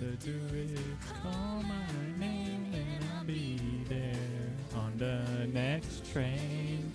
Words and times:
to 0.00 0.16
do 0.16 0.40
is 0.54 0.80
call 1.22 1.62
my 1.62 2.18
name 2.18 2.72
and 2.72 3.04
I'll 3.18 3.24
be 3.24 3.60
there 3.86 4.14
on 4.74 4.96
the 4.96 5.46
next 5.52 6.10
train. 6.10 6.90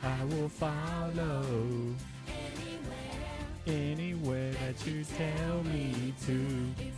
I 0.00 0.24
will 0.26 0.48
follow 0.48 1.44
anywhere 3.66 4.52
that 4.52 4.86
you 4.86 5.02
tell 5.02 5.64
me 5.64 6.14
to. 6.26 6.93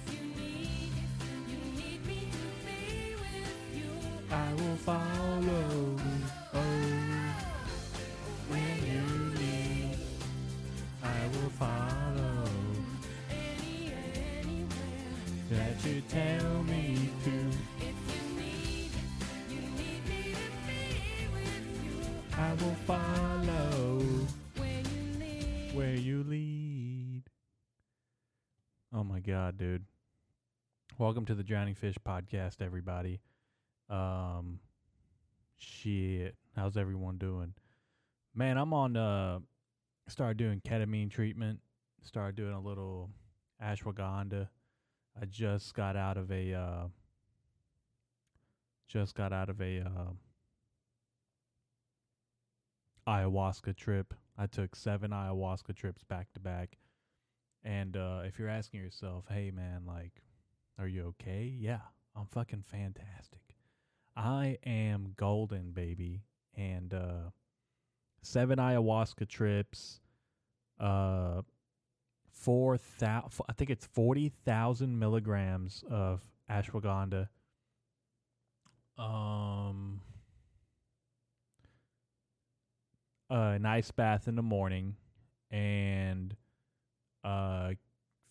Welcome 31.07 31.27
to 31.27 31.37
the 31.37 31.45
Drowning 31.45 31.77
Fish 31.77 31.95
podcast, 32.05 32.61
everybody. 32.61 33.21
Um 33.89 34.59
shit. 35.57 36.35
How's 36.57 36.77
everyone 36.77 37.17
doing? 37.17 37.55
Man, 38.35 38.59
I'm 38.59 38.73
on 38.73 38.97
uh 38.97 39.39
started 40.09 40.37
doing 40.37 40.61
ketamine 40.67 41.09
treatment. 41.09 41.61
Started 42.03 42.35
doing 42.35 42.55
a 42.55 42.61
little 42.61 43.11
ashwagandha. 43.63 44.49
I 45.23 45.27
just 45.27 45.75
got 45.75 45.97
out 45.97 46.17
of 46.17 46.33
a 46.33 46.53
uh 46.53 46.87
just 48.89 49.15
got 49.15 49.33
out 49.33 49.49
of 49.49 49.61
a 49.61 49.83
uh 49.83 50.11
ayahuasca 53.09 53.77
trip. 53.77 54.13
I 54.37 54.49
took 54.49 54.75
seven 54.75 55.13
ayahuasca 55.13 55.77
trips 55.77 56.03
back 56.03 56.33
to 56.33 56.41
back. 56.41 56.79
And 57.63 57.97
uh, 57.97 58.23
if 58.25 58.41
you're 58.41 58.49
asking 58.49 58.81
yourself, 58.81 59.27
hey 59.31 59.53
man, 59.53 59.83
like, 59.87 60.21
are 60.79 60.89
you 60.89 61.15
okay? 61.21 61.53
Yeah, 61.59 61.81
I'm 62.15 62.27
fucking 62.27 62.65
fantastic. 62.67 63.41
I 64.17 64.59
am 64.65 65.13
golden, 65.17 65.73
baby. 65.73 66.23
And 66.55 66.93
uh, 66.95 67.31
seven 68.23 68.59
ayahuasca 68.59 69.29
trips, 69.29 70.01
uh, 70.81 71.43
four 72.31 72.79
thousand, 72.79 73.45
I 73.49 73.53
think 73.53 73.71
it's 73.71 73.87
40,000 73.87 74.99
milligrams 74.99 75.85
of 75.91 76.23
ashwagandha. 76.51 77.29
Um, 78.99 80.01
a 83.29 83.59
nice 83.59 83.91
bath 83.91 84.29
in 84.29 84.37
the 84.37 84.43
morning 84.43 84.97
and 85.51 86.35
uh 87.25 87.73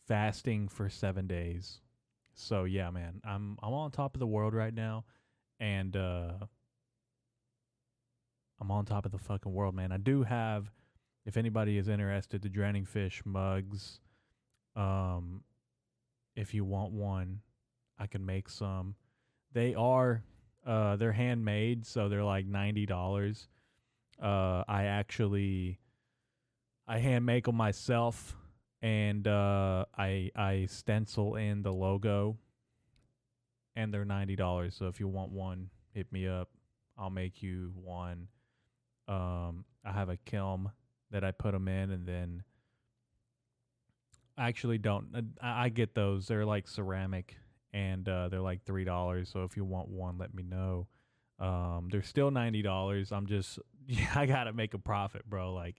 fasting 0.08 0.68
for 0.68 0.90
7 0.90 1.28
days. 1.28 1.80
So 2.36 2.66
yeah, 2.66 2.90
man, 2.92 3.22
I'm 3.24 3.58
I'm 3.62 3.74
on 3.74 3.92
top 3.92 4.16
of 4.16 4.20
the 4.20 4.28
world 4.28 4.54
right 4.54 4.74
now 4.74 5.06
and 5.60 5.96
uh 5.96 6.34
I'm 8.60 8.72
on 8.72 8.86
top 8.86 9.06
of 9.06 9.12
the 9.12 9.18
fucking 9.18 9.54
world, 9.54 9.76
man. 9.76 9.92
I 9.92 9.98
do 9.98 10.24
have 10.24 10.72
if 11.26 11.38
anybody 11.38 11.78
is 11.78 11.88
interested 11.88 12.42
the 12.42 12.50
drowning 12.50 12.86
fish 12.86 13.22
mugs 13.26 14.00
um 14.76 15.44
if 16.36 16.54
you 16.54 16.66
want 16.66 16.92
one, 16.92 17.40
I 17.98 18.08
can 18.08 18.26
make 18.26 18.50
some. 18.50 18.96
They 19.54 19.74
are 19.74 20.24
uh 20.66 20.98
they're 20.98 21.14
handmade, 21.14 21.86
so 21.86 22.10
they're 22.10 22.24
like 22.24 22.48
$90 22.48 23.48
uh, 24.22 24.64
I 24.68 24.86
actually 24.86 25.80
I 26.88 27.00
hand 27.00 27.26
make 27.26 27.46
them 27.46 27.56
myself, 27.56 28.36
and 28.82 29.28
uh, 29.28 29.86
I 29.98 30.32
I 30.36 30.68
stencil 30.70 31.36
in 31.36 31.62
the 31.62 31.72
logo, 31.72 32.38
and 33.76 33.94
they're 33.94 34.06
ninety 34.06 34.36
dollars. 34.36 34.76
So 34.78 34.88
if 34.88 35.00
you 35.00 35.08
want 35.08 35.32
one, 35.32 35.70
hit 35.94 36.12
me 36.12 36.28
up. 36.28 36.50
I'll 36.98 37.10
make 37.10 37.42
you 37.42 37.74
one. 37.76 38.28
Um, 39.08 39.66
I 39.84 39.92
have 39.92 40.10
a 40.10 40.18
kiln 40.18 40.72
that 41.12 41.24
I 41.24 41.32
put 41.32 41.52
them 41.52 41.68
in, 41.68 41.92
and 41.92 42.08
then 42.08 42.44
I 44.38 44.48
actually 44.48 44.78
don't. 44.78 45.34
I, 45.42 45.66
I 45.66 45.70
get 45.70 45.96
those. 45.96 46.28
They're 46.28 46.46
like 46.46 46.68
ceramic, 46.68 47.38
and 47.74 48.08
uh, 48.08 48.30
they're 48.30 48.42
like 48.42 48.64
three 48.66 48.84
dollars. 48.84 49.30
So 49.30 49.44
if 49.44 49.58
you 49.58 49.64
want 49.64 49.90
one, 49.90 50.18
let 50.18 50.34
me 50.34 50.44
know. 50.44 50.88
Um, 51.40 51.90
they're 51.92 52.04
still 52.04 52.32
ninety 52.32 52.62
dollars. 52.62 53.12
I'm 53.12 53.28
just, 53.28 53.60
I 54.16 54.26
gotta 54.26 54.54
make 54.54 54.74
a 54.74 54.80
profit, 54.80 55.30
bro. 55.30 55.54
Like, 55.54 55.76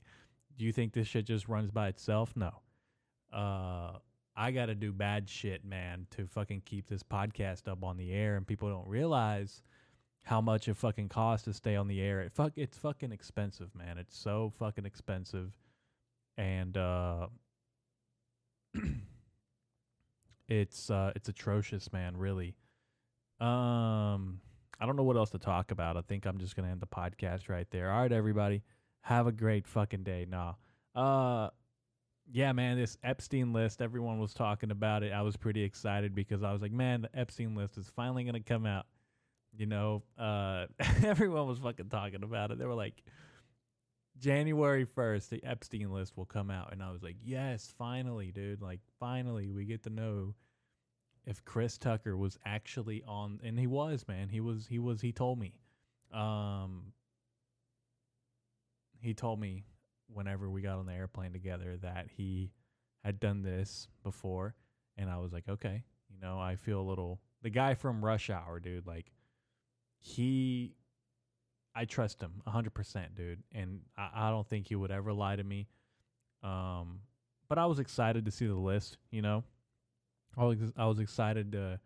do 0.58 0.64
you 0.64 0.72
think 0.72 0.92
this 0.92 1.06
shit 1.06 1.26
just 1.26 1.48
runs 1.48 1.70
by 1.70 1.88
itself? 1.88 2.32
No. 2.36 2.60
Uh, 3.36 3.98
I 4.34 4.50
gotta 4.50 4.74
do 4.74 4.92
bad 4.92 5.28
shit, 5.28 5.64
man, 5.64 6.06
to 6.12 6.26
fucking 6.26 6.62
keep 6.64 6.88
this 6.88 7.02
podcast 7.02 7.68
up 7.68 7.84
on 7.84 7.96
the 7.96 8.12
air, 8.12 8.36
and 8.36 8.46
people 8.46 8.68
don't 8.68 8.88
realize 8.88 9.62
how 10.22 10.40
much 10.40 10.68
it 10.68 10.76
fucking 10.76 11.08
costs 11.08 11.44
to 11.44 11.52
stay 11.52 11.76
on 11.76 11.86
the 11.86 12.00
air. 12.00 12.20
It 12.20 12.32
fuck, 12.32 12.52
it's 12.56 12.76
fucking 12.78 13.12
expensive, 13.12 13.74
man. 13.74 13.98
It's 13.98 14.16
so 14.16 14.52
fucking 14.58 14.86
expensive, 14.86 15.52
and 16.36 16.76
uh, 16.76 17.28
it's 20.48 20.90
uh, 20.90 21.12
it's 21.14 21.28
atrocious, 21.28 21.92
man. 21.92 22.16
Really. 22.16 22.56
Um 23.38 24.40
I 24.78 24.84
don't 24.84 24.96
know 24.96 25.04
what 25.04 25.16
else 25.16 25.30
to 25.30 25.38
talk 25.38 25.70
about. 25.70 25.96
I 25.96 26.02
think 26.02 26.26
I'm 26.26 26.38
just 26.38 26.54
gonna 26.56 26.68
end 26.70 26.80
the 26.80 26.86
podcast 26.86 27.48
right 27.48 27.66
there. 27.70 27.90
All 27.90 28.00
right, 28.00 28.12
everybody, 28.12 28.62
have 29.02 29.26
a 29.26 29.32
great 29.32 29.66
fucking 29.66 30.02
day. 30.02 30.26
Nah, 30.28 30.54
uh, 30.94 31.50
yeah, 32.30 32.52
man, 32.52 32.76
this 32.76 32.98
Epstein 33.02 33.52
list. 33.52 33.80
Everyone 33.80 34.18
was 34.18 34.34
talking 34.34 34.70
about 34.70 35.02
it. 35.02 35.12
I 35.12 35.22
was 35.22 35.36
pretty 35.36 35.62
excited 35.62 36.14
because 36.14 36.42
I 36.42 36.52
was 36.52 36.62
like, 36.62 36.72
man, 36.72 37.02
the 37.02 37.18
Epstein 37.18 37.54
list 37.54 37.78
is 37.78 37.90
finally 37.94 38.24
gonna 38.24 38.40
come 38.40 38.66
out. 38.66 38.86
You 39.56 39.66
know, 39.66 40.02
uh, 40.18 40.66
everyone 41.04 41.46
was 41.46 41.58
fucking 41.58 41.88
talking 41.88 42.22
about 42.22 42.50
it. 42.50 42.58
They 42.58 42.66
were 42.66 42.74
like, 42.74 43.02
January 44.18 44.84
first, 44.84 45.30
the 45.30 45.42
Epstein 45.44 45.92
list 45.92 46.16
will 46.16 46.26
come 46.26 46.50
out, 46.50 46.72
and 46.72 46.82
I 46.82 46.90
was 46.90 47.02
like, 47.02 47.16
yes, 47.22 47.72
finally, 47.78 48.32
dude. 48.32 48.62
Like, 48.62 48.80
finally, 48.98 49.50
we 49.50 49.64
get 49.64 49.82
to 49.84 49.90
know 49.90 50.34
if 51.26 51.44
Chris 51.44 51.76
Tucker 51.76 52.16
was 52.16 52.38
actually 52.44 53.02
on 53.06 53.40
and 53.42 53.58
he 53.58 53.66
was, 53.66 54.06
man. 54.08 54.28
He 54.28 54.40
was 54.40 54.66
he 54.68 54.78
was 54.78 55.00
he 55.00 55.12
told 55.12 55.38
me. 55.38 55.54
Um 56.14 56.92
he 59.00 59.12
told 59.12 59.40
me 59.40 59.64
whenever 60.12 60.48
we 60.48 60.62
got 60.62 60.78
on 60.78 60.86
the 60.86 60.92
airplane 60.92 61.32
together 61.32 61.76
that 61.82 62.06
he 62.16 62.52
had 63.04 63.20
done 63.20 63.42
this 63.42 63.88
before 64.02 64.54
and 64.98 65.10
I 65.10 65.18
was 65.18 65.32
like, 65.32 65.48
"Okay, 65.48 65.84
you 66.08 66.18
know, 66.20 66.38
I 66.38 66.56
feel 66.56 66.80
a 66.80 66.82
little 66.88 67.20
the 67.42 67.50
guy 67.50 67.74
from 67.74 68.04
Rush 68.04 68.30
Hour, 68.30 68.60
dude, 68.60 68.86
like 68.86 69.12
he 69.98 70.74
I 71.74 71.84
trust 71.84 72.20
him 72.22 72.42
100%, 72.48 73.14
dude, 73.14 73.42
and 73.52 73.80
I, 73.96 74.10
I 74.14 74.30
don't 74.30 74.46
think 74.48 74.66
he 74.66 74.76
would 74.76 74.90
ever 74.90 75.12
lie 75.12 75.36
to 75.36 75.44
me. 75.44 75.68
Um 76.42 77.00
but 77.48 77.58
I 77.58 77.66
was 77.66 77.78
excited 77.78 78.24
to 78.24 78.30
see 78.30 78.46
the 78.46 78.54
list, 78.54 78.98
you 79.10 79.22
know. 79.22 79.44
I 80.36 80.44
was 80.44 80.58
I 80.76 80.86
was 80.86 80.98
excited 80.98 81.52
to 81.52 81.80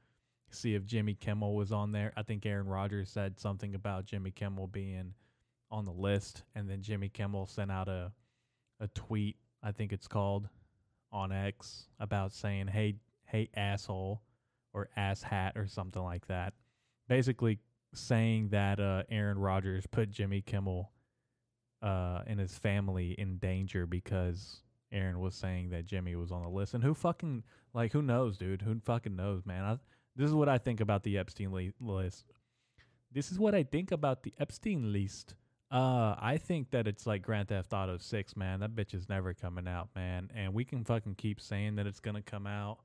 see 0.51 0.75
if 0.75 0.85
Jimmy 0.85 1.15
Kimmel 1.15 1.55
was 1.55 1.73
on 1.73 1.93
there. 1.93 2.13
I 2.17 2.23
think 2.23 2.45
Aaron 2.45 2.67
Rodgers 2.67 3.09
said 3.09 3.39
something 3.39 3.75
about 3.75 4.07
Jimmy 4.07 4.31
Kimmel 4.31 4.67
being 4.67 5.15
on 5.71 5.85
the 5.85 5.93
list, 5.93 6.43
and 6.55 6.69
then 6.69 6.83
Jimmy 6.83 7.09
Kimmel 7.09 7.47
sent 7.47 7.71
out 7.71 7.89
a 7.89 8.13
a 8.81 8.89
tweet. 8.89 9.37
I 9.63 9.73
think 9.73 9.93
it's 9.93 10.09
called 10.09 10.49
on 11.13 11.33
X 11.33 11.87
about 11.99 12.33
saying, 12.33 12.69
"Hey, 12.69 12.97
hey, 13.27 13.49
asshole," 13.55 14.23
or 14.73 14.89
"ass 14.97 15.23
hat" 15.23 15.57
or 15.57 15.67
something 15.67 16.03
like 16.03 16.27
that. 16.29 16.55
Basically, 17.09 17.59
saying 17.95 18.49
that 18.51 18.81
uh, 18.81 19.03
Aaron 19.09 19.39
Rodgers 19.39 19.87
put 19.87 20.11
Jimmy 20.11 20.41
Kimmel 20.41 20.91
uh, 21.83 22.23
and 22.27 22.39
his 22.39 22.57
family 22.59 23.13
in 23.19 23.39
danger 23.39 23.87
because 23.87 24.63
Aaron 24.93 25.21
was 25.21 25.35
saying 25.35 25.71
that 25.71 25.87
Jimmy 25.87 26.17
was 26.17 26.33
on 26.33 26.43
the 26.43 26.49
list. 26.49 26.75
And 26.75 26.83
who 26.83 26.95
fucking 26.95 27.45
like 27.75 27.93
who 27.93 28.03
knows, 28.03 28.37
dude? 28.39 28.63
Who 28.63 28.79
fucking 28.81 29.17
knows, 29.17 29.45
man? 29.47 29.65
I, 29.65 29.79
this 30.17 30.29
is 30.29 30.35
what 30.35 30.49
I 30.49 30.59
think 30.59 30.81
about 30.81 31.03
the 31.03 31.19
Epstein 31.19 31.53
li- 31.53 31.73
list. 31.81 32.33
This 33.13 33.33
is 33.33 33.39
what 33.39 33.55
I 33.55 33.63
think 33.63 33.93
about 33.93 34.23
the 34.23 34.35
Epstein 34.39 34.93
list. 34.93 35.35
Uh, 35.71 36.17
I 36.19 36.37
think 36.39 36.73
that 36.73 36.89
it's 36.89 37.07
like 37.07 37.23
Grand 37.23 37.49
Theft 37.49 37.73
Auto 37.73 37.97
6, 37.99 38.37
man. 38.37 38.61
That 38.61 38.75
bitch 38.75 38.93
is 38.93 39.09
never 39.09 39.35
coming 39.35 39.69
out, 39.69 39.89
man. 39.95 40.29
And 40.35 40.53
we 40.53 40.65
can 40.65 40.85
fucking 40.85 41.15
keep 41.15 41.41
saying 41.41 41.77
that 41.77 41.87
it's 41.87 42.01
gonna 42.01 42.23
come 42.23 42.47
out. 42.47 42.79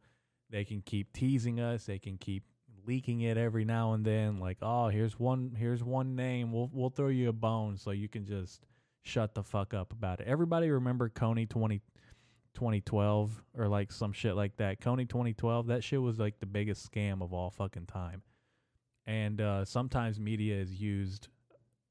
They 0.51 0.63
can 0.65 0.81
keep 0.81 1.11
teasing 1.11 1.59
us. 1.59 1.85
They 1.85 1.97
can 1.97 2.17
keep 2.17 2.43
leaking 2.85 3.21
it 3.21 3.37
every 3.37 3.65
now 3.65 3.93
and 3.93 4.05
then. 4.05 4.39
Like, 4.39 4.57
oh, 4.61 4.89
here's 4.89 5.19
one, 5.19 5.55
here's 5.57 5.83
one 5.83 6.15
name. 6.15 6.51
We'll 6.51 6.69
we'll 6.71 6.91
throw 6.91 7.07
you 7.07 7.29
a 7.29 7.33
bone 7.33 7.77
so 7.77 7.89
you 7.89 8.07
can 8.07 8.25
just 8.25 8.61
shut 9.01 9.33
the 9.33 9.43
fuck 9.43 9.73
up 9.73 9.91
about 9.91 10.19
it. 10.19 10.27
Everybody 10.27 10.69
remember 10.69 11.09
Kony 11.09 11.49
20 11.49 11.81
2012 12.53 13.43
or 13.57 13.67
like 13.67 13.91
some 13.91 14.13
shit 14.13 14.35
like 14.35 14.57
that. 14.57 14.79
Kony 14.79 15.09
2012, 15.09 15.67
that 15.67 15.83
shit 15.83 16.01
was 16.01 16.19
like 16.19 16.39
the 16.39 16.45
biggest 16.45 16.89
scam 16.89 17.21
of 17.21 17.33
all 17.33 17.49
fucking 17.49 17.87
time. 17.87 18.21
And 19.05 19.41
uh, 19.41 19.65
sometimes 19.65 20.19
media 20.19 20.55
is 20.55 20.73
used 20.73 21.27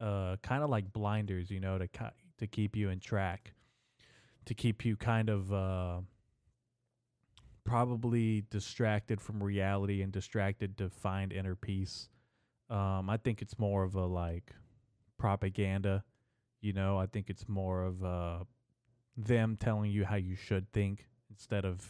uh, 0.01 0.37
kind 0.43 0.63
of 0.63 0.71
like 0.71 0.93
blinders, 0.93 1.51
you 1.51 1.61
know, 1.61 1.79
to 1.79 1.89
to 2.39 2.47
keep 2.47 2.77
you 2.77 2.91
in 2.91 3.01
track, 3.01 3.53
to 4.47 4.55
keep 4.55 4.85
you 4.85 4.97
kind 4.97 5.29
of 5.29 5.53
uh, 5.53 6.01
probably 7.65 8.45
distracted 8.51 9.21
from 9.21 9.43
reality 9.43 10.03
and 10.03 10.13
distracted 10.13 10.77
to 10.79 10.91
find 10.91 11.33
inner 11.33 11.55
peace. 11.55 12.09
Um, 12.71 13.09
I 13.11 13.17
think 13.17 13.43
it's 13.43 13.59
more 13.59 13.83
of 13.83 13.95
a 13.95 14.05
like 14.07 14.53
propaganda, 15.19 16.05
you 16.61 16.73
know. 16.73 16.99
I 16.99 17.07
think 17.07 17.31
it's 17.31 17.49
more 17.49 17.83
of 17.83 18.05
uh, 18.05 18.39
them 19.17 19.57
telling 19.59 19.91
you 19.91 20.05
how 20.05 20.17
you 20.17 20.35
should 20.35 20.71
think 20.73 21.07
instead 21.31 21.65
of 21.65 21.87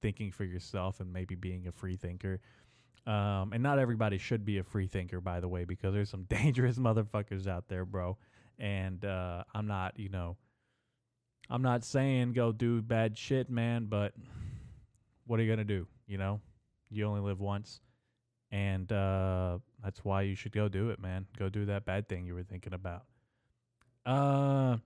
thinking 0.00 0.30
for 0.30 0.44
yourself 0.44 1.00
and 1.00 1.12
maybe 1.12 1.34
being 1.34 1.66
a 1.66 1.72
free 1.72 1.96
thinker. 1.96 2.40
Um, 3.08 3.54
and 3.54 3.62
not 3.62 3.78
everybody 3.78 4.18
should 4.18 4.44
be 4.44 4.58
a 4.58 4.62
free 4.62 4.86
thinker, 4.86 5.22
by 5.22 5.40
the 5.40 5.48
way, 5.48 5.64
because 5.64 5.94
there's 5.94 6.10
some 6.10 6.24
dangerous 6.28 6.78
motherfuckers 6.78 7.46
out 7.46 7.66
there, 7.68 7.86
bro. 7.86 8.18
And 8.58 9.02
uh, 9.02 9.44
I'm 9.54 9.66
not, 9.66 9.98
you 9.98 10.10
know, 10.10 10.36
I'm 11.48 11.62
not 11.62 11.84
saying 11.84 12.34
go 12.34 12.52
do 12.52 12.82
bad 12.82 13.16
shit, 13.16 13.48
man, 13.48 13.86
but 13.86 14.12
what 15.26 15.40
are 15.40 15.42
you 15.42 15.50
gonna 15.50 15.64
do? 15.64 15.86
You 16.06 16.18
know, 16.18 16.40
you 16.90 17.06
only 17.06 17.22
live 17.22 17.40
once, 17.40 17.80
and 18.50 18.90
uh, 18.92 19.58
that's 19.82 20.04
why 20.04 20.22
you 20.22 20.34
should 20.34 20.52
go 20.52 20.68
do 20.68 20.90
it, 20.90 21.00
man. 21.00 21.26
Go 21.38 21.48
do 21.48 21.64
that 21.66 21.86
bad 21.86 22.08
thing 22.08 22.26
you 22.26 22.34
were 22.34 22.42
thinking 22.42 22.74
about. 22.74 23.04
Uh, 24.04 24.78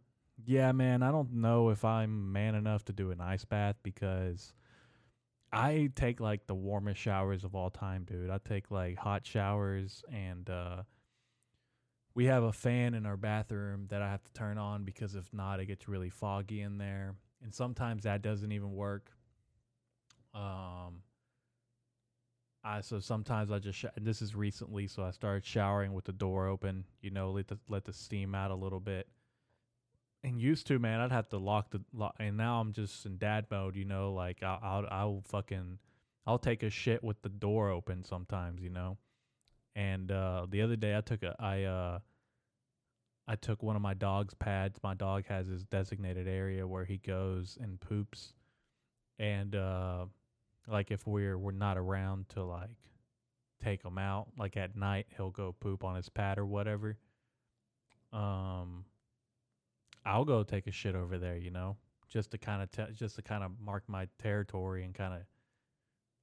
yeah, 0.44 0.70
man. 0.70 1.02
I 1.02 1.10
don't 1.10 1.32
know 1.32 1.70
if 1.70 1.84
I'm 1.84 2.32
man 2.32 2.54
enough 2.54 2.84
to 2.84 2.92
do 2.92 3.10
an 3.10 3.20
ice 3.20 3.44
bath 3.44 3.76
because 3.82 4.52
I 5.52 5.90
take 5.94 6.20
like 6.20 6.46
the 6.46 6.54
warmest 6.54 7.00
showers 7.00 7.44
of 7.44 7.54
all 7.54 7.70
time, 7.70 8.04
dude. 8.04 8.30
I 8.30 8.38
take 8.38 8.70
like 8.70 8.96
hot 8.98 9.26
showers 9.26 10.02
and 10.10 10.48
uh 10.48 10.82
we 12.14 12.26
have 12.26 12.42
a 12.42 12.52
fan 12.52 12.94
in 12.94 13.06
our 13.06 13.16
bathroom 13.16 13.86
that 13.88 14.02
I 14.02 14.10
have 14.10 14.22
to 14.24 14.32
turn 14.32 14.58
on 14.58 14.84
because 14.84 15.14
if 15.14 15.32
not 15.32 15.60
it 15.60 15.66
gets 15.66 15.88
really 15.88 16.10
foggy 16.10 16.60
in 16.60 16.78
there. 16.78 17.14
And 17.42 17.54
sometimes 17.54 18.04
that 18.04 18.22
doesn't 18.22 18.52
even 18.52 18.72
work. 18.72 19.10
Um 20.34 21.02
I 22.64 22.80
so 22.80 23.00
sometimes 23.00 23.50
I 23.50 23.58
just 23.58 23.78
sh- 23.78 23.84
and 23.96 24.06
this 24.06 24.22
is 24.22 24.34
recently 24.34 24.86
so 24.86 25.02
I 25.02 25.10
started 25.10 25.44
showering 25.44 25.92
with 25.94 26.04
the 26.04 26.12
door 26.12 26.46
open, 26.46 26.84
you 27.00 27.10
know, 27.10 27.30
let 27.32 27.48
the 27.48 27.58
let 27.68 27.84
the 27.84 27.92
steam 27.92 28.34
out 28.34 28.50
a 28.50 28.54
little 28.54 28.80
bit 28.80 29.08
and 30.24 30.40
used 30.40 30.66
to, 30.68 30.78
man, 30.78 31.00
I'd 31.00 31.12
have 31.12 31.28
to 31.30 31.38
lock 31.38 31.70
the 31.70 31.82
lock, 31.92 32.14
and 32.18 32.36
now 32.36 32.60
I'm 32.60 32.72
just 32.72 33.04
in 33.06 33.18
dad 33.18 33.46
mode, 33.50 33.76
you 33.76 33.84
know. 33.84 34.12
Like 34.12 34.42
I'll, 34.42 34.60
I'll, 34.62 34.86
I'll 34.90 35.22
fucking, 35.26 35.78
I'll 36.26 36.38
take 36.38 36.62
a 36.62 36.70
shit 36.70 37.02
with 37.02 37.20
the 37.22 37.28
door 37.28 37.70
open 37.70 38.04
sometimes, 38.04 38.62
you 38.62 38.70
know. 38.70 38.98
And 39.74 40.10
uh, 40.12 40.46
the 40.48 40.62
other 40.62 40.76
day, 40.76 40.96
I 40.96 41.00
took 41.00 41.22
a, 41.22 41.34
I, 41.40 41.64
uh, 41.64 41.98
I 43.26 43.36
took 43.36 43.62
one 43.62 43.74
of 43.74 43.82
my 43.82 43.94
dog's 43.94 44.34
pads. 44.34 44.78
My 44.82 44.94
dog 44.94 45.24
has 45.26 45.48
his 45.48 45.64
designated 45.64 46.28
area 46.28 46.66
where 46.66 46.84
he 46.84 46.98
goes 46.98 47.58
and 47.60 47.80
poops, 47.80 48.34
and 49.18 49.54
uh, 49.56 50.06
like 50.68 50.90
if 50.90 51.06
we're 51.06 51.38
we're 51.38 51.52
not 51.52 51.78
around 51.78 52.28
to 52.30 52.44
like 52.44 52.76
take 53.62 53.84
him 53.84 53.98
out, 53.98 54.28
like 54.38 54.56
at 54.56 54.76
night, 54.76 55.06
he'll 55.16 55.30
go 55.30 55.54
poop 55.58 55.84
on 55.84 55.96
his 55.96 56.08
pad 56.08 56.38
or 56.38 56.46
whatever. 56.46 56.96
Um 58.12 58.84
I'll 60.04 60.24
go 60.24 60.42
take 60.42 60.66
a 60.66 60.72
shit 60.72 60.94
over 60.94 61.18
there, 61.18 61.36
you 61.36 61.50
know, 61.50 61.76
just 62.08 62.30
to 62.32 62.38
kind 62.38 62.62
of 62.62 62.70
te- 62.70 62.92
just 62.94 63.16
to 63.16 63.22
kind 63.22 63.44
of 63.44 63.52
mark 63.60 63.84
my 63.88 64.08
territory 64.18 64.84
and 64.84 64.94
kind 64.94 65.14
of 65.14 65.20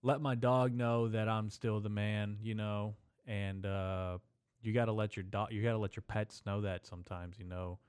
let 0.02 0.22
my 0.22 0.36
dog 0.36 0.74
know 0.74 1.08
that 1.10 1.28
I'm 1.28 1.50
still 1.50 1.80
the 1.80 1.90
man, 1.90 2.38
you 2.42 2.56
know, 2.56 2.96
and 3.26 3.66
uh, 3.66 4.18
you 4.62 4.74
got 4.74 4.86
to 4.86 4.94
let 4.94 5.16
your 5.16 5.24
dog, 5.24 5.52
you 5.52 5.62
got 5.62 5.72
to 5.72 5.78
let 5.78 5.96
your 5.96 6.04
pets 6.08 6.42
know 6.46 6.62
that 6.62 6.86
sometimes, 6.86 7.38
you 7.38 7.46
know. 7.46 7.80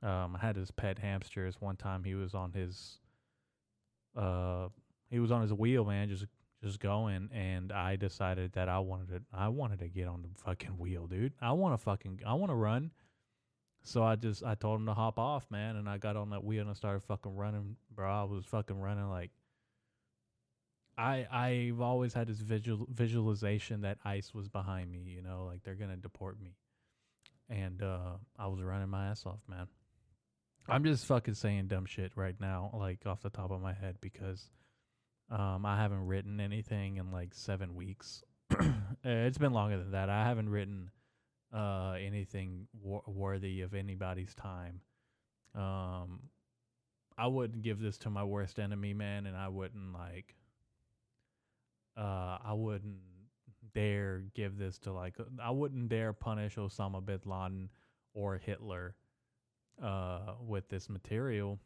Um, 0.00 0.36
I 0.36 0.46
had 0.46 0.54
his 0.54 0.70
pet 0.70 0.98
hamsters 0.98 1.56
one 1.60 1.76
time. 1.76 2.04
He 2.04 2.14
was 2.14 2.32
on 2.32 2.52
his, 2.52 2.98
uh, 4.16 4.68
he 5.10 5.18
was 5.18 5.32
on 5.32 5.42
his 5.42 5.52
wheel, 5.52 5.84
man, 5.84 6.08
just 6.08 6.26
just 6.62 6.80
going, 6.80 7.28
and 7.32 7.70
I 7.70 7.96
decided 7.96 8.52
that 8.52 8.68
I 8.68 8.80
wanted 8.80 9.08
to, 9.10 9.22
I 9.32 9.48
wanted 9.48 9.78
to 9.78 9.88
get 9.88 10.08
on 10.08 10.22
the 10.22 10.28
fucking 10.44 10.76
wheel, 10.76 11.06
dude. 11.06 11.32
I 11.40 11.52
want 11.52 11.74
to 11.74 11.78
fucking, 11.78 12.20
I 12.26 12.34
want 12.34 12.50
to 12.50 12.56
run. 12.56 12.90
So 13.88 14.04
I 14.04 14.16
just 14.16 14.44
I 14.44 14.54
told 14.54 14.80
him 14.80 14.86
to 14.86 14.94
hop 14.94 15.18
off, 15.18 15.46
man, 15.50 15.76
and 15.76 15.88
I 15.88 15.96
got 15.96 16.16
on 16.16 16.30
that 16.30 16.44
wheel 16.44 16.60
and 16.60 16.70
I 16.70 16.74
started 16.74 17.02
fucking 17.04 17.34
running, 17.34 17.76
bro. 17.90 18.10
I 18.10 18.24
was 18.24 18.44
fucking 18.44 18.78
running 18.78 19.08
like 19.08 19.30
I 20.98 21.26
I've 21.32 21.80
always 21.80 22.12
had 22.12 22.26
this 22.26 22.40
visual 22.40 22.86
visualization 22.90 23.80
that 23.82 23.96
ICE 24.04 24.34
was 24.34 24.48
behind 24.48 24.92
me, 24.92 24.98
you 25.06 25.22
know, 25.22 25.46
like 25.46 25.62
they're 25.62 25.74
gonna 25.74 25.96
deport 25.96 26.38
me, 26.38 26.54
and 27.48 27.82
uh, 27.82 28.18
I 28.38 28.48
was 28.48 28.60
running 28.60 28.90
my 28.90 29.06
ass 29.06 29.24
off, 29.24 29.40
man. 29.48 29.68
I'm 30.68 30.84
just 30.84 31.06
fucking 31.06 31.34
saying 31.34 31.68
dumb 31.68 31.86
shit 31.86 32.12
right 32.14 32.38
now, 32.38 32.70
like 32.74 33.06
off 33.06 33.22
the 33.22 33.30
top 33.30 33.50
of 33.50 33.62
my 33.62 33.72
head, 33.72 33.96
because 34.02 34.50
um, 35.30 35.64
I 35.64 35.80
haven't 35.80 36.06
written 36.06 36.40
anything 36.40 36.98
in 36.98 37.10
like 37.10 37.32
seven 37.32 37.74
weeks. 37.74 38.22
it's 39.02 39.38
been 39.38 39.54
longer 39.54 39.78
than 39.78 39.92
that. 39.92 40.10
I 40.10 40.24
haven't 40.24 40.50
written 40.50 40.90
uh, 41.52 41.96
anything 42.00 42.66
wor- 42.80 43.02
worthy 43.06 43.62
of 43.62 43.74
anybody's 43.74 44.34
time. 44.34 44.80
Um, 45.54 46.20
I 47.16 47.26
wouldn't 47.26 47.62
give 47.62 47.80
this 47.80 47.98
to 47.98 48.10
my 48.10 48.22
worst 48.22 48.58
enemy, 48.58 48.94
man, 48.94 49.26
and 49.26 49.36
I 49.36 49.48
wouldn't 49.48 49.92
like. 49.92 50.36
Uh, 51.96 52.38
I 52.44 52.52
wouldn't 52.52 52.98
dare 53.74 54.22
give 54.34 54.56
this 54.56 54.78
to 54.80 54.92
like. 54.92 55.14
I 55.42 55.50
wouldn't 55.50 55.88
dare 55.88 56.12
punish 56.12 56.56
Osama 56.56 57.04
bin 57.04 57.20
Laden 57.24 57.70
or 58.14 58.36
Hitler, 58.38 58.94
uh, 59.82 60.34
with 60.40 60.68
this 60.68 60.88
material. 60.88 61.58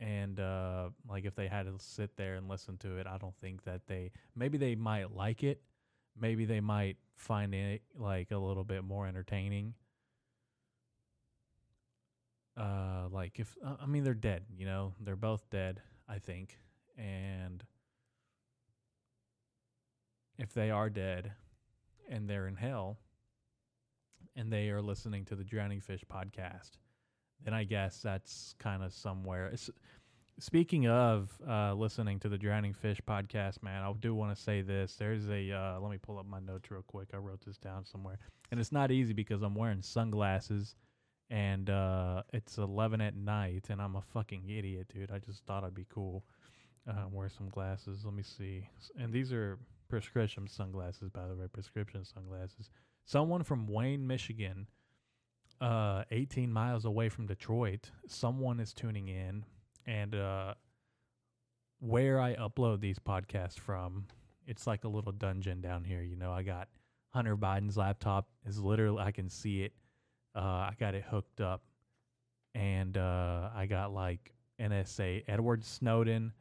And 0.00 0.40
uh, 0.40 0.90
like, 1.08 1.24
if 1.24 1.34
they 1.34 1.46
had 1.46 1.66
to 1.66 1.74
sit 1.78 2.16
there 2.16 2.34
and 2.34 2.48
listen 2.48 2.76
to 2.78 2.96
it, 2.98 3.06
I 3.06 3.18
don't 3.18 3.36
think 3.40 3.64
that 3.64 3.86
they. 3.86 4.10
Maybe 4.34 4.58
they 4.58 4.74
might 4.74 5.14
like 5.14 5.42
it, 5.42 5.62
maybe 6.18 6.44
they 6.44 6.60
might 6.60 6.96
find 7.16 7.54
it 7.54 7.82
like 7.96 8.30
a 8.30 8.38
little 8.38 8.64
bit 8.64 8.84
more 8.84 9.06
entertaining. 9.06 9.74
Uh, 12.56 13.08
like 13.10 13.38
if 13.38 13.56
uh, 13.64 13.76
I 13.80 13.86
mean 13.86 14.04
they're 14.04 14.14
dead, 14.14 14.44
you 14.56 14.66
know, 14.66 14.92
they're 15.00 15.16
both 15.16 15.48
dead, 15.50 15.80
I 16.08 16.18
think, 16.18 16.58
and 16.98 17.64
if 20.38 20.52
they 20.52 20.70
are 20.70 20.90
dead 20.90 21.32
and 22.10 22.28
they're 22.28 22.48
in 22.48 22.56
hell 22.56 22.98
and 24.36 24.52
they 24.52 24.68
are 24.70 24.82
listening 24.82 25.24
to 25.26 25.36
the 25.36 25.44
Drowning 25.44 25.80
Fish 25.80 26.04
podcast, 26.10 26.72
then 27.44 27.54
I 27.54 27.64
guess 27.64 28.00
that's 28.02 28.54
kind 28.58 28.82
of 28.82 28.92
somewhere. 28.92 29.46
It's, 29.46 29.70
Speaking 30.38 30.88
of 30.88 31.30
uh, 31.48 31.74
listening 31.74 32.18
to 32.20 32.28
the 32.28 32.38
Drowning 32.38 32.72
Fish 32.72 33.00
podcast, 33.06 33.62
man, 33.62 33.82
I 33.82 33.92
do 34.00 34.14
want 34.14 34.34
to 34.34 34.42
say 34.42 34.62
this. 34.62 34.96
There's 34.96 35.28
a 35.28 35.52
uh, 35.52 35.78
let 35.78 35.90
me 35.90 35.98
pull 35.98 36.18
up 36.18 36.26
my 36.26 36.40
notes 36.40 36.70
real 36.70 36.82
quick. 36.82 37.08
I 37.14 37.18
wrote 37.18 37.44
this 37.46 37.58
down 37.58 37.84
somewhere, 37.84 38.18
and 38.50 38.58
it's 38.58 38.72
not 38.72 38.90
easy 38.90 39.12
because 39.12 39.42
I'm 39.42 39.54
wearing 39.54 39.82
sunglasses, 39.82 40.74
and 41.30 41.70
uh, 41.70 42.22
it's 42.32 42.58
11 42.58 43.00
at 43.00 43.14
night, 43.14 43.66
and 43.68 43.80
I'm 43.80 43.94
a 43.94 44.02
fucking 44.02 44.48
idiot, 44.48 44.88
dude. 44.92 45.10
I 45.10 45.18
just 45.18 45.44
thought 45.44 45.64
I'd 45.64 45.74
be 45.74 45.86
cool, 45.92 46.24
uh, 46.88 47.04
wear 47.10 47.28
some 47.28 47.48
glasses. 47.48 48.04
Let 48.04 48.14
me 48.14 48.22
see, 48.22 48.66
and 48.98 49.12
these 49.12 49.32
are 49.32 49.58
prescription 49.88 50.48
sunglasses, 50.48 51.10
by 51.10 51.28
the 51.28 51.36
way, 51.36 51.46
prescription 51.52 52.04
sunglasses. 52.04 52.70
Someone 53.04 53.44
from 53.44 53.68
Wayne, 53.68 54.06
Michigan, 54.06 54.66
uh, 55.60 56.04
18 56.10 56.52
miles 56.52 56.84
away 56.84 57.08
from 57.10 57.26
Detroit. 57.26 57.90
Someone 58.08 58.58
is 58.58 58.72
tuning 58.72 59.08
in 59.08 59.44
and 59.86 60.14
uh, 60.14 60.54
where 61.80 62.20
I 62.20 62.34
upload 62.36 62.80
these 62.80 62.98
podcasts 62.98 63.58
from, 63.58 64.06
it's 64.46 64.66
like 64.66 64.84
a 64.84 64.88
little 64.88 65.12
dungeon 65.12 65.60
down 65.60 65.84
here. 65.84 66.02
You 66.02 66.16
know, 66.16 66.32
I 66.32 66.42
got 66.42 66.68
Hunter 67.10 67.36
Biden's 67.36 67.76
laptop 67.76 68.28
is 68.46 68.58
literally 68.58 69.02
I 69.02 69.10
can 69.10 69.28
see 69.28 69.62
it. 69.62 69.72
Uh, 70.34 70.40
I 70.70 70.74
got 70.78 70.94
it 70.94 71.04
hooked 71.08 71.40
up, 71.40 71.62
and 72.54 72.96
uh, 72.96 73.50
I 73.54 73.66
got 73.66 73.92
like 73.92 74.32
NSA 74.60 75.24
Edward 75.28 75.64
Snowden. 75.64 76.32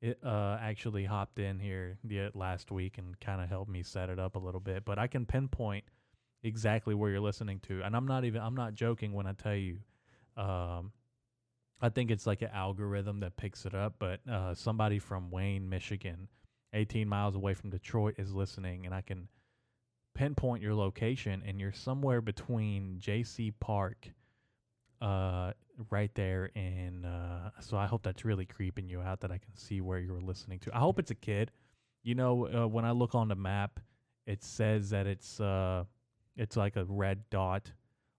It 0.00 0.18
uh, 0.24 0.56
actually 0.60 1.04
hopped 1.04 1.38
in 1.38 1.58
here 1.58 1.98
the 2.04 2.30
last 2.34 2.70
week 2.70 2.96
and 2.96 3.18
kind 3.20 3.42
of 3.42 3.48
helped 3.48 3.70
me 3.70 3.82
set 3.82 4.08
it 4.08 4.18
up 4.18 4.34
a 4.34 4.38
little 4.38 4.60
bit. 4.60 4.84
But 4.84 4.98
I 4.98 5.08
can 5.08 5.26
pinpoint 5.26 5.84
exactly 6.42 6.94
where 6.94 7.10
you're 7.10 7.20
listening 7.20 7.60
to, 7.68 7.82
and 7.82 7.96
I'm 7.96 8.06
not 8.06 8.24
even 8.24 8.40
I'm 8.40 8.54
not 8.54 8.74
joking 8.74 9.12
when 9.12 9.26
I 9.26 9.32
tell 9.32 9.56
you. 9.56 9.78
Um, 10.36 10.92
I 11.80 11.88
think 11.88 12.10
it's 12.10 12.26
like 12.26 12.42
an 12.42 12.50
algorithm 12.52 13.20
that 13.20 13.36
picks 13.36 13.64
it 13.64 13.74
up, 13.74 13.94
but 13.98 14.20
uh, 14.28 14.54
somebody 14.54 14.98
from 14.98 15.30
Wayne, 15.30 15.68
Michigan, 15.68 16.28
18 16.74 17.08
miles 17.08 17.34
away 17.34 17.54
from 17.54 17.70
Detroit, 17.70 18.14
is 18.18 18.32
listening, 18.32 18.84
and 18.84 18.94
I 18.94 19.00
can 19.00 19.28
pinpoint 20.14 20.62
your 20.62 20.74
location, 20.74 21.42
and 21.46 21.60
you're 21.60 21.72
somewhere 21.72 22.20
between 22.20 22.96
J.C. 22.98 23.52
Park, 23.60 24.08
uh, 25.00 25.52
right 25.90 26.14
there 26.14 26.50
in. 26.54 27.04
Uh, 27.04 27.50
so 27.60 27.76
I 27.76 27.86
hope 27.86 28.02
that's 28.02 28.24
really 28.24 28.44
creeping 28.44 28.88
you 28.88 29.00
out 29.00 29.20
that 29.20 29.30
I 29.30 29.38
can 29.38 29.56
see 29.56 29.80
where 29.80 29.98
you're 29.98 30.20
listening 30.20 30.58
to. 30.60 30.76
I 30.76 30.80
hope 30.80 30.98
it's 30.98 31.10
a 31.10 31.14
kid. 31.14 31.50
You 32.02 32.14
know, 32.14 32.46
uh, 32.46 32.68
when 32.68 32.84
I 32.84 32.90
look 32.90 33.14
on 33.14 33.28
the 33.28 33.34
map, 33.34 33.80
it 34.26 34.42
says 34.42 34.90
that 34.90 35.06
it's 35.06 35.40
uh, 35.40 35.84
it's 36.36 36.56
like 36.56 36.76
a 36.76 36.84
red 36.84 37.24
dot 37.30 37.72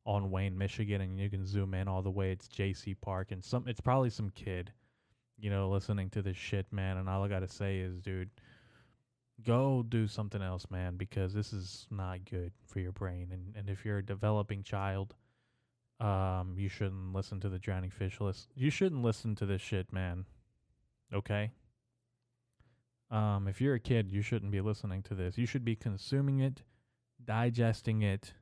on 0.05 0.31
Wayne, 0.31 0.57
Michigan, 0.57 1.01
and 1.01 1.19
you 1.19 1.29
can 1.29 1.45
zoom 1.45 1.73
in 1.73 1.87
all 1.87 2.01
the 2.01 2.11
way. 2.11 2.31
It's 2.31 2.47
J.C. 2.47 2.95
Park, 2.95 3.31
and 3.31 3.43
some. 3.43 3.67
It's 3.67 3.81
probably 3.81 4.09
some 4.09 4.29
kid, 4.31 4.71
you 5.37 5.49
know, 5.49 5.69
listening 5.69 6.09
to 6.11 6.21
this 6.21 6.37
shit, 6.37 6.65
man. 6.71 6.97
And 6.97 7.07
all 7.07 7.23
I 7.23 7.27
gotta 7.27 7.47
say 7.47 7.79
is, 7.79 7.99
dude, 7.99 8.29
go 9.45 9.83
do 9.87 10.07
something 10.07 10.41
else, 10.41 10.65
man, 10.69 10.97
because 10.97 11.33
this 11.33 11.53
is 11.53 11.87
not 11.91 12.25
good 12.29 12.51
for 12.65 12.79
your 12.79 12.91
brain. 12.91 13.29
And 13.31 13.55
and 13.55 13.69
if 13.69 13.85
you're 13.85 13.99
a 13.99 14.05
developing 14.05 14.63
child, 14.63 15.15
um, 15.99 16.55
you 16.57 16.67
shouldn't 16.67 17.13
listen 17.13 17.39
to 17.41 17.49
the 17.49 17.59
drowning 17.59 17.91
fish 17.91 18.19
list. 18.19 18.49
You 18.55 18.71
shouldn't 18.71 19.03
listen 19.03 19.35
to 19.35 19.45
this 19.45 19.61
shit, 19.61 19.93
man. 19.93 20.25
Okay. 21.13 21.51
Um, 23.11 23.47
if 23.47 23.59
you're 23.61 23.75
a 23.75 23.79
kid, 23.79 24.11
you 24.11 24.21
shouldn't 24.21 24.51
be 24.51 24.61
listening 24.61 25.03
to 25.03 25.15
this. 25.15 25.37
You 25.37 25.45
should 25.45 25.65
be 25.65 25.75
consuming 25.75 26.39
it, 26.39 26.63
digesting 27.23 28.01
it. 28.01 28.33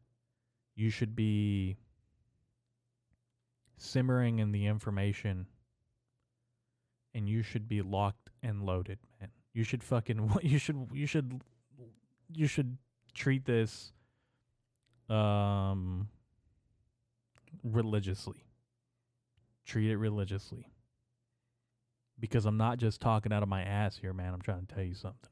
You 0.79 0.89
should 0.89 1.13
be 1.13 1.75
simmering 3.75 4.39
in 4.39 4.53
the 4.53 4.65
information, 4.65 5.45
and 7.13 7.27
you 7.27 7.43
should 7.43 7.67
be 7.67 7.81
locked 7.81 8.29
and 8.41 8.63
loaded, 8.63 8.98
man. 9.19 9.29
You 9.53 9.65
should 9.65 9.83
fucking 9.83 10.31
you 10.41 10.57
should 10.57 10.88
you 10.93 11.05
should 11.05 11.41
you 12.33 12.48
should 12.48 12.77
treat 13.13 13.43
this 13.43 13.91
um 15.09 16.07
religiously. 17.62 18.45
Treat 19.65 19.91
it 19.91 19.98
religiously. 19.98 20.65
Because 22.17 22.45
I'm 22.45 22.55
not 22.55 22.77
just 22.77 23.01
talking 23.01 23.33
out 23.33 23.43
of 23.43 23.50
my 23.50 23.63
ass 23.63 23.98
here, 23.98 24.13
man. 24.13 24.33
I'm 24.33 24.41
trying 24.41 24.65
to 24.65 24.75
tell 24.75 24.83
you 24.86 24.95
something. 24.95 25.29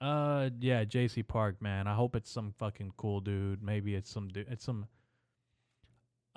Uh 0.00 0.50
yeah, 0.60 0.84
JC 0.84 1.26
Park, 1.26 1.60
man. 1.60 1.86
I 1.86 1.94
hope 1.94 2.16
it's 2.16 2.30
some 2.30 2.52
fucking 2.58 2.92
cool 2.96 3.20
dude. 3.20 3.62
Maybe 3.62 3.94
it's 3.94 4.10
some 4.10 4.28
dude 4.28 4.46
it's 4.50 4.64
some 4.64 4.86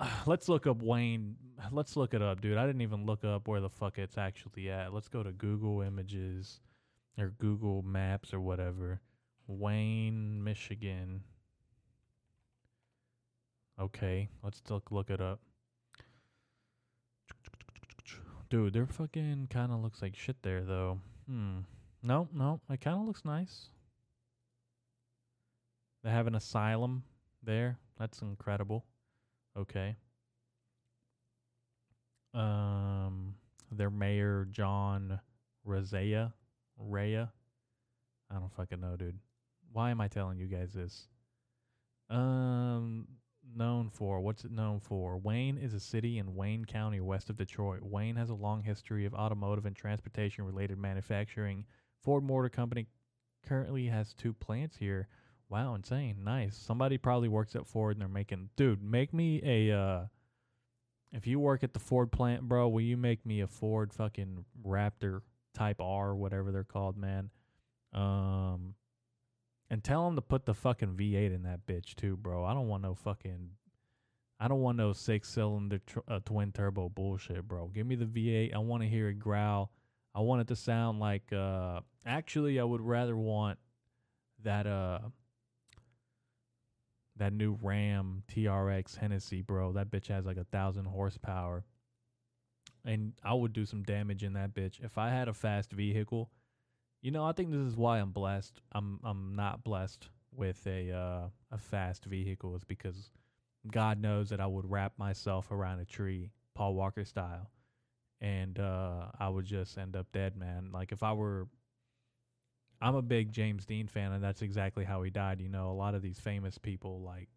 let's 0.26 0.48
look 0.48 0.66
up 0.66 0.82
Wayne. 0.82 1.36
Let's 1.70 1.96
look 1.96 2.14
it 2.14 2.22
up, 2.22 2.40
dude. 2.40 2.56
I 2.56 2.66
didn't 2.66 2.82
even 2.82 3.04
look 3.04 3.24
up 3.24 3.48
where 3.48 3.60
the 3.60 3.68
fuck 3.68 3.98
it's 3.98 4.18
actually 4.18 4.70
at. 4.70 4.94
Let's 4.94 5.08
go 5.08 5.22
to 5.22 5.32
Google 5.32 5.82
Images 5.82 6.60
or 7.18 7.34
Google 7.38 7.82
Maps 7.82 8.32
or 8.32 8.40
whatever. 8.40 9.00
Wayne, 9.46 10.42
Michigan. 10.42 11.22
Okay, 13.78 14.28
let's 14.42 14.62
look 14.68 14.90
look 14.90 15.10
it 15.10 15.20
up. 15.20 15.40
Dude, 18.50 18.72
there 18.72 18.86
fucking 18.86 19.48
kind 19.50 19.72
of 19.72 19.80
looks 19.80 20.02
like 20.02 20.16
shit 20.16 20.36
there 20.42 20.62
though. 20.62 20.98
Hmm. 21.28 21.60
No, 22.02 22.28
no, 22.32 22.60
it 22.70 22.80
kind 22.80 22.98
of 22.98 23.06
looks 23.06 23.24
nice. 23.24 23.68
They 26.02 26.10
have 26.10 26.26
an 26.26 26.34
asylum 26.34 27.02
there. 27.42 27.78
That's 27.98 28.22
incredible. 28.22 28.84
Okay. 29.56 29.96
Um, 32.32 33.34
their 33.70 33.90
mayor 33.90 34.46
John 34.50 35.20
Razaya, 35.66 36.32
Raya. 36.82 37.28
I 38.30 38.34
don't 38.34 38.52
fucking 38.54 38.80
know, 38.80 38.96
dude. 38.96 39.18
Why 39.72 39.90
am 39.90 40.00
I 40.00 40.08
telling 40.08 40.38
you 40.38 40.46
guys 40.46 40.72
this? 40.72 41.08
Um, 42.08 43.06
known 43.54 43.90
for? 43.90 44.20
What's 44.20 44.44
it 44.44 44.50
known 44.50 44.80
for? 44.80 45.18
Wayne 45.18 45.58
is 45.58 45.74
a 45.74 45.80
city 45.80 46.18
in 46.18 46.34
Wayne 46.34 46.64
County, 46.64 47.00
west 47.00 47.30
of 47.30 47.36
Detroit. 47.36 47.82
Wayne 47.82 48.16
has 48.16 48.30
a 48.30 48.34
long 48.34 48.62
history 48.62 49.04
of 49.04 49.14
automotive 49.14 49.66
and 49.66 49.76
transportation 49.76 50.44
related 50.44 50.78
manufacturing. 50.78 51.64
Ford 52.02 52.24
Motor 52.24 52.48
Company 52.48 52.86
currently 53.46 53.86
has 53.86 54.14
two 54.14 54.32
plants 54.32 54.76
here. 54.76 55.08
Wow, 55.48 55.74
insane. 55.74 56.22
Nice. 56.24 56.56
Somebody 56.56 56.98
probably 56.98 57.28
works 57.28 57.56
at 57.56 57.66
Ford 57.66 57.96
and 57.96 58.00
they're 58.00 58.08
making 58.08 58.50
dude, 58.56 58.82
make 58.82 59.12
me 59.12 59.40
a 59.44 59.76
uh 59.76 60.04
if 61.12 61.26
you 61.26 61.40
work 61.40 61.64
at 61.64 61.74
the 61.74 61.80
Ford 61.80 62.12
plant, 62.12 62.42
bro, 62.42 62.68
will 62.68 62.80
you 62.82 62.96
make 62.96 63.26
me 63.26 63.40
a 63.40 63.48
Ford 63.48 63.92
fucking 63.92 64.44
Raptor 64.64 65.22
Type 65.54 65.80
R, 65.80 66.14
whatever 66.14 66.52
they're 66.52 66.64
called, 66.64 66.96
man? 66.96 67.30
Um 67.92 68.74
and 69.70 69.84
tell 69.84 70.04
them 70.04 70.16
to 70.16 70.22
put 70.22 70.46
the 70.46 70.54
fucking 70.54 70.96
V8 70.96 71.34
in 71.34 71.42
that 71.44 71.66
bitch 71.66 71.94
too, 71.94 72.16
bro. 72.16 72.44
I 72.44 72.54
don't 72.54 72.68
want 72.68 72.82
no 72.82 72.94
fucking. 72.94 73.50
I 74.40 74.48
don't 74.48 74.62
want 74.62 74.78
no 74.78 74.92
six 74.92 75.28
cylinder 75.28 75.80
tr- 75.86 75.98
uh, 76.08 76.20
twin 76.24 76.50
turbo 76.50 76.88
bullshit, 76.88 77.46
bro. 77.46 77.68
Give 77.68 77.86
me 77.86 77.94
the 77.94 78.06
V8. 78.06 78.54
I 78.54 78.58
want 78.58 78.82
to 78.82 78.88
hear 78.88 79.08
it 79.10 79.18
growl. 79.18 79.70
I 80.14 80.20
want 80.20 80.42
it 80.42 80.48
to 80.48 80.56
sound 80.56 81.00
like. 81.00 81.32
uh 81.32 81.80
Actually, 82.06 82.58
I 82.58 82.64
would 82.64 82.80
rather 82.80 83.14
want 83.14 83.58
that 84.42 84.66
uh 84.66 85.00
that 87.16 87.34
new 87.34 87.58
Ram 87.60 88.22
TRX 88.32 88.96
Hennessy, 88.96 89.42
bro. 89.42 89.72
That 89.72 89.90
bitch 89.90 90.06
has 90.06 90.24
like 90.24 90.38
a 90.38 90.44
thousand 90.44 90.86
horsepower, 90.86 91.64
and 92.84 93.12
I 93.22 93.34
would 93.34 93.52
do 93.52 93.66
some 93.66 93.82
damage 93.82 94.24
in 94.24 94.32
that 94.32 94.54
bitch 94.54 94.82
if 94.82 94.96
I 94.96 95.10
had 95.10 95.28
a 95.28 95.34
fast 95.34 95.72
vehicle 95.72 96.30
you 97.02 97.10
know, 97.10 97.24
I 97.24 97.32
think 97.32 97.50
this 97.50 97.60
is 97.60 97.76
why 97.76 97.98
I'm 97.98 98.10
blessed. 98.10 98.60
I'm 98.72 99.00
I'm 99.04 99.34
not 99.34 99.64
blessed 99.64 100.08
with 100.32 100.66
a 100.66 100.92
uh, 100.92 101.28
a 101.50 101.58
fast 101.58 102.04
vehicle 102.04 102.54
is 102.54 102.64
because 102.64 103.10
God 103.70 104.00
knows 104.00 104.28
that 104.30 104.40
I 104.40 104.46
would 104.46 104.70
wrap 104.70 104.92
myself 104.98 105.50
around 105.50 105.80
a 105.80 105.84
tree, 105.84 106.30
Paul 106.54 106.74
Walker 106.74 107.04
style, 107.04 107.50
and 108.20 108.58
uh, 108.58 109.06
I 109.18 109.28
would 109.28 109.46
just 109.46 109.78
end 109.78 109.96
up 109.96 110.06
dead, 110.12 110.36
man. 110.36 110.70
Like 110.72 110.92
if 110.92 111.02
I 111.02 111.12
were, 111.12 111.48
I'm 112.80 112.94
a 112.94 113.02
big 113.02 113.32
James 113.32 113.64
Dean 113.66 113.86
fan, 113.86 114.12
and 114.12 114.22
that's 114.22 114.42
exactly 114.42 114.84
how 114.84 115.02
he 115.02 115.10
died. 115.10 115.40
You 115.40 115.48
know, 115.48 115.70
a 115.70 115.72
lot 115.72 115.94
of 115.94 116.02
these 116.02 116.18
famous 116.18 116.58
people 116.58 117.02
like 117.02 117.28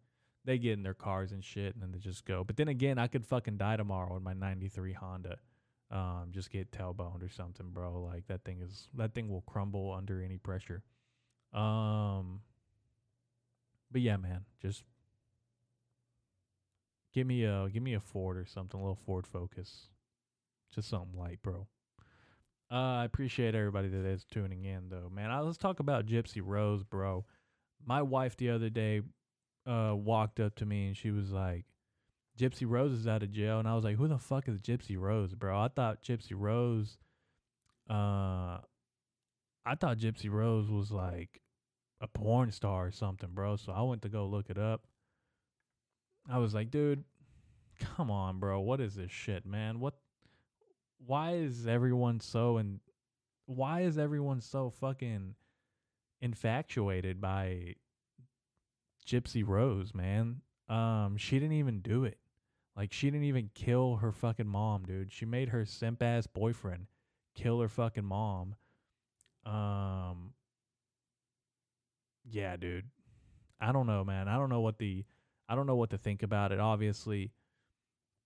they 0.44 0.58
get 0.58 0.72
in 0.72 0.82
their 0.82 0.94
cars 0.94 1.32
and 1.32 1.44
shit, 1.44 1.74
and 1.74 1.82
then 1.82 1.92
they 1.92 1.98
just 1.98 2.24
go. 2.24 2.44
But 2.44 2.56
then 2.56 2.68
again, 2.68 2.98
I 2.98 3.06
could 3.06 3.26
fucking 3.26 3.56
die 3.56 3.76
tomorrow 3.76 4.16
in 4.16 4.22
my 4.22 4.34
'93 4.34 4.92
Honda 4.92 5.38
um, 5.90 6.30
just 6.32 6.50
get 6.50 6.72
tailboned 6.72 7.22
or 7.22 7.28
something, 7.28 7.70
bro. 7.70 8.02
Like 8.02 8.26
that 8.26 8.44
thing 8.44 8.60
is 8.60 8.88
that 8.94 9.14
thing 9.14 9.28
will 9.28 9.42
crumble 9.42 9.92
under 9.92 10.22
any 10.22 10.38
pressure. 10.38 10.82
Um, 11.52 12.40
but 13.90 14.00
yeah, 14.00 14.16
man, 14.16 14.44
just 14.60 14.82
give 17.12 17.26
me 17.26 17.44
a 17.44 17.68
give 17.72 17.82
me 17.82 17.94
a 17.94 18.00
Ford 18.00 18.36
or 18.36 18.44
something, 18.44 18.78
a 18.78 18.82
little 18.82 18.98
Ford 19.06 19.26
Focus, 19.26 19.88
just 20.72 20.88
something 20.88 21.18
light, 21.18 21.40
bro. 21.42 21.66
Uh, 22.70 23.00
I 23.00 23.04
appreciate 23.04 23.54
everybody 23.54 23.88
that 23.88 24.06
is 24.06 24.24
tuning 24.24 24.64
in, 24.64 24.88
though, 24.88 25.10
man. 25.12 25.30
I, 25.30 25.40
let's 25.40 25.58
talk 25.58 25.80
about 25.80 26.06
Gypsy 26.06 26.40
Rose, 26.44 26.82
bro. 26.82 27.24
My 27.84 28.02
wife 28.02 28.36
the 28.36 28.50
other 28.50 28.70
day 28.70 29.02
uh 29.66 29.94
walked 29.96 30.40
up 30.40 30.54
to 30.54 30.66
me 30.66 30.88
and 30.88 30.96
she 30.96 31.10
was 31.10 31.30
like, 31.30 31.64
Gypsy 32.38 32.68
Rose 32.68 32.92
is 32.92 33.06
out 33.06 33.22
of 33.22 33.30
jail, 33.30 33.58
and 33.58 33.68
I 33.68 33.74
was 33.74 33.84
like, 33.84 33.96
"Who 33.96 34.08
the 34.08 34.18
fuck 34.18 34.48
is 34.48 34.58
Gypsy 34.58 34.98
Rose, 34.98 35.34
bro?" 35.34 35.58
I 35.58 35.68
thought 35.68 36.02
Gypsy 36.02 36.32
Rose, 36.34 36.98
uh, 37.88 38.58
I 39.64 39.74
thought 39.78 39.98
Gypsy 39.98 40.30
Rose 40.30 40.68
was 40.68 40.90
like 40.90 41.40
a 42.00 42.08
porn 42.08 42.50
star 42.50 42.86
or 42.86 42.90
something, 42.90 43.30
bro. 43.32 43.56
So 43.56 43.72
I 43.72 43.82
went 43.82 44.02
to 44.02 44.08
go 44.08 44.26
look 44.26 44.50
it 44.50 44.58
up. 44.58 44.82
I 46.28 46.38
was 46.38 46.54
like, 46.54 46.70
"Dude, 46.70 47.04
come 47.96 48.10
on, 48.10 48.40
bro. 48.40 48.60
What 48.60 48.80
is 48.80 48.94
this 48.96 49.12
shit, 49.12 49.46
man? 49.46 49.78
What? 49.78 49.94
Why 51.06 51.32
is 51.34 51.66
everyone 51.66 52.20
so 52.20 52.56
and 52.56 52.80
why 53.46 53.82
is 53.82 53.98
everyone 53.98 54.40
so 54.40 54.70
fucking 54.70 55.34
infatuated 56.20 57.20
by 57.20 57.74
Gypsy 59.06 59.46
Rose, 59.46 59.94
man? 59.94 60.40
Um, 60.68 61.16
she 61.18 61.38
didn't 61.38 61.56
even 61.56 61.80
do 61.80 62.04
it. 62.04 62.18
Like 62.76 62.92
she 62.92 63.08
didn't 63.10 63.26
even 63.26 63.50
kill 63.54 63.96
her 63.96 64.12
fucking 64.12 64.48
mom, 64.48 64.84
dude. 64.84 65.12
She 65.12 65.26
made 65.26 65.50
her 65.50 65.64
simp 65.64 66.02
ass 66.02 66.26
boyfriend 66.26 66.86
kill 67.34 67.60
her 67.60 67.68
fucking 67.68 68.04
mom. 68.04 68.54
Um 69.44 70.32
Yeah, 72.24 72.56
dude. 72.56 72.86
I 73.60 73.72
don't 73.72 73.86
know, 73.86 74.04
man. 74.04 74.28
I 74.28 74.36
don't 74.36 74.48
know 74.48 74.60
what 74.60 74.78
the 74.78 75.04
I 75.48 75.54
don't 75.54 75.66
know 75.66 75.76
what 75.76 75.90
to 75.90 75.98
think 75.98 76.22
about 76.22 76.52
it. 76.52 76.58
Obviously, 76.58 77.32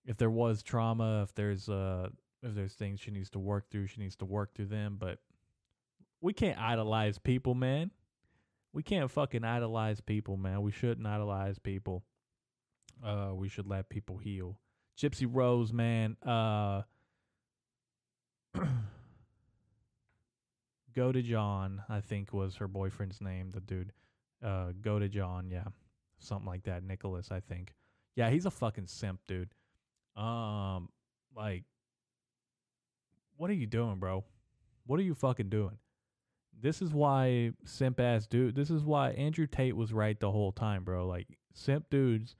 if 0.05 0.17
there 0.17 0.29
was 0.29 0.63
trauma, 0.63 1.23
if 1.23 1.33
there's 1.35 1.69
uh 1.69 2.09
if 2.41 2.55
there's 2.55 2.73
things 2.73 2.99
she 2.99 3.11
needs 3.11 3.29
to 3.31 3.39
work 3.39 3.69
through, 3.69 3.87
she 3.87 4.01
needs 4.01 4.15
to 4.17 4.25
work 4.25 4.53
through 4.53 4.67
them, 4.67 4.97
but 4.99 5.19
we 6.21 6.33
can't 6.33 6.59
idolize 6.59 7.17
people, 7.17 7.55
man. 7.55 7.91
We 8.73 8.83
can't 8.83 9.09
fucking 9.09 9.43
idolize 9.43 9.99
people, 10.01 10.37
man. 10.37 10.61
We 10.61 10.71
shouldn't 10.71 11.07
idolize 11.07 11.57
people. 11.59 12.03
Uh, 13.03 13.31
we 13.33 13.49
should 13.49 13.67
let 13.67 13.89
people 13.89 14.17
heal. 14.17 14.59
Gypsy 14.97 15.27
Rose, 15.29 15.71
man. 15.73 16.17
Uh, 16.25 16.83
Godejohn, 20.95 21.83
I 21.87 22.01
think 22.01 22.33
was 22.33 22.57
her 22.57 22.67
boyfriend's 22.67 23.21
name. 23.21 23.51
The 23.51 23.61
dude. 23.61 23.93
Uh, 24.43 24.71
Godejohn, 24.81 25.51
yeah, 25.51 25.65
something 26.19 26.47
like 26.47 26.63
that. 26.63 26.83
Nicholas, 26.83 27.31
I 27.31 27.39
think. 27.39 27.73
Yeah, 28.15 28.29
he's 28.29 28.45
a 28.45 28.51
fucking 28.51 28.87
simp, 28.87 29.21
dude. 29.27 29.49
Um, 30.15 30.89
like, 31.35 31.63
what 33.39 33.49
are 33.49 33.53
you 33.53 33.65
doing, 33.65 33.95
bro? 33.95 34.25
What 34.85 34.99
are 34.99 35.03
you 35.03 35.15
fucking 35.15 35.47
doing? 35.47 35.77
This 36.61 36.81
is 36.81 36.91
why 36.91 37.53
simp 37.63 37.97
ass 38.01 38.27
dude. 38.27 38.53
This 38.53 38.69
is 38.69 38.83
why 38.83 39.11
Andrew 39.11 39.47
Tate 39.47 39.77
was 39.77 39.93
right 39.93 40.19
the 40.19 40.29
whole 40.29 40.51
time, 40.51 40.83
bro. 40.83 41.07
Like 41.07 41.39
simp 41.53 41.89
dudes 41.89 42.35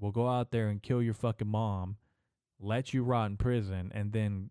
will 0.00 0.10
go 0.10 0.26
out 0.26 0.50
there 0.50 0.68
and 0.68 0.82
kill 0.82 1.02
your 1.02 1.12
fucking 1.12 1.48
mom, 1.48 1.98
let 2.58 2.94
you 2.94 3.04
rot 3.04 3.30
in 3.30 3.36
prison, 3.36 3.92
and 3.94 4.10
then 4.12 4.48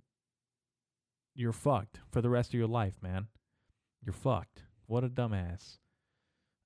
you're 1.33 1.51
fucked 1.51 1.99
for 2.11 2.21
the 2.21 2.29
rest 2.29 2.51
of 2.51 2.59
your 2.59 2.67
life, 2.67 3.01
man. 3.01 3.25
You're 4.05 4.13
fucked. 4.13 4.61
What 4.85 5.03
a 5.03 5.09
dumbass. 5.09 5.79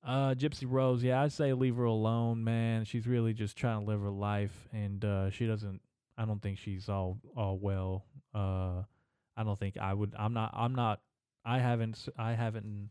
Uh, 0.05 0.34
Gypsy 0.34 0.65
Rose, 0.67 1.01
yeah, 1.01 1.22
I'd 1.22 1.31
say 1.31 1.53
leave 1.53 1.77
her 1.77 1.86
alone, 1.86 2.43
man. 2.43 2.84
She's 2.84 3.07
really 3.07 3.34
just 3.34 3.55
trying 3.55 3.79
to 3.79 3.86
live 3.86 4.01
her 4.01 4.10
life, 4.10 4.67
and 4.74 5.05
uh, 5.05 5.29
she 5.29 5.48
doesn't. 5.48 5.79
I 6.17 6.25
don't 6.25 6.41
think 6.41 6.57
she's 6.57 6.89
all 6.89 7.17
all 7.38 7.57
well. 7.57 8.03
Uh, 8.34 8.84
I 9.37 9.43
don't 9.43 9.59
think 9.59 9.77
I 9.77 9.93
would. 9.93 10.13
I'm 10.17 10.33
not. 10.33 10.51
I'm 10.53 10.75
not. 10.75 11.01
I 11.43 11.59
haven't. 11.59 12.07
I 12.17 12.33
haven't. 12.33 12.89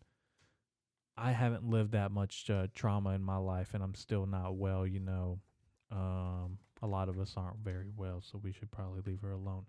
I 1.16 1.30
haven't 1.32 1.68
lived 1.68 1.92
that 1.92 2.10
much 2.10 2.50
uh, 2.50 2.66
trauma 2.74 3.10
in 3.10 3.22
my 3.22 3.36
life, 3.36 3.74
and 3.74 3.82
I'm 3.82 3.94
still 3.94 4.26
not 4.26 4.56
well. 4.56 4.86
You 4.86 5.00
know, 5.00 5.40
um, 5.90 6.58
a 6.82 6.86
lot 6.86 7.08
of 7.08 7.18
us 7.18 7.34
aren't 7.36 7.58
very 7.58 7.88
well, 7.96 8.20
so 8.20 8.38
we 8.42 8.52
should 8.52 8.70
probably 8.70 9.02
leave 9.06 9.20
her 9.22 9.30
alone. 9.32 9.64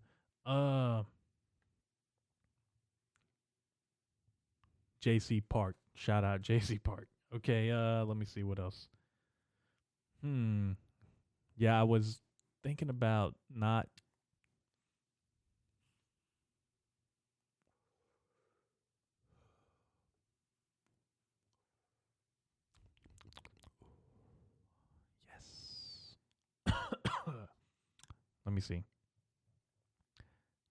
Uh, 0.45 1.03
JC 5.01 5.41
Park, 5.41 5.75
shout 5.95 6.23
out 6.23 6.41
JC 6.41 6.77
Park. 6.77 7.07
Okay, 7.33 7.71
uh, 7.71 8.05
let 8.05 8.17
me 8.17 8.25
see 8.25 8.43
what 8.43 8.59
else. 8.59 8.87
Hmm. 10.21 10.73
Yeah, 11.57 11.79
I 11.79 11.83
was 11.83 12.21
thinking 12.63 12.89
about 12.89 13.35
not 13.53 13.87
Yes. 25.27 26.15
Let 28.45 28.53
me 28.53 28.61
see. 28.61 28.83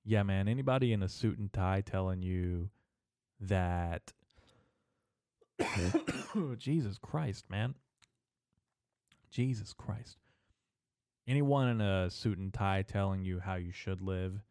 Yeah, 0.04 0.22
man, 0.22 0.48
anybody 0.48 0.92
in 0.92 1.02
a 1.02 1.08
suit 1.08 1.38
and 1.38 1.52
tie 1.52 1.80
telling 1.80 2.22
you 2.22 2.70
that 3.40 4.12
Jesus 6.58 6.98
Christ, 6.98 7.50
man. 7.50 7.74
Jesus 9.30 9.72
Christ. 9.72 10.18
Anyone 11.26 11.68
in 11.68 11.80
a 11.80 12.10
suit 12.10 12.38
and 12.38 12.52
tie 12.52 12.82
telling 12.82 13.24
you 13.24 13.40
how 13.40 13.54
you 13.54 13.72
should 13.72 14.02
live 14.02 14.42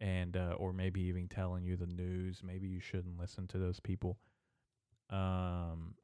and 0.00 0.36
uh, 0.36 0.54
or 0.58 0.72
maybe 0.72 1.00
even 1.02 1.28
telling 1.28 1.64
you 1.64 1.76
the 1.76 1.86
news, 1.86 2.42
maybe 2.44 2.68
you 2.68 2.80
shouldn't 2.80 3.18
listen 3.18 3.46
to 3.48 3.58
those 3.58 3.80
people. 3.80 4.18
Um 5.10 5.94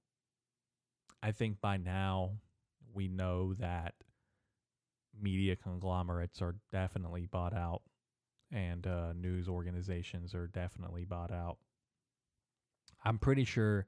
I 1.22 1.32
think 1.32 1.60
by 1.60 1.76
now 1.76 2.30
we 2.94 3.08
know 3.08 3.54
that 3.54 3.94
media 5.20 5.56
conglomerates 5.56 6.40
are 6.42 6.56
definitely 6.72 7.26
bought 7.26 7.54
out 7.54 7.82
and 8.50 8.86
uh, 8.86 9.12
news 9.12 9.48
organizations 9.48 10.34
are 10.34 10.46
definitely 10.46 11.04
bought 11.04 11.30
out. 11.30 11.58
I'm 13.04 13.18
pretty 13.18 13.44
sure 13.44 13.86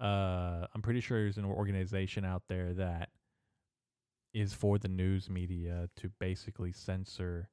uh, 0.00 0.66
I'm 0.74 0.82
pretty 0.82 1.00
sure 1.00 1.22
there's 1.22 1.38
an 1.38 1.44
organization 1.44 2.24
out 2.24 2.42
there 2.48 2.72
that 2.74 3.10
is 4.32 4.52
for 4.52 4.78
the 4.78 4.88
news 4.88 5.28
media 5.28 5.88
to 5.96 6.10
basically 6.20 6.70
censor 6.72 7.48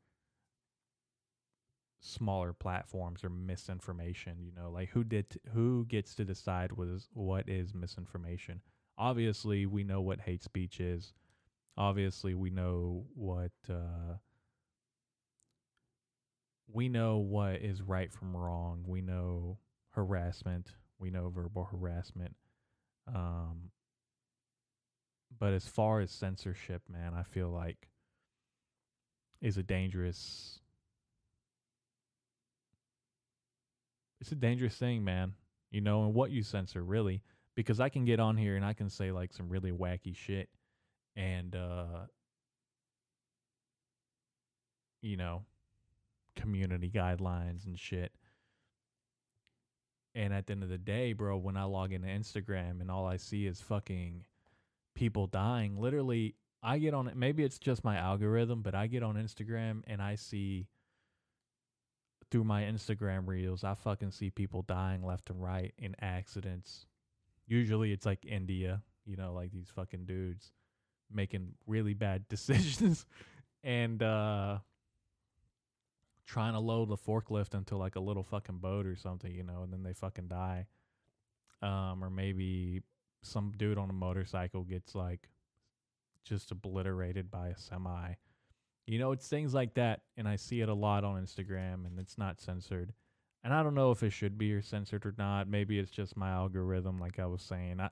smaller 2.02 2.54
platforms 2.54 3.24
or 3.24 3.30
misinformation 3.30 4.38
you 4.40 4.52
know 4.56 4.70
like 4.70 4.90
who 4.90 5.04
did 5.04 5.28
t- 5.28 5.40
who 5.54 5.86
gets 5.86 6.14
to 6.14 6.24
decide 6.24 6.72
was 6.74 7.08
what 7.14 7.50
is 7.50 7.74
misinformation 7.74 8.62
obviously 8.98 9.66
we 9.66 9.84
know 9.84 10.02
what 10.02 10.20
hate 10.20 10.44
speech 10.44 10.80
is 10.80 11.14
obviously 11.78 12.34
we 12.34 12.50
know 12.50 13.06
what 13.16 13.52
uh, 13.70 14.18
we 16.72 16.90
know 16.90 17.18
what 17.18 17.56
is 17.56 17.82
right 17.82 18.12
from 18.12 18.36
wrong 18.36 18.84
we 18.88 19.02
know 19.02 19.58
harassment 19.92 20.72
we 21.00 21.10
know 21.10 21.30
verbal 21.30 21.66
harassment. 21.66 22.36
Um, 23.14 23.72
but 25.38 25.54
as 25.54 25.68
far 25.68 26.00
as 26.00 26.12
censorship, 26.12 26.84
man, 26.90 27.14
I 27.14 27.24
feel 27.24 27.50
like 27.50 27.90
is 29.42 29.58
a 29.58 29.64
dangerous. 29.64 30.60
It's 34.22 34.32
a 34.32 34.36
dangerous 34.36 34.76
thing, 34.76 35.04
man. 35.04 35.34
You 35.72 35.82
know, 35.82 36.06
and 36.06 36.14
what 36.14 36.32
you 36.32 36.42
censor 36.42 36.84
really, 36.84 37.22
because 37.54 37.80
I 37.80 37.90
can 37.90 38.06
get 38.06 38.20
on 38.20 38.38
here 38.38 38.56
and 38.56 38.64
I 38.64 38.74
can 38.74 38.90
say 38.90 39.12
like 39.12 39.34
some 39.34 39.50
really 39.50 39.72
wacky 39.72 40.16
shit, 40.16 40.48
and 41.16 41.56
uh, 41.56 42.06
you 45.02 45.18
know, 45.18 45.44
community 46.36 46.90
guidelines 46.90 47.66
and 47.66 47.80
shit 47.80 48.12
and 50.16 50.34
at 50.34 50.48
the 50.48 50.54
end 50.54 50.64
of 50.64 50.70
the 50.70 50.78
day, 50.78 51.12
bro, 51.12 51.38
when 51.38 51.58
I 51.58 51.66
log 51.66 51.92
into 51.92 52.08
Instagram 52.08 52.80
and 52.80 52.90
all 52.90 53.06
I 53.06 53.18
see 53.18 53.46
is 53.46 53.60
fucking 53.60 54.24
people 54.96 55.28
dying, 55.28 55.78
literally, 55.78 56.36
I 56.64 56.80
get 56.80 56.94
on 56.94 57.10
it. 57.10 57.18
Maybe 57.18 57.44
it's 57.44 57.60
just 57.60 57.84
my 57.84 57.98
algorithm, 57.98 58.62
but 58.62 58.74
I 58.74 58.88
get 58.88 59.04
on 59.04 59.16
Instagram 59.16 59.82
and 59.86 60.02
I 60.02 60.16
see 60.16 60.68
through 62.32 62.46
my 62.46 62.64
Instagram 62.64 63.28
reels, 63.28 63.66
I 63.66 63.76
fucking 63.76 64.12
see 64.12 64.30
people 64.30 64.62
dying 64.62 65.06
left 65.06 65.30
and 65.30 65.44
right 65.44 65.74
in 65.78 65.96
accidents. 66.02 66.86
Usually 67.46 67.92
it's 67.92 68.06
like 68.06 68.26
India, 68.26 68.82
you 69.06 69.18
know, 69.18 69.34
like 69.34 69.52
these 69.52 69.70
fucking 69.76 70.06
dudes 70.06 70.54
making 71.12 71.54
really 71.68 71.94
bad 71.94 72.28
decisions. 72.30 73.06
and, 73.64 74.02
uh, 74.02 74.60
trying 76.26 76.54
to 76.54 76.60
load 76.60 76.90
the 76.90 76.98
forklift 76.98 77.54
into 77.54 77.78
like 77.78 77.96
a 77.96 78.00
little 78.00 78.24
fucking 78.24 78.58
boat 78.58 78.86
or 78.86 78.96
something, 78.96 79.34
you 79.34 79.44
know, 79.44 79.62
and 79.64 79.72
then 79.72 79.84
they 79.84 79.94
fucking 79.94 80.28
die. 80.28 80.66
Um, 81.62 82.04
or 82.04 82.10
maybe 82.10 82.82
some 83.22 83.54
dude 83.58 83.78
on 83.78 83.90
a 83.90 83.94
motorcycle 83.94 84.64
gets 84.64 84.96
like 84.96 85.30
just 86.24 86.52
obliterated 86.52 87.32
by 87.32 87.50
a 87.50 87.58
semi. 87.58 88.14
You 88.88 89.00
know, 89.00 89.12
it's 89.12 89.28
things 89.28 89.54
like 89.54 89.74
that, 89.76 90.02
and 90.16 90.28
I 90.28 90.36
see 90.36 90.62
it 90.62 90.70
a 90.70 90.74
lot 90.74 91.04
on 91.04 91.22
Instagram, 91.22 91.86
and 91.88 92.00
it's 92.00 92.18
not 92.18 92.40
censored. 92.40 92.94
And 93.44 93.54
I 93.54 93.64
don't 93.64 93.74
know 93.74 93.92
if 93.92 94.04
it 94.04 94.12
should 94.12 94.38
be 94.38 94.54
or 94.54 94.62
censored 94.62 95.06
or 95.06 95.14
not. 95.18 95.48
Maybe 95.48 95.80
it's 95.80 95.92
just 95.92 96.18
my 96.18 96.30
algorithm, 96.32 97.00
like 97.00 97.20
I 97.20 97.26
was 97.26 97.42
saying. 97.42 97.80
I, 97.80 97.90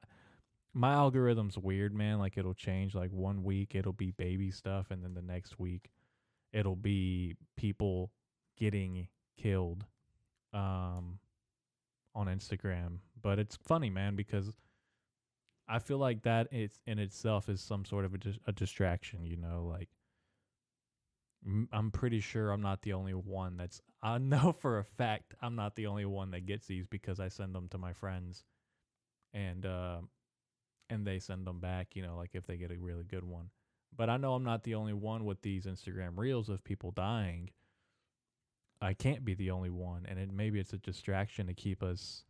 my 0.73 0.93
algorithm's 0.93 1.57
weird, 1.57 1.93
man. 1.93 2.19
Like 2.19 2.37
it'll 2.37 2.53
change. 2.53 2.95
Like 2.95 3.11
one 3.11 3.43
week 3.43 3.75
it'll 3.75 3.93
be 3.93 4.11
baby 4.11 4.51
stuff, 4.51 4.87
and 4.91 5.03
then 5.03 5.13
the 5.13 5.21
next 5.21 5.59
week 5.59 5.91
it'll 6.51 6.75
be 6.75 7.35
people 7.57 8.11
getting 8.57 9.07
killed 9.37 9.85
um, 10.53 11.19
on 12.15 12.27
Instagram. 12.27 12.97
But 13.21 13.39
it's 13.39 13.57
funny, 13.63 13.89
man, 13.89 14.15
because 14.15 14.53
I 15.67 15.79
feel 15.79 15.97
like 15.97 16.23
that 16.23 16.47
it's 16.51 16.79
in 16.85 16.99
itself 16.99 17.49
is 17.49 17.61
some 17.61 17.85
sort 17.85 18.05
of 18.05 18.13
a, 18.13 18.17
dis- 18.17 18.39
a 18.45 18.51
distraction, 18.51 19.25
you 19.25 19.37
know, 19.37 19.65
like 19.69 19.89
I'm 21.71 21.91
pretty 21.91 22.19
sure 22.19 22.51
I'm 22.51 22.61
not 22.61 22.81
the 22.83 22.93
only 22.93 23.13
one 23.13 23.57
that's 23.57 23.81
I 24.01 24.17
know 24.17 24.53
for 24.59 24.79
a 24.79 24.83
fact 24.83 25.33
I'm 25.41 25.55
not 25.55 25.75
the 25.75 25.87
only 25.87 26.05
one 26.05 26.31
that 26.31 26.45
gets 26.45 26.67
these 26.67 26.85
because 26.85 27.19
I 27.19 27.27
send 27.27 27.53
them 27.53 27.67
to 27.69 27.77
my 27.77 27.93
friends 27.93 28.43
and 29.33 29.65
uh 29.65 29.97
and 30.89 31.05
they 31.05 31.19
send 31.19 31.45
them 31.45 31.59
back, 31.59 31.95
you 31.95 32.01
know, 32.03 32.15
like 32.17 32.31
if 32.33 32.45
they 32.45 32.57
get 32.57 32.71
a 32.71 32.77
really 32.77 33.03
good 33.03 33.23
one. 33.23 33.49
But 33.95 34.09
I 34.09 34.17
know 34.17 34.33
I'm 34.33 34.43
not 34.43 34.63
the 34.63 34.75
only 34.75 34.93
one 34.93 35.23
with 35.25 35.41
these 35.41 35.65
Instagram 35.65 36.17
reels 36.17 36.49
of 36.49 36.63
people 36.63 36.91
dying 36.91 37.51
I 38.83 38.93
can't 38.93 39.23
be 39.23 39.33
the 39.33 39.51
only 39.51 39.69
one, 39.69 40.05
and 40.09 40.19
it 40.19 40.31
maybe 40.33 40.59
it's 40.59 40.73
a 40.73 40.77
distraction 40.77 41.47
to 41.47 41.53
keep 41.53 41.81
us 41.81 42.25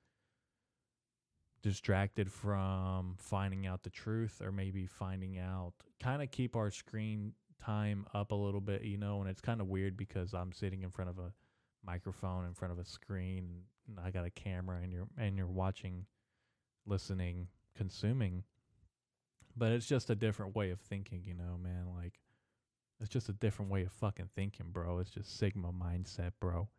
distracted 1.63 2.31
from 2.31 3.15
finding 3.17 3.65
out 3.65 3.81
the 3.81 3.89
truth, 3.89 4.39
or 4.39 4.51
maybe 4.51 4.85
finding 4.85 5.39
out 5.39 5.73
kind 6.01 6.21
of 6.21 6.29
keep 6.29 6.55
our 6.55 6.69
screen 6.69 7.33
time 7.59 8.05
up 8.13 8.31
a 8.31 8.35
little 8.35 8.61
bit, 8.61 8.83
you 8.83 8.97
know. 8.97 9.19
And 9.21 9.29
it's 9.29 9.41
kind 9.41 9.61
of 9.61 9.67
weird 9.67 9.97
because 9.97 10.33
I'm 10.35 10.53
sitting 10.53 10.83
in 10.83 10.91
front 10.91 11.09
of 11.09 11.17
a 11.17 11.33
microphone 11.83 12.45
in 12.45 12.53
front 12.53 12.71
of 12.71 12.77
a 12.77 12.85
screen, 12.85 13.63
and 13.87 13.99
I 13.99 14.11
got 14.11 14.25
a 14.25 14.29
camera, 14.29 14.79
and 14.83 14.91
you're 14.91 15.07
and 15.17 15.35
you're 15.35 15.47
watching, 15.47 16.05
listening, 16.85 17.47
consuming. 17.75 18.43
But 19.55 19.71
it's 19.71 19.85
just 19.85 20.09
a 20.09 20.15
different 20.15 20.55
way 20.55 20.71
of 20.71 20.79
thinking, 20.79 21.23
you 21.25 21.33
know, 21.33 21.57
man. 21.61 21.85
Like 21.95 22.19
it's 22.99 23.09
just 23.09 23.29
a 23.29 23.33
different 23.33 23.71
way 23.71 23.83
of 23.83 23.91
fucking 23.91 24.29
thinking, 24.35 24.67
bro. 24.71 24.99
It's 24.99 25.11
just 25.11 25.37
Sigma 25.37 25.71
mindset, 25.71 26.31
bro. 26.39 26.69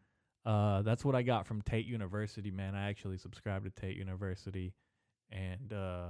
Uh, 0.45 0.83
that's 0.83 1.05
what 1.05 1.15
I 1.15 1.23
got 1.23 1.47
from 1.47 1.63
Tate 1.63 1.87
University, 1.87 2.51
man. 2.51 2.75
I 2.75 2.89
actually 2.89 3.19
subscribed 3.19 3.65
to 3.65 3.81
Tate 3.81 3.97
University, 3.97 4.75
and 5.31 5.73
uh, 5.73 6.09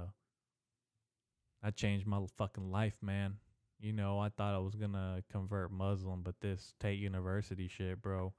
that 1.63 1.75
changed 1.75 2.05
my 2.05 2.19
fucking 2.37 2.71
life, 2.71 2.97
man. 3.01 3.35
You 3.79 3.93
know, 3.93 4.19
I 4.19 4.29
thought 4.29 4.55
I 4.55 4.59
was 4.59 4.75
gonna 4.75 5.23
convert 5.31 5.71
Muslim, 5.71 6.21
but 6.21 6.35
this 6.41 6.73
Tate 6.79 6.99
University 6.99 7.67
shit, 7.67 8.01
bro, 8.01 8.33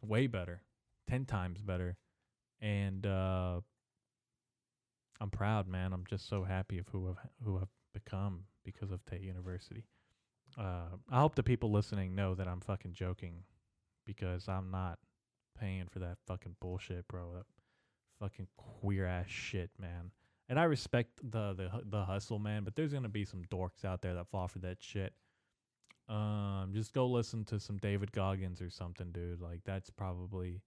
way 0.00 0.26
better, 0.26 0.62
ten 1.08 1.24
times 1.24 1.62
better, 1.62 1.96
and 2.60 3.06
uh, 3.06 3.60
I'm 5.20 5.30
proud, 5.30 5.66
man. 5.68 5.92
I'm 5.92 6.04
just 6.08 6.28
so 6.28 6.44
happy 6.44 6.78
of 6.78 6.88
who 6.88 7.08
I've 7.08 7.30
who 7.44 7.56
I've 7.58 7.68
become 7.94 8.44
because 8.64 8.90
of 8.90 9.04
Tate 9.06 9.22
University. 9.22 9.84
Uh, 10.58 10.96
I 11.10 11.20
hope 11.20 11.34
the 11.34 11.42
people 11.42 11.70
listening 11.70 12.14
know 12.14 12.34
that 12.34 12.48
I'm 12.48 12.60
fucking 12.60 12.92
joking, 12.92 13.42
because 14.06 14.48
I'm 14.48 14.70
not 14.70 14.98
paying 15.58 15.86
for 15.90 15.98
that 16.00 16.18
fucking 16.26 16.56
bullshit, 16.60 17.08
bro. 17.08 17.32
That 17.34 17.46
fucking 18.20 18.48
queer 18.56 19.06
ass 19.06 19.28
shit, 19.28 19.70
man. 19.78 20.10
And 20.48 20.60
I 20.60 20.64
respect 20.64 21.20
the 21.22 21.54
the 21.54 21.70
the 21.84 22.04
hustle, 22.04 22.38
man, 22.38 22.64
but 22.64 22.76
there's 22.76 22.92
gonna 22.92 23.08
be 23.08 23.24
some 23.24 23.44
dorks 23.50 23.84
out 23.84 24.02
there 24.02 24.14
that 24.14 24.28
fall 24.28 24.48
for 24.48 24.60
that 24.60 24.82
shit. 24.82 25.12
Um, 26.08 26.70
just 26.72 26.92
go 26.92 27.06
listen 27.06 27.44
to 27.46 27.58
some 27.58 27.78
David 27.78 28.12
Goggins 28.12 28.62
or 28.62 28.70
something, 28.70 29.10
dude. 29.10 29.40
Like 29.40 29.60
that's 29.64 29.90
probably 29.90 30.60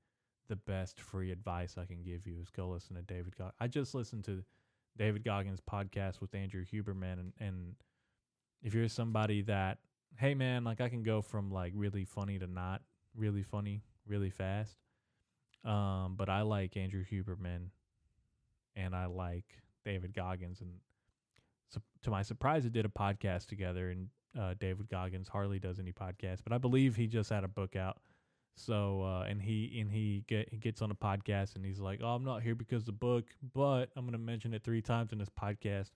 the 0.50 0.56
best 0.56 1.00
free 1.00 1.32
advice 1.32 1.76
I 1.78 1.86
can 1.86 2.04
give 2.04 2.28
you 2.28 2.40
is 2.42 2.50
go 2.50 2.68
listen 2.68 2.96
to 2.96 3.02
David 3.02 3.38
Goggins. 3.38 3.56
I 3.60 3.68
just 3.68 3.96
listened 3.96 4.26
to 4.26 4.44
David 4.98 5.24
Goggins 5.24 5.62
podcast 5.62 6.20
with 6.20 6.36
Andrew 6.36 6.66
Huberman 6.66 7.14
and 7.14 7.34
and 7.40 7.76
if 8.62 8.74
you're 8.74 8.90
somebody 8.90 9.44
that 9.44 9.78
hey 10.18 10.34
man, 10.34 10.64
like 10.64 10.82
I 10.82 10.90
can 10.90 11.04
go 11.04 11.22
from 11.22 11.52
like 11.52 11.72
really 11.76 12.04
funny 12.04 12.40
to 12.40 12.48
not 12.48 12.82
really 13.16 13.44
funny 13.44 13.84
really 14.06 14.30
fast. 14.30 14.76
Um, 15.64 16.16
but 16.18 16.30
I 16.30 16.42
like 16.42 16.76
Andrew 16.76 17.06
Huberman 17.06 17.68
and 18.76 18.96
I 18.96 19.06
like 19.06 19.46
David 19.86 20.14
Goggins. 20.14 20.62
And 20.62 20.72
so, 21.70 21.82
to 22.04 22.10
my 22.10 22.24
surprise, 22.24 22.66
it 22.66 22.74
did 22.74 22.86
a 22.86 22.90
podcast 22.90 23.48
together. 23.48 23.90
And 23.92 24.08
uh, 24.40 24.54
David 24.60 24.90
Goggins 24.90 25.28
hardly 25.28 25.60
does 25.60 25.80
any 25.80 25.92
podcasts, 25.92 26.42
but 26.44 26.54
I 26.54 26.58
believe 26.58 26.96
he 26.96 27.08
just 27.08 27.30
had 27.30 27.44
a 27.44 27.48
book 27.48 27.76
out. 27.76 27.98
So 28.56 29.04
uh, 29.04 29.26
and 29.30 29.42
he 29.42 29.80
and 29.80 29.92
he 29.92 30.26
get 30.28 30.50
he 30.50 30.58
gets 30.58 30.82
on 30.82 30.92
a 30.92 30.96
podcast 30.96 31.56
and 31.56 31.66
he's 31.66 31.80
like, 31.80 32.02
"Oh, 32.04 32.10
I'm 32.10 32.26
not 32.26 32.44
here 32.44 32.56
because 32.56 32.84
the 32.84 32.92
book, 32.92 33.26
but 33.54 33.86
I'm 33.96 34.06
gonna 34.06 34.18
mention 34.18 34.54
it 34.54 34.64
three 34.64 34.82
times 34.82 35.12
in 35.12 35.18
this 35.18 35.30
podcast." 35.30 35.92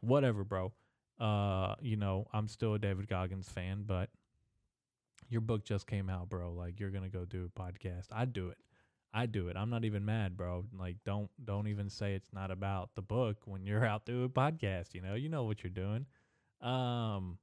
Whatever, 0.00 0.44
bro. 0.44 0.72
Uh, 1.18 1.74
you 1.80 1.96
know, 1.96 2.26
I'm 2.32 2.48
still 2.48 2.74
a 2.74 2.78
David 2.78 3.08
Goggins 3.08 3.48
fan, 3.48 3.84
but 3.86 4.10
your 5.28 5.40
book 5.40 5.64
just 5.64 5.86
came 5.86 6.08
out, 6.08 6.28
bro. 6.28 6.52
Like 6.52 6.80
you're 6.80 6.90
gonna 6.90 7.08
go 7.08 7.24
do 7.24 7.48
a 7.54 7.60
podcast. 7.60 8.06
I'd 8.12 8.32
do 8.32 8.48
it. 8.48 8.58
I 9.12 9.26
do 9.26 9.48
it. 9.48 9.56
I'm 9.56 9.70
not 9.70 9.84
even 9.84 10.04
mad, 10.04 10.36
bro. 10.36 10.64
Like 10.78 10.96
don't 11.04 11.30
don't 11.44 11.68
even 11.68 11.88
say 11.88 12.14
it's 12.14 12.32
not 12.32 12.50
about 12.50 12.90
the 12.94 13.02
book 13.02 13.38
when 13.44 13.64
you're 13.64 13.84
out 13.86 14.04
doing 14.06 14.24
a 14.24 14.28
podcast, 14.28 14.94
you 14.94 15.00
know. 15.00 15.14
You 15.14 15.28
know 15.28 15.44
what 15.44 15.62
you're 15.62 15.70
doing. 15.70 16.06
Um 16.60 17.38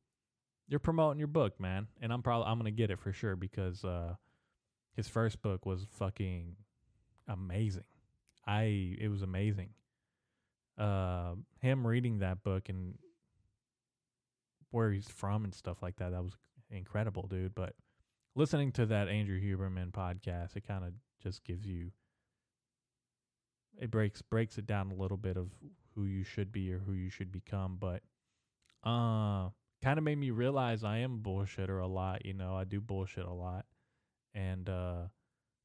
you're 0.68 0.80
promoting 0.80 1.20
your 1.20 1.28
book, 1.28 1.60
man. 1.60 1.88
And 2.02 2.14
I'm 2.14 2.22
probably 2.22 2.48
I'm 2.48 2.64
to 2.64 2.72
get 2.72 2.92
it 2.92 3.00
for 3.00 3.12
sure 3.12 3.36
because 3.36 3.84
uh 3.84 4.16
his 4.96 5.08
first 5.08 5.42
book 5.42 5.66
was 5.66 5.86
fucking 5.92 6.56
amazing. 7.28 7.84
I 8.46 8.96
it 9.00 9.10
was 9.10 9.22
amazing. 9.22 9.70
Uh 10.78 11.36
him 11.60 11.86
reading 11.86 12.20
that 12.20 12.44
book 12.44 12.70
and 12.70 12.96
where 14.72 14.92
he's 14.92 15.08
from 15.08 15.44
and 15.44 15.54
stuff 15.54 15.84
like 15.84 15.98
that, 15.98 16.12
that 16.12 16.24
was 16.24 16.36
incredible, 16.72 17.28
dude. 17.28 17.54
But 17.56 17.76
listening 18.36 18.72
to 18.74 18.86
that 18.88 19.08
Andrew 19.08 19.40
Huberman 19.40 19.92
podcast, 19.92 20.56
it 20.56 20.68
kind 20.68 20.84
of 20.84 20.94
just 21.22 21.44
gives 21.44 21.66
you 21.66 21.92
it 23.80 23.90
breaks 23.92 24.22
breaks 24.22 24.58
it 24.58 24.66
down 24.66 24.92
a 24.92 24.96
little 24.96 25.18
bit 25.18 25.38
of 25.38 25.50
who 25.96 26.06
you 26.06 26.24
should 26.24 26.52
be 26.52 26.72
or 26.74 26.80
who 26.80 26.94
you 26.94 27.10
should 27.10 27.32
become, 27.32 27.78
but 27.80 28.02
uh 28.84 29.50
kind 29.82 29.98
of 29.98 30.04
made 30.04 30.18
me 30.18 30.32
realize 30.32 30.84
I 30.84 31.00
am 31.00 31.20
bullshitter 31.22 31.82
a 31.82 31.88
lot, 31.88 32.26
you 32.26 32.34
know. 32.34 32.56
I 32.56 32.64
do 32.64 32.80
bullshit 32.80 33.26
a 33.26 33.34
lot. 33.34 33.66
And 34.34 34.70
uh 34.70 35.08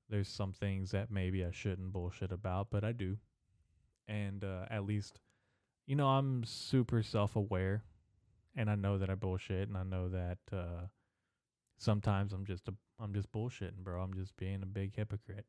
there's 0.09 0.29
some 0.29 0.53
things 0.53 0.91
that 0.93 1.11
maybe 1.11 1.45
I 1.45 1.51
shouldn't 1.51 1.93
bullshit 1.93 2.33
about, 2.33 2.69
but 2.71 2.85
I 2.85 2.93
do. 2.93 3.19
And 4.07 4.45
uh 4.45 4.67
at 4.71 4.85
least 4.85 5.21
you 5.87 5.97
know, 5.97 6.07
I'm 6.07 6.45
super 6.45 7.03
self-aware 7.03 7.83
and 8.55 8.69
I 8.71 8.75
know 8.75 8.99
that 8.99 9.09
I 9.09 9.15
bullshit 9.15 9.69
and 9.69 9.77
I 9.77 9.85
know 9.85 10.09
that 10.09 10.39
uh 10.53 10.87
sometimes 11.79 12.33
I'm 12.33 12.45
just 12.45 12.69
a 12.69 12.75
I'm 13.01 13.15
just 13.15 13.31
bullshitting, 13.33 13.85
bro. 13.85 14.01
I'm 14.01 14.15
just 14.15 14.37
being 14.37 14.63
a 14.63 14.67
big 14.67 14.95
hypocrite. 14.95 15.47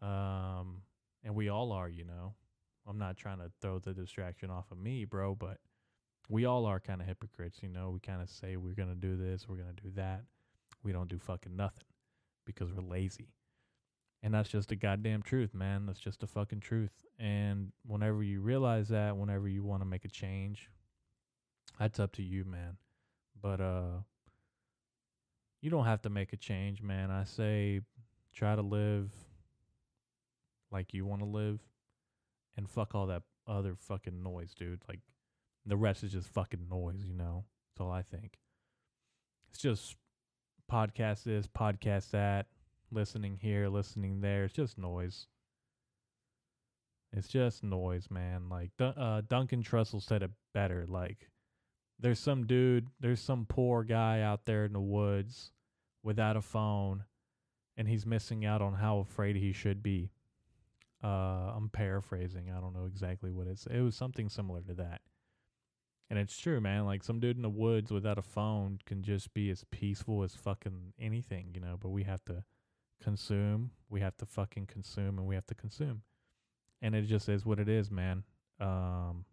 Um, 0.00 0.82
and 1.22 1.34
we 1.34 1.48
all 1.48 1.72
are, 1.72 1.88
you 1.88 2.04
know. 2.04 2.34
I'm 2.88 2.98
not 2.98 3.16
trying 3.16 3.38
to 3.38 3.50
throw 3.60 3.78
the 3.78 3.92
distraction 3.92 4.48
off 4.48 4.70
of 4.70 4.78
me, 4.78 5.04
bro, 5.04 5.34
but 5.34 5.58
we 6.28 6.44
all 6.44 6.64
are 6.66 6.80
kind 6.80 7.00
of 7.00 7.06
hypocrites, 7.06 7.58
you 7.62 7.68
know. 7.68 7.90
We 7.90 8.00
kind 8.00 8.22
of 8.22 8.30
say 8.30 8.56
we're 8.56 8.74
gonna 8.74 8.94
do 8.94 9.16
this, 9.16 9.48
we're 9.48 9.56
gonna 9.56 9.72
do 9.82 9.90
that. 9.96 10.22
We 10.82 10.92
don't 10.92 11.08
do 11.08 11.18
fucking 11.18 11.56
nothing 11.56 11.84
because 12.46 12.72
we're 12.72 12.82
lazy. 12.82 13.34
And 14.22 14.32
that's 14.32 14.48
just 14.48 14.70
the 14.70 14.76
goddamn 14.76 15.22
truth, 15.22 15.54
man. 15.54 15.86
That's 15.86 16.00
just 16.00 16.20
the 16.20 16.26
fucking 16.26 16.60
truth. 16.60 17.04
And 17.18 17.72
whenever 17.86 18.22
you 18.22 18.40
realize 18.40 18.88
that, 18.88 19.16
whenever 19.16 19.46
you 19.46 19.62
want 19.62 19.82
to 19.82 19.86
make 19.86 20.04
a 20.04 20.08
change, 20.08 20.70
that's 21.78 22.00
up 22.00 22.12
to 22.12 22.22
you, 22.22 22.44
man. 22.44 22.78
But 23.40 23.60
uh 23.60 24.00
you 25.60 25.70
don't 25.70 25.84
have 25.84 26.02
to 26.02 26.10
make 26.10 26.32
a 26.32 26.36
change, 26.36 26.82
man. 26.82 27.10
I 27.10 27.24
say 27.24 27.80
try 28.34 28.54
to 28.54 28.62
live 28.62 29.10
like 30.70 30.94
you 30.94 31.04
want 31.06 31.22
to 31.22 31.26
live 31.26 31.60
and 32.56 32.68
fuck 32.68 32.94
all 32.94 33.06
that 33.06 33.22
other 33.46 33.74
fucking 33.76 34.22
noise, 34.22 34.54
dude. 34.54 34.82
Like 34.88 35.00
the 35.64 35.76
rest 35.76 36.02
is 36.04 36.12
just 36.12 36.28
fucking 36.28 36.68
noise, 36.70 37.04
you 37.04 37.14
know. 37.14 37.44
That's 37.70 37.84
all 37.84 37.92
I 37.92 38.02
think. 38.02 38.38
It's 39.50 39.58
just 39.58 39.96
podcast 40.70 41.24
this, 41.24 41.46
podcast 41.46 42.10
that, 42.10 42.46
listening 42.90 43.38
here, 43.40 43.68
listening 43.68 44.20
there. 44.20 44.44
It's 44.44 44.54
just 44.54 44.78
noise. 44.78 45.26
It's 47.12 47.28
just 47.28 47.62
noise, 47.62 48.08
man. 48.10 48.48
Like 48.48 48.70
uh, 48.80 49.22
Duncan 49.28 49.62
Trussell 49.62 50.02
said 50.02 50.22
it 50.22 50.30
better. 50.52 50.84
Like 50.88 51.30
there's 51.98 52.18
some 52.18 52.46
dude, 52.46 52.88
there's 53.00 53.20
some 53.20 53.46
poor 53.48 53.84
guy 53.84 54.20
out 54.20 54.44
there 54.44 54.64
in 54.64 54.72
the 54.72 54.80
woods 54.80 55.52
without 56.02 56.36
a 56.36 56.42
phone 56.42 57.04
and 57.76 57.88
he's 57.88 58.06
missing 58.06 58.44
out 58.44 58.62
on 58.62 58.74
how 58.74 58.98
afraid 58.98 59.36
he 59.36 59.52
should 59.52 59.82
be. 59.82 60.10
Uh, 61.04 61.52
I'm 61.54 61.68
paraphrasing. 61.68 62.50
I 62.50 62.60
don't 62.60 62.74
know 62.74 62.86
exactly 62.86 63.30
what 63.30 63.46
it's. 63.46 63.66
It 63.66 63.80
was 63.80 63.94
something 63.94 64.28
similar 64.28 64.62
to 64.62 64.74
that. 64.74 65.02
And 66.08 66.18
it's 66.18 66.38
true, 66.38 66.60
man. 66.60 66.86
Like 66.86 67.02
some 67.02 67.18
dude 67.18 67.36
in 67.36 67.42
the 67.42 67.48
woods 67.48 67.90
without 67.90 68.18
a 68.18 68.22
phone 68.22 68.78
can 68.86 69.02
just 69.02 69.34
be 69.34 69.50
as 69.50 69.64
peaceful 69.70 70.22
as 70.22 70.36
fucking 70.36 70.92
anything, 71.00 71.50
you 71.52 71.60
know. 71.60 71.76
But 71.80 71.88
we 71.88 72.04
have 72.04 72.24
to 72.26 72.44
consume. 73.02 73.72
We 73.88 74.00
have 74.00 74.16
to 74.18 74.26
fucking 74.26 74.66
consume, 74.66 75.18
and 75.18 75.26
we 75.26 75.34
have 75.34 75.46
to 75.48 75.54
consume. 75.54 76.02
And 76.80 76.94
it 76.94 77.02
just 77.02 77.28
is 77.28 77.44
what 77.44 77.58
it 77.58 77.68
is, 77.68 77.90
man. 77.90 78.22
Um, 78.60 79.24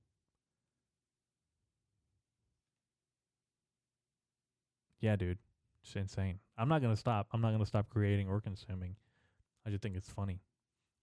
yeah, 5.00 5.16
dude. 5.16 5.38
It's 5.84 5.96
insane. 5.96 6.40
I'm 6.58 6.70
not 6.70 6.82
gonna 6.82 6.96
stop. 6.96 7.28
I'm 7.34 7.42
not 7.42 7.52
gonna 7.52 7.66
stop 7.66 7.90
creating 7.90 8.30
or 8.30 8.40
consuming. 8.40 8.96
I 9.66 9.70
just 9.70 9.84
think 9.84 9.96
it's 9.96 10.10
funny. 10.10 10.40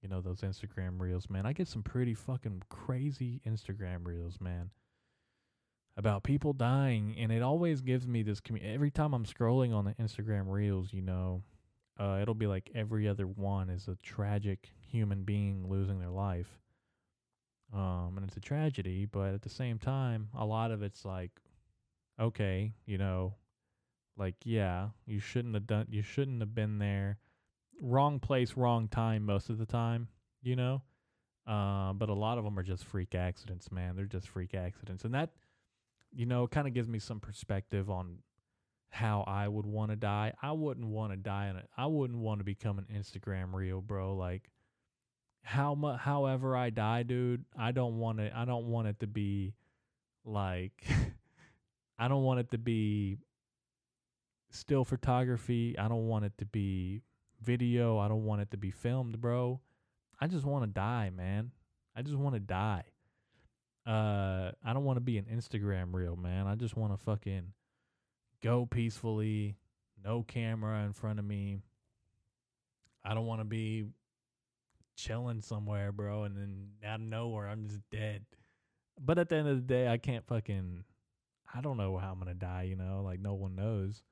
You 0.02 0.08
know, 0.08 0.22
those 0.22 0.40
Instagram 0.40 0.98
reels, 0.98 1.28
man. 1.28 1.44
I 1.44 1.52
get 1.52 1.68
some 1.68 1.82
pretty 1.82 2.14
fucking 2.14 2.62
crazy 2.70 3.42
Instagram 3.46 4.06
reels, 4.06 4.38
man. 4.40 4.70
About 5.96 6.22
people 6.22 6.52
dying, 6.52 7.14
and 7.18 7.30
it 7.30 7.42
always 7.42 7.82
gives 7.82 8.06
me 8.06 8.22
this. 8.22 8.40
commu- 8.40 8.64
every 8.64 8.90
time 8.90 9.12
I'm 9.12 9.26
scrolling 9.26 9.74
on 9.74 9.84
the 9.84 9.94
Instagram 9.94 10.44
reels, 10.48 10.92
you 10.92 11.02
know, 11.02 11.42
uh, 11.98 12.20
it'll 12.22 12.34
be 12.34 12.46
like 12.46 12.70
every 12.74 13.06
other 13.06 13.26
one 13.26 13.68
is 13.68 13.86
a 13.88 13.96
tragic 13.96 14.70
human 14.88 15.24
being 15.24 15.68
losing 15.68 15.98
their 15.98 16.10
life. 16.10 16.58
Um, 17.72 18.14
and 18.16 18.26
it's 18.26 18.36
a 18.36 18.40
tragedy, 18.40 19.04
but 19.04 19.34
at 19.34 19.42
the 19.42 19.50
same 19.50 19.78
time, 19.78 20.28
a 20.36 20.44
lot 20.44 20.70
of 20.70 20.82
it's 20.82 21.04
like, 21.04 21.30
okay, 22.18 22.72
you 22.86 22.98
know, 22.98 23.34
like 24.16 24.34
yeah, 24.44 24.88
you 25.06 25.20
shouldn't 25.20 25.54
have 25.54 25.66
done, 25.66 25.86
you 25.90 26.02
shouldn't 26.02 26.40
have 26.40 26.54
been 26.54 26.78
there. 26.78 27.18
Wrong 27.80 28.18
place, 28.18 28.56
wrong 28.56 28.88
time 28.88 29.24
most 29.24 29.50
of 29.50 29.58
the 29.58 29.66
time, 29.66 30.08
you 30.42 30.56
know. 30.56 30.82
Uh, 31.46 31.92
but 31.92 32.08
a 32.08 32.14
lot 32.14 32.38
of 32.38 32.44
them 32.44 32.58
are 32.58 32.62
just 32.62 32.84
freak 32.84 33.14
accidents, 33.14 33.70
man. 33.70 33.96
They're 33.96 34.04
just 34.04 34.28
freak 34.28 34.54
accidents, 34.54 35.04
and 35.04 35.14
that, 35.14 35.30
you 36.12 36.26
know, 36.26 36.44
it 36.44 36.50
kind 36.50 36.66
of 36.66 36.74
gives 36.74 36.88
me 36.88 36.98
some 36.98 37.20
perspective 37.20 37.90
on 37.90 38.18
how 38.90 39.22
I 39.26 39.46
would 39.46 39.66
want 39.66 39.90
to 39.92 39.96
die. 39.96 40.32
I 40.42 40.52
wouldn't 40.52 40.86
want 40.86 41.12
to 41.12 41.16
die 41.16 41.48
in 41.48 41.56
it. 41.56 41.68
I 41.76 41.86
wouldn't 41.86 42.18
want 42.18 42.40
to 42.40 42.44
become 42.44 42.78
an 42.78 42.86
Instagram 42.94 43.54
reel, 43.54 43.80
bro. 43.80 44.16
Like 44.16 44.50
how 45.42 45.74
much 45.74 46.00
however 46.00 46.56
I 46.56 46.70
die, 46.70 47.04
dude, 47.04 47.44
I 47.56 47.72
don't 47.72 47.98
want 47.98 48.20
it 48.20 48.32
I 48.34 48.44
don't 48.44 48.66
want 48.66 48.88
it 48.88 49.00
to 49.00 49.06
be 49.06 49.54
like 50.24 50.84
I 51.98 52.08
don't 52.08 52.24
want 52.24 52.40
it 52.40 52.50
to 52.50 52.58
be 52.58 53.18
still 54.50 54.84
photography. 54.84 55.76
I 55.78 55.88
don't 55.88 56.08
want 56.08 56.24
it 56.24 56.32
to 56.38 56.46
be 56.46 57.02
video. 57.42 57.98
I 57.98 58.08
don't 58.08 58.24
want 58.24 58.42
it 58.42 58.50
to 58.50 58.56
be 58.56 58.70
filmed, 58.70 59.20
bro. 59.20 59.60
I 60.20 60.26
just 60.26 60.44
want 60.44 60.64
to 60.64 60.70
die, 60.70 61.10
man. 61.14 61.52
I 61.96 62.02
just 62.02 62.16
want 62.16 62.34
to 62.34 62.40
die. 62.40 62.84
Uh 63.86 64.52
I 64.64 64.72
don't 64.72 64.84
want 64.84 64.96
to 64.96 65.02
be 65.02 65.18
an 65.18 65.26
Instagram 65.32 65.94
reel, 65.94 66.16
man. 66.16 66.46
I 66.46 66.54
just 66.54 66.76
want 66.76 66.92
to 66.92 66.98
fucking 67.04 67.52
go 68.42 68.66
peacefully, 68.66 69.56
no 70.02 70.22
camera 70.22 70.84
in 70.84 70.92
front 70.92 71.18
of 71.18 71.24
me. 71.24 71.58
I 73.04 73.14
don't 73.14 73.26
want 73.26 73.40
to 73.40 73.46
be 73.46 73.86
chilling 74.96 75.40
somewhere, 75.40 75.92
bro, 75.92 76.24
and 76.24 76.36
then 76.36 76.68
out 76.84 77.00
of 77.00 77.06
nowhere 77.06 77.48
I'm 77.48 77.66
just 77.66 77.80
dead. 77.90 78.24
But 79.00 79.18
at 79.18 79.30
the 79.30 79.36
end 79.36 79.48
of 79.48 79.56
the 79.56 79.62
day, 79.62 79.88
I 79.88 79.96
can't 79.96 80.26
fucking 80.26 80.84
I 81.52 81.60
don't 81.60 81.76
know 81.76 81.96
how 81.96 82.12
I'm 82.12 82.18
gonna 82.18 82.34
die, 82.34 82.64
you 82.64 82.76
know, 82.76 83.02
like 83.04 83.20
no 83.20 83.34
one 83.34 83.56
knows. 83.56 84.02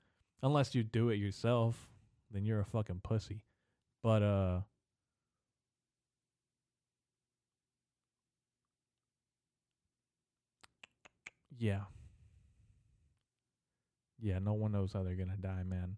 Unless 0.43 0.75
you 0.75 0.83
do 0.83 1.11
it 1.11 1.17
yourself, 1.17 1.89
then 2.31 2.45
you're 2.45 2.61
a 2.61 2.65
fucking 2.65 3.01
pussy. 3.05 3.45
But 4.03 4.23
uh 4.23 4.61
Yeah. 11.59 11.81
Yeah, 14.21 14.39
no 14.39 14.53
one 14.55 14.73
knows 14.73 14.93
how 14.93 15.03
they're 15.03 15.15
gonna 15.15 15.37
die, 15.41 15.63
man. 15.65 15.97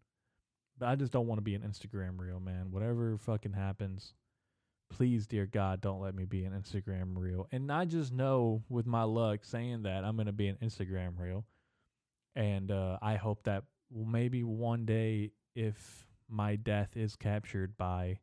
But 0.78 0.88
I 0.88 0.96
just 0.96 1.12
don't 1.12 1.26
want 1.26 1.38
to 1.38 1.42
be 1.42 1.54
an 1.54 1.62
Instagram 1.62 2.18
reel, 2.18 2.40
man. 2.40 2.70
Whatever 2.70 3.18
fucking 3.18 3.52
happens, 3.52 4.14
please, 4.90 5.26
dear 5.26 5.46
God, 5.46 5.80
don't 5.80 6.00
let 6.00 6.14
me 6.14 6.24
be 6.24 6.44
an 6.44 6.52
Instagram 6.52 7.16
reel. 7.16 7.46
And 7.52 7.70
I 7.70 7.84
just 7.84 8.12
know 8.12 8.62
with 8.68 8.86
my 8.86 9.02
luck 9.04 9.44
saying 9.44 9.82
that 9.82 10.04
I'm 10.04 10.16
gonna 10.16 10.32
be 10.32 10.48
an 10.48 10.58
Instagram 10.62 11.18
reel. 11.18 11.44
And 12.34 12.70
uh, 12.70 12.98
I 13.02 13.16
hope 13.16 13.44
that 13.44 13.64
maybe 13.92 14.44
one 14.44 14.86
day, 14.86 15.32
if 15.54 16.06
my 16.28 16.56
death 16.56 16.96
is 16.96 17.16
captured 17.16 17.76
by 17.76 18.20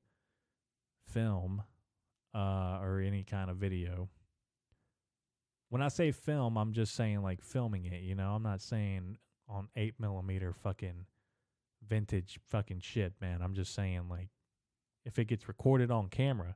film 1.11 1.61
uh, 2.33 2.79
or 2.81 3.01
any 3.05 3.23
kind 3.23 3.49
of 3.49 3.57
video, 3.57 4.09
when 5.69 5.81
I 5.81 5.89
say 5.89 6.11
film, 6.11 6.57
I'm 6.57 6.73
just 6.73 6.95
saying 6.95 7.21
like 7.21 7.41
filming 7.41 7.85
it. 7.85 8.01
You 8.01 8.15
know, 8.15 8.31
I'm 8.31 8.43
not 8.43 8.61
saying 8.61 9.17
on 9.49 9.67
eight 9.75 9.95
millimeter 9.99 10.53
fucking 10.53 11.05
vintage 11.87 12.39
fucking 12.47 12.79
shit, 12.79 13.13
man. 13.21 13.41
I'm 13.41 13.53
just 13.53 13.73
saying 13.73 14.07
like 14.09 14.29
if 15.05 15.19
it 15.19 15.25
gets 15.25 15.47
recorded 15.47 15.91
on 15.91 16.07
camera, 16.07 16.55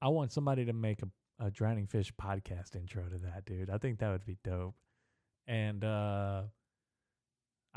I 0.00 0.08
want 0.08 0.32
somebody 0.32 0.64
to 0.66 0.72
make 0.72 1.00
a, 1.02 1.44
a 1.44 1.50
drowning 1.50 1.86
fish 1.86 2.12
podcast 2.20 2.76
intro 2.76 3.04
to 3.04 3.18
that, 3.18 3.44
dude. 3.44 3.70
I 3.70 3.78
think 3.78 3.98
that 3.98 4.10
would 4.10 4.26
be 4.26 4.38
dope. 4.44 4.74
And 5.46 5.84
uh 5.84 6.42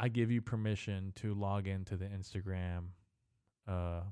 I 0.02 0.08
give 0.08 0.32
you 0.32 0.42
permission 0.42 1.12
to 1.18 1.34
log 1.34 1.68
into 1.68 1.98
the 1.98 2.06
Instagram, 2.06 2.86
uh, 3.68 4.04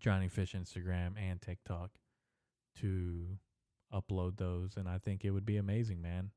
Drowning 0.00 0.30
Fish 0.30 0.54
Instagram 0.54 1.12
and 1.18 1.42
TikTok 1.42 1.90
to 2.80 3.38
upload 3.92 4.36
those. 4.36 4.76
And 4.76 4.88
I 4.88 4.98
think 4.98 5.24
it 5.24 5.30
would 5.30 5.46
be 5.46 5.56
amazing, 5.56 6.00
man. 6.02 6.30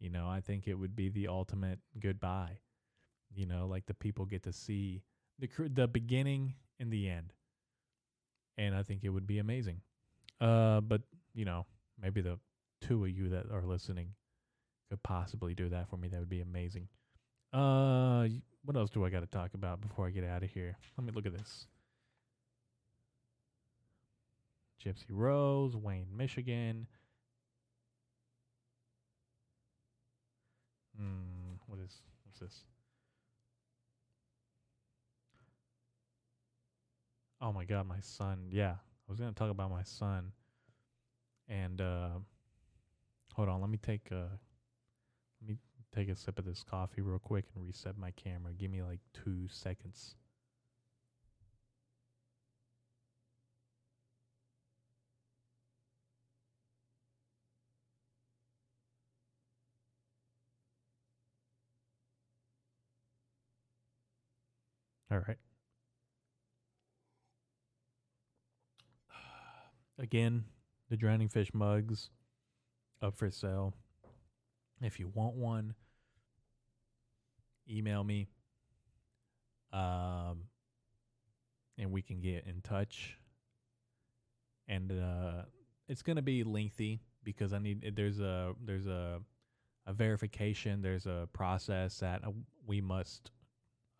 You 0.00 0.10
know, 0.10 0.28
I 0.28 0.40
think 0.40 0.66
it 0.66 0.74
would 0.74 0.94
be 0.94 1.08
the 1.08 1.28
ultimate 1.28 1.80
goodbye. 1.98 2.58
You 3.34 3.46
know, 3.46 3.66
like 3.66 3.86
the 3.86 3.94
people 3.94 4.24
get 4.24 4.44
to 4.44 4.52
see 4.52 5.02
the 5.38 5.48
the 5.68 5.88
beginning 5.88 6.54
and 6.80 6.90
the 6.90 7.08
end. 7.08 7.32
And 8.56 8.74
I 8.74 8.82
think 8.82 9.04
it 9.04 9.10
would 9.10 9.26
be 9.26 9.38
amazing. 9.38 9.80
Uh, 10.40 10.80
but 10.80 11.02
you 11.34 11.44
know, 11.44 11.66
maybe 12.00 12.20
the 12.20 12.38
two 12.80 13.04
of 13.04 13.10
you 13.10 13.28
that 13.30 13.50
are 13.52 13.64
listening 13.64 14.14
could 14.88 15.02
possibly 15.02 15.54
do 15.54 15.68
that 15.68 15.88
for 15.88 15.96
me. 15.96 16.08
That 16.08 16.20
would 16.20 16.28
be 16.28 16.40
amazing. 16.40 16.88
Uh, 17.52 18.28
what 18.64 18.76
else 18.76 18.90
do 18.90 19.04
I 19.04 19.10
got 19.10 19.20
to 19.20 19.26
talk 19.26 19.54
about 19.54 19.80
before 19.80 20.06
I 20.06 20.10
get 20.10 20.24
out 20.24 20.42
of 20.42 20.50
here? 20.50 20.76
Let 20.96 21.06
me 21.06 21.12
look 21.12 21.26
at 21.26 21.36
this. 21.36 21.66
Gypsy 24.84 25.10
Rose, 25.10 25.76
Wayne, 25.76 26.06
Michigan. 26.16 26.86
Hmm, 30.96 31.54
what 31.66 31.78
is 31.80 31.94
what's 32.24 32.40
this? 32.40 32.64
Oh 37.40 37.52
my 37.52 37.64
god, 37.64 37.86
my 37.86 38.00
son. 38.00 38.48
Yeah, 38.50 38.72
I 38.72 39.10
was 39.10 39.20
gonna 39.20 39.32
talk 39.32 39.50
about 39.50 39.70
my 39.70 39.82
son. 39.82 40.32
And 41.48 41.80
uh, 41.80 42.10
hold 43.34 43.48
on, 43.48 43.60
let 43.60 43.70
me 43.70 43.78
take 43.78 44.08
uh, 44.10 44.34
let 45.40 45.48
me 45.48 45.56
take 45.94 46.08
a 46.08 46.16
sip 46.16 46.38
of 46.38 46.44
this 46.44 46.64
coffee 46.68 47.00
real 47.00 47.18
quick 47.18 47.44
and 47.54 47.64
reset 47.64 47.96
my 47.96 48.10
camera. 48.12 48.52
Give 48.52 48.70
me 48.70 48.82
like 48.82 49.00
two 49.12 49.46
seconds. 49.48 50.16
All 65.10 65.18
right. 65.26 65.38
Again, 69.98 70.44
the 70.90 70.96
drowning 70.96 71.28
fish 71.28 71.52
mugs 71.54 72.10
up 73.02 73.16
for 73.16 73.30
sale. 73.30 73.74
If 74.80 75.00
you 75.00 75.10
want 75.12 75.34
one, 75.34 75.74
email 77.68 78.04
me. 78.04 78.28
Um 79.72 80.44
and 81.78 81.92
we 81.92 82.02
can 82.02 82.20
get 82.20 82.44
in 82.46 82.60
touch. 82.62 83.16
And 84.68 84.92
uh 84.92 85.42
it's 85.88 86.02
to 86.16 86.22
be 86.22 86.44
lengthy 86.44 87.00
because 87.24 87.52
I 87.52 87.58
need 87.58 87.92
there's 87.96 88.20
a 88.20 88.54
there's 88.64 88.86
a 88.86 89.20
a 89.86 89.92
verification, 89.92 90.82
there's 90.82 91.06
a 91.06 91.28
process 91.32 91.98
that 91.98 92.22
we 92.66 92.80
must 92.80 93.30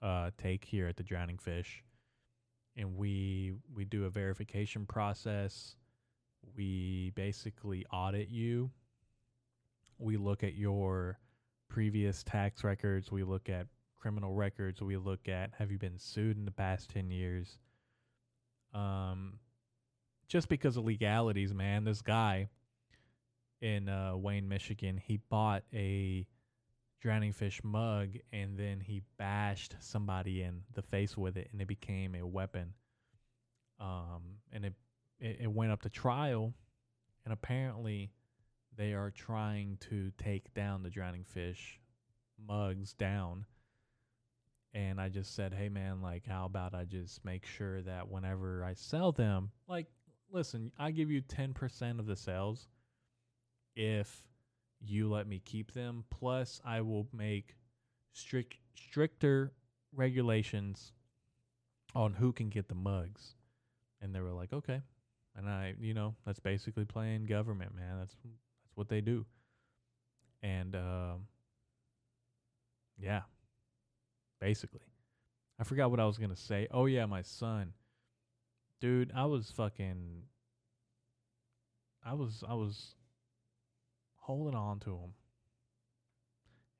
uh, 0.03 0.31
take 0.39 0.65
here 0.65 0.87
at 0.87 0.97
the 0.97 1.03
Drowning 1.03 1.39
Fish, 1.39 1.83
and 2.77 2.97
we 2.97 3.53
we 3.75 3.85
do 3.85 4.05
a 4.05 4.11
verification 4.11 4.87
process. 4.87 5.77
We 6.57 7.13
basically 7.15 7.85
audit 7.93 8.29
you. 8.29 8.71
We 9.99 10.17
look 10.17 10.45
at 10.45 10.55
your 10.55 11.19
previous 11.69 12.23
tax 12.23 12.65
records. 12.65 13.11
We 13.11 13.25
look 13.25 13.49
at 13.49 13.67
criminal 13.99 14.35
records. 14.35 14.81
We 14.81 14.97
look 14.97 15.29
at 15.29 15.51
have 15.59 15.71
you 15.71 15.79
been 15.79 15.99
sued 15.99 16.37
in 16.37 16.45
the 16.45 16.51
past 16.51 16.91
ten 16.91 17.11
years. 17.11 17.59
Um, 18.73 19.39
just 20.29 20.49
because 20.49 20.77
of 20.77 20.85
legalities, 20.85 21.53
man. 21.53 21.85
This 21.85 22.03
guy 22.03 22.49
in 23.61 23.89
uh, 23.89 24.17
Wayne, 24.17 24.49
Michigan, 24.49 25.01
he 25.03 25.19
bought 25.29 25.65
a 25.73 26.27
drowning 27.01 27.33
fish 27.33 27.61
mug 27.63 28.11
and 28.33 28.59
then 28.59 28.81
he 28.81 29.03
bashed 29.19 29.77
somebody 29.81 30.43
in 30.43 30.63
the 30.75 30.83
face 30.83 31.17
with 31.17 31.37
it 31.37 31.49
and 31.53 31.61
it 31.61 31.69
became 31.69 32.15
a 32.15 32.27
weapon. 32.27 32.73
Um 33.81 34.39
and 34.53 34.65
it 34.65 34.75
it, 35.21 35.39
it 35.43 35.53
went 35.53 35.73
up 35.73 35.83
to 35.83 35.91
trial 35.91 36.53
and 37.25 37.33
apparently 37.33 38.11
they 38.77 38.93
are 38.93 39.11
trying 39.11 39.77
to 39.91 40.11
take 40.19 40.55
down 40.55 40.83
the 40.83 40.91
drowning 40.91 41.25
fish 41.25 41.81
mugs 42.47 42.93
down. 42.93 43.45
And 44.75 45.01
I 45.01 45.09
just 45.09 45.35
said, 45.35 45.53
"Hey 45.53 45.69
man, 45.69 46.01
like 46.03 46.27
how 46.27 46.45
about 46.45 46.75
I 46.75 46.85
just 46.85 47.25
make 47.25 47.45
sure 47.45 47.83
that 47.83 48.09
whenever 48.09 48.65
I 48.65 48.75
sell 48.75 49.13
them, 49.13 49.51
like 49.67 49.87
listen, 50.31 50.73
I 50.79 50.91
give 50.91 51.11
you 51.11 51.23
10% 51.23 51.99
of 51.99 52.07
the 52.07 52.17
sales 52.17 52.69
if 53.75 54.25
you 54.81 55.11
let 55.11 55.27
me 55.27 55.41
keep 55.45 55.73
them. 55.73 56.05
Plus, 56.11 56.61
I 56.65 56.81
will 56.81 57.09
make 57.13 57.57
strict 58.13 58.57
stricter 58.75 59.53
regulations 59.95 60.93
on 61.95 62.15
who 62.15 62.33
can 62.33 62.49
get 62.49 62.69
the 62.69 62.75
mugs. 62.75 63.35
And 64.01 64.15
they 64.15 64.21
were 64.21 64.33
like, 64.33 64.53
okay. 64.53 64.83
And 65.37 65.49
I, 65.49 65.75
you 65.81 65.95
know, 65.95 66.15
that's 66.27 66.41
basically 66.41 66.85
playing 66.85 67.27
government, 67.27 67.75
man. 67.75 67.99
That's 67.99 68.17
that's 68.25 68.75
what 68.75 68.89
they 68.89 69.01
do. 69.01 69.25
And 70.43 70.75
uh, 70.75 71.15
yeah, 72.99 73.23
basically. 74.41 74.81
I 75.61 75.65
forgot 75.65 75.91
what 75.91 76.01
I 76.01 76.07
was 76.07 76.19
gonna 76.19 76.37
say. 76.37 76.69
Oh 76.71 76.87
yeah, 76.87 77.07
my 77.07 77.23
son, 77.23 77.73
dude. 78.81 79.13
I 79.15 79.27
was 79.27 79.51
fucking. 79.51 80.23
I 82.05 82.15
was 82.15 82.45
I 82.49 82.55
was 82.55 82.95
holding 84.29 84.55
on 84.55 84.79
to 84.79 84.91
him. 84.91 85.15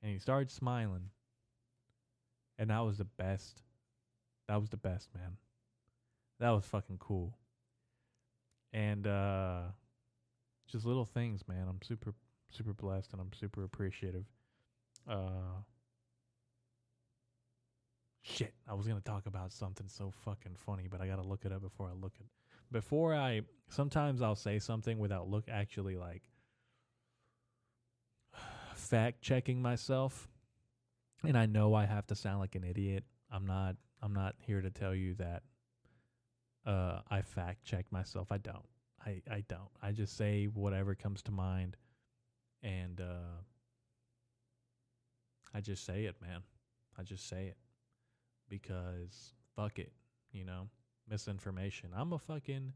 And 0.03 0.13
he 0.13 0.19
started 0.19 0.51
smiling. 0.51 1.09
And 2.59 2.69
that 2.69 2.81
was 2.81 2.99
the 2.99 3.05
best. 3.05 3.63
That 4.47 4.61
was 4.61 4.69
the 4.69 4.77
best, 4.77 5.09
man. 5.15 5.37
That 6.39 6.51
was 6.51 6.63
fucking 6.65 6.99
cool. 6.99 7.35
And 8.71 9.07
uh 9.07 9.61
just 10.67 10.85
little 10.85 11.05
things, 11.05 11.41
man. 11.47 11.67
I'm 11.67 11.81
super 11.81 12.13
super 12.51 12.73
blessed 12.73 13.13
and 13.13 13.21
I'm 13.21 13.33
super 13.33 13.63
appreciative. 13.63 14.25
Uh 15.09 15.63
Shit, 18.21 18.53
I 18.67 18.75
was 18.75 18.85
to 18.85 19.01
talk 19.01 19.25
about 19.25 19.51
something 19.51 19.87
so 19.87 20.11
fucking 20.23 20.55
funny, 20.55 20.87
but 20.87 21.01
I 21.01 21.07
got 21.07 21.15
to 21.15 21.27
look 21.27 21.45
it 21.45 21.51
up 21.51 21.61
before 21.61 21.87
I 21.87 21.93
look 21.93 22.13
it. 22.19 22.27
Before 22.71 23.15
I 23.15 23.41
sometimes 23.69 24.21
I'll 24.21 24.35
say 24.35 24.59
something 24.59 24.99
without 24.99 25.27
look 25.27 25.45
actually 25.49 25.95
like 25.95 26.29
fact 28.89 29.21
checking 29.21 29.61
myself. 29.61 30.27
and 31.23 31.37
I 31.37 31.45
know 31.45 31.73
I 31.73 31.85
have 31.85 32.07
to 32.07 32.15
sound 32.15 32.39
like 32.39 32.55
an 32.55 32.63
idiot. 32.63 33.03
I'm 33.31 33.45
not 33.45 33.75
I'm 34.01 34.13
not 34.13 34.35
here 34.39 34.61
to 34.61 34.69
tell 34.69 34.95
you 34.95 35.13
that 35.15 35.43
uh 36.65 37.01
I 37.09 37.21
fact 37.21 37.63
check 37.63 37.85
myself. 37.91 38.31
I 38.31 38.37
don't. 38.37 38.65
I 39.05 39.21
I 39.29 39.43
don't. 39.47 39.69
I 39.81 39.91
just 39.91 40.17
say 40.17 40.45
whatever 40.45 40.95
comes 40.95 41.21
to 41.23 41.31
mind 41.31 41.77
and 42.63 42.99
uh 42.99 43.41
I 45.53 45.61
just 45.61 45.85
say 45.85 46.05
it, 46.05 46.15
man. 46.21 46.41
I 46.97 47.03
just 47.03 47.27
say 47.27 47.45
it 47.47 47.57
because 48.49 49.33
fuck 49.55 49.77
it, 49.79 49.91
you 50.31 50.45
know, 50.45 50.67
misinformation. 51.07 51.89
I'm 51.95 52.13
a 52.13 52.19
fucking 52.19 52.73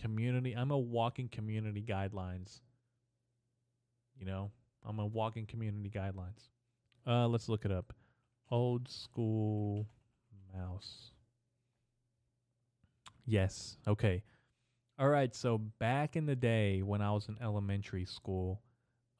community. 0.00 0.52
I'm 0.54 0.70
a 0.70 0.78
walking 0.78 1.28
community 1.28 1.82
guidelines. 1.82 2.60
You 4.18 4.26
know, 4.26 4.50
I'm 4.86 4.98
a 4.98 5.06
walking 5.06 5.46
community 5.46 5.90
guidelines. 5.90 6.48
Uh, 7.06 7.26
let's 7.28 7.48
look 7.48 7.64
it 7.64 7.72
up. 7.72 7.92
Old 8.50 8.88
school 8.88 9.86
mouse. 10.54 11.12
Yes. 13.24 13.76
Okay. 13.86 14.22
All 14.98 15.08
right. 15.08 15.34
So 15.34 15.58
back 15.58 16.16
in 16.16 16.26
the 16.26 16.36
day 16.36 16.82
when 16.82 17.00
I 17.00 17.12
was 17.12 17.28
in 17.28 17.36
elementary 17.40 18.04
school, 18.04 18.60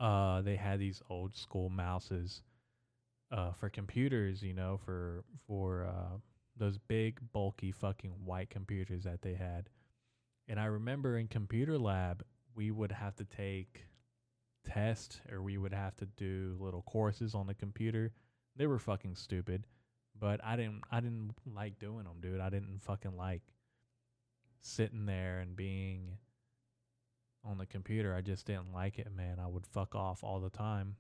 uh, 0.00 0.42
they 0.42 0.56
had 0.56 0.80
these 0.80 1.00
old 1.08 1.36
school 1.36 1.68
mouses 1.68 2.42
uh, 3.30 3.52
for 3.52 3.68
computers, 3.68 4.42
you 4.42 4.52
know, 4.52 4.78
for 4.84 5.24
for 5.46 5.86
uh, 5.86 6.18
those 6.56 6.78
big 6.78 7.18
bulky 7.32 7.72
fucking 7.72 8.12
white 8.24 8.50
computers 8.50 9.04
that 9.04 9.22
they 9.22 9.34
had. 9.34 9.68
And 10.48 10.60
I 10.60 10.66
remember 10.66 11.16
in 11.16 11.28
computer 11.28 11.78
lab, 11.78 12.24
we 12.54 12.70
would 12.70 12.92
have 12.92 13.16
to 13.16 13.24
take 13.24 13.86
tests 14.64 15.20
or 15.30 15.42
we 15.42 15.58
would 15.58 15.72
have 15.72 15.96
to 15.96 16.06
do 16.06 16.56
little 16.60 16.82
courses 16.82 17.34
on 17.34 17.46
the 17.46 17.54
computer. 17.54 18.12
They 18.56 18.66
were 18.66 18.78
fucking 18.78 19.16
stupid, 19.16 19.66
but 20.18 20.40
I 20.44 20.56
didn't 20.56 20.82
I 20.90 21.00
didn't 21.00 21.32
like 21.46 21.78
doing 21.78 22.04
them, 22.04 22.20
dude. 22.20 22.40
I 22.40 22.50
didn't 22.50 22.82
fucking 22.82 23.16
like 23.16 23.42
sitting 24.60 25.06
there 25.06 25.40
and 25.40 25.56
being 25.56 26.18
on 27.44 27.58
the 27.58 27.66
computer. 27.66 28.14
I 28.14 28.20
just 28.20 28.46
didn't 28.46 28.72
like 28.72 28.98
it, 28.98 29.08
man. 29.14 29.38
I 29.40 29.46
would 29.46 29.66
fuck 29.66 29.94
off 29.94 30.22
all 30.22 30.40
the 30.40 30.50
time. 30.50 30.96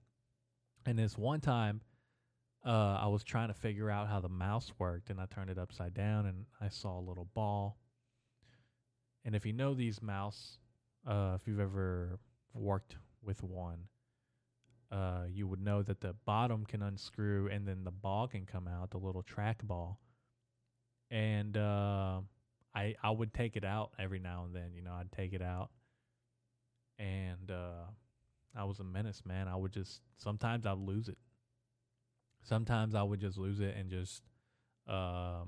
And 0.84 0.98
this 0.98 1.16
one 1.16 1.40
time, 1.40 1.80
uh, 2.66 2.98
I 3.00 3.06
was 3.06 3.22
trying 3.22 3.48
to 3.48 3.54
figure 3.54 3.90
out 3.90 4.08
how 4.08 4.20
the 4.20 4.28
mouse 4.28 4.72
worked, 4.78 5.10
and 5.10 5.20
I 5.20 5.26
turned 5.26 5.50
it 5.50 5.58
upside 5.58 5.94
down, 5.94 6.26
and 6.26 6.46
I 6.60 6.68
saw 6.68 6.98
a 6.98 7.00
little 7.00 7.28
ball. 7.34 7.78
And 9.24 9.36
if 9.36 9.46
you 9.46 9.52
know 9.52 9.74
these 9.74 10.02
mouse, 10.02 10.58
uh, 11.06 11.36
if 11.40 11.46
you've 11.46 11.60
ever 11.60 12.18
worked 12.54 12.96
with 13.22 13.42
one, 13.42 13.88
uh, 14.90 15.24
you 15.30 15.46
would 15.46 15.60
know 15.60 15.82
that 15.82 16.00
the 16.00 16.14
bottom 16.24 16.66
can 16.66 16.82
unscrew, 16.82 17.48
and 17.48 17.66
then 17.66 17.84
the 17.84 17.90
ball 17.90 18.28
can 18.28 18.46
come 18.46 18.68
out, 18.68 18.90
the 18.90 18.98
little 18.98 19.22
track 19.22 19.62
ball. 19.62 20.00
And 21.10 21.56
uh, 21.56 22.20
I 22.74 22.94
I 23.02 23.10
would 23.10 23.34
take 23.34 23.56
it 23.56 23.64
out 23.64 23.92
every 23.98 24.18
now 24.18 24.44
and 24.44 24.54
then. 24.54 24.72
You 24.74 24.82
know, 24.82 24.92
I'd 24.92 25.12
take 25.12 25.32
it 25.32 25.42
out, 25.42 25.70
and 26.98 27.50
uh, 27.50 27.84
I 28.56 28.64
was 28.64 28.80
a 28.80 28.84
menace, 28.84 29.22
man. 29.24 29.48
I 29.48 29.56
would 29.56 29.72
just 29.72 30.00
sometimes 30.18 30.66
I'd 30.66 30.78
lose 30.78 31.08
it 31.08 31.18
sometimes 32.42 32.94
I 32.94 33.02
would 33.02 33.20
just 33.20 33.38
lose 33.38 33.60
it 33.60 33.76
and 33.76 33.90
just 33.90 34.22
uh, 34.88 35.42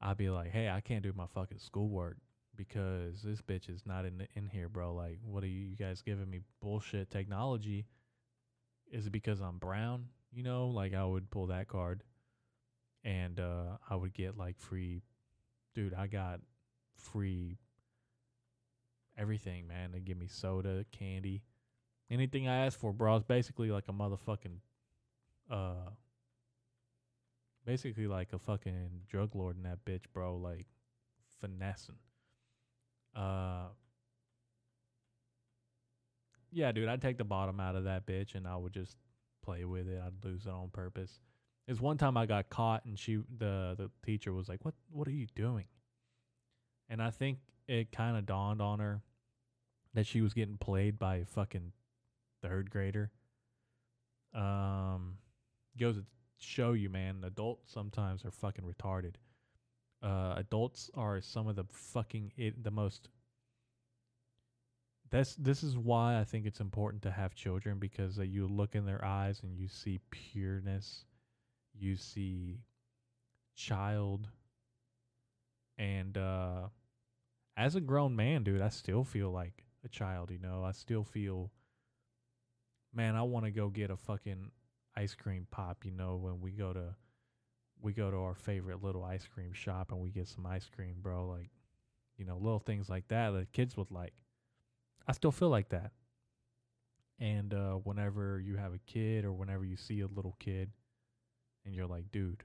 I'd 0.00 0.16
be 0.16 0.30
like, 0.30 0.50
"Hey, 0.50 0.68
I 0.68 0.80
can't 0.80 1.02
do 1.02 1.12
my 1.14 1.26
fucking 1.26 1.58
schoolwork 1.58 2.16
because 2.56 3.22
this 3.22 3.40
bitch 3.40 3.68
is 3.68 3.82
not 3.86 4.04
in 4.04 4.26
in 4.34 4.48
here, 4.48 4.68
bro. 4.68 4.94
Like, 4.94 5.18
what 5.24 5.42
are 5.42 5.48
you 5.48 5.76
guys 5.76 6.02
giving 6.02 6.30
me 6.30 6.40
bullshit 6.60 7.10
technology? 7.10 7.86
Is 8.90 9.06
it 9.06 9.10
because 9.10 9.40
I'm 9.40 9.58
brown? 9.58 10.06
You 10.32 10.42
know, 10.42 10.68
like 10.68 10.94
I 10.94 11.04
would 11.04 11.30
pull 11.30 11.48
that 11.48 11.68
card 11.68 12.02
and 13.04 13.38
uh, 13.38 13.76
I 13.88 13.96
would 13.96 14.14
get 14.14 14.36
like 14.36 14.58
free 14.58 15.02
dude, 15.74 15.94
I 15.94 16.06
got 16.06 16.40
free 16.96 17.58
everything, 19.18 19.66
man. 19.66 19.92
They 19.92 20.00
give 20.00 20.16
me 20.16 20.26
soda, 20.26 20.84
candy, 20.92 21.42
anything 22.10 22.48
I 22.48 22.66
asked 22.66 22.78
for, 22.78 22.92
bro. 22.92 23.16
It's 23.16 23.24
basically 23.24 23.70
like 23.70 23.84
a 23.88 23.92
motherfucking 23.92 24.58
uh 25.50 25.90
basically 27.66 28.06
like 28.06 28.32
a 28.32 28.38
fucking 28.38 29.02
drug 29.08 29.34
lord 29.34 29.56
in 29.56 29.62
that 29.64 29.84
bitch, 29.84 30.04
bro, 30.12 30.36
like 30.36 30.66
finessing. 31.40 31.96
Uh 33.14 33.68
Yeah, 36.50 36.70
dude, 36.72 36.88
I'd 36.88 37.02
take 37.02 37.18
the 37.18 37.24
bottom 37.24 37.58
out 37.58 37.74
of 37.74 37.84
that 37.84 38.06
bitch 38.06 38.34
and 38.36 38.46
I 38.46 38.56
would 38.56 38.72
just 38.72 38.96
play 39.42 39.64
with 39.64 39.88
it. 39.88 40.00
I'd 40.00 40.24
lose 40.24 40.46
it 40.46 40.50
on 40.52 40.70
purpose. 40.70 41.18
It's 41.66 41.80
one 41.80 41.98
time 41.98 42.16
I 42.16 42.26
got 42.26 42.48
caught 42.48 42.84
and 42.84 42.98
she 42.98 43.16
the 43.16 43.74
the 43.76 43.90
teacher 44.04 44.32
was 44.32 44.48
like, 44.48 44.64
"What 44.64 44.74
what 44.90 45.08
are 45.08 45.12
you 45.12 45.26
doing?" 45.34 45.66
And 46.88 47.02
I 47.02 47.10
think 47.10 47.38
it 47.66 47.90
kind 47.92 48.16
of 48.16 48.26
dawned 48.26 48.60
on 48.60 48.78
her 48.80 49.02
that 49.94 50.06
she 50.06 50.20
was 50.20 50.34
getting 50.34 50.58
played 50.58 50.98
by 50.98 51.16
a 51.16 51.24
fucking 51.24 51.72
third 52.42 52.70
grader. 52.70 53.10
Um 54.34 55.18
goes 55.78 55.96
to 55.96 56.04
show 56.38 56.72
you, 56.72 56.88
man, 56.90 57.24
adults 57.24 57.72
sometimes 57.72 58.24
are 58.24 58.30
fucking 58.30 58.64
retarded. 58.64 59.14
Uh, 60.04 60.34
adults 60.36 60.90
are 60.94 61.20
some 61.22 61.48
of 61.48 61.56
the 61.56 61.64
fucking 61.70 62.30
it, 62.36 62.62
the 62.62 62.70
most. 62.70 63.08
That's 65.10 65.34
this 65.36 65.62
is 65.62 65.78
why 65.78 66.18
I 66.18 66.24
think 66.24 66.44
it's 66.44 66.60
important 66.60 67.02
to 67.04 67.10
have 67.10 67.34
children 67.34 67.78
because 67.78 68.18
uh, 68.18 68.22
you 68.22 68.46
look 68.46 68.74
in 68.74 68.84
their 68.84 69.02
eyes 69.02 69.40
and 69.42 69.56
you 69.56 69.68
see 69.68 70.00
pureness, 70.10 71.06
you 71.72 71.96
see 71.96 72.58
child, 73.54 74.28
and 75.78 76.18
uh, 76.18 76.68
as 77.56 77.74
a 77.74 77.80
grown 77.80 78.14
man, 78.14 78.42
dude, 78.42 78.60
I 78.60 78.68
still 78.68 79.04
feel 79.04 79.30
like 79.30 79.64
a 79.84 79.88
child. 79.88 80.30
You 80.30 80.38
know, 80.38 80.64
I 80.64 80.72
still 80.72 81.04
feel, 81.04 81.50
man, 82.92 83.16
I 83.16 83.22
want 83.22 83.46
to 83.46 83.50
go 83.50 83.68
get 83.68 83.90
a 83.90 83.96
fucking 83.96 84.50
ice 84.96 85.14
cream 85.14 85.46
pop, 85.50 85.84
you 85.84 85.92
know, 85.92 86.16
when 86.16 86.40
we 86.40 86.50
go 86.52 86.72
to 86.74 86.94
we 87.84 87.92
go 87.92 88.10
to 88.10 88.16
our 88.16 88.34
favorite 88.34 88.82
little 88.82 89.04
ice 89.04 89.28
cream 89.32 89.52
shop 89.52 89.92
and 89.92 90.00
we 90.00 90.10
get 90.10 90.26
some 90.26 90.46
ice 90.46 90.68
cream, 90.74 90.94
bro, 91.00 91.26
like 91.28 91.50
you 92.16 92.24
know, 92.24 92.36
little 92.36 92.60
things 92.60 92.88
like 92.88 93.08
that 93.08 93.30
that 93.30 93.52
kids 93.52 93.76
would 93.76 93.90
like. 93.90 94.14
I 95.06 95.12
still 95.12 95.32
feel 95.32 95.50
like 95.50 95.68
that. 95.68 95.92
And 97.20 97.52
uh 97.52 97.74
whenever 97.74 98.40
you 98.40 98.56
have 98.56 98.72
a 98.72 98.78
kid 98.78 99.24
or 99.24 99.32
whenever 99.32 99.64
you 99.64 99.76
see 99.76 100.00
a 100.00 100.06
little 100.06 100.36
kid 100.38 100.70
and 101.64 101.74
you're 101.74 101.86
like, 101.86 102.10
dude, 102.10 102.42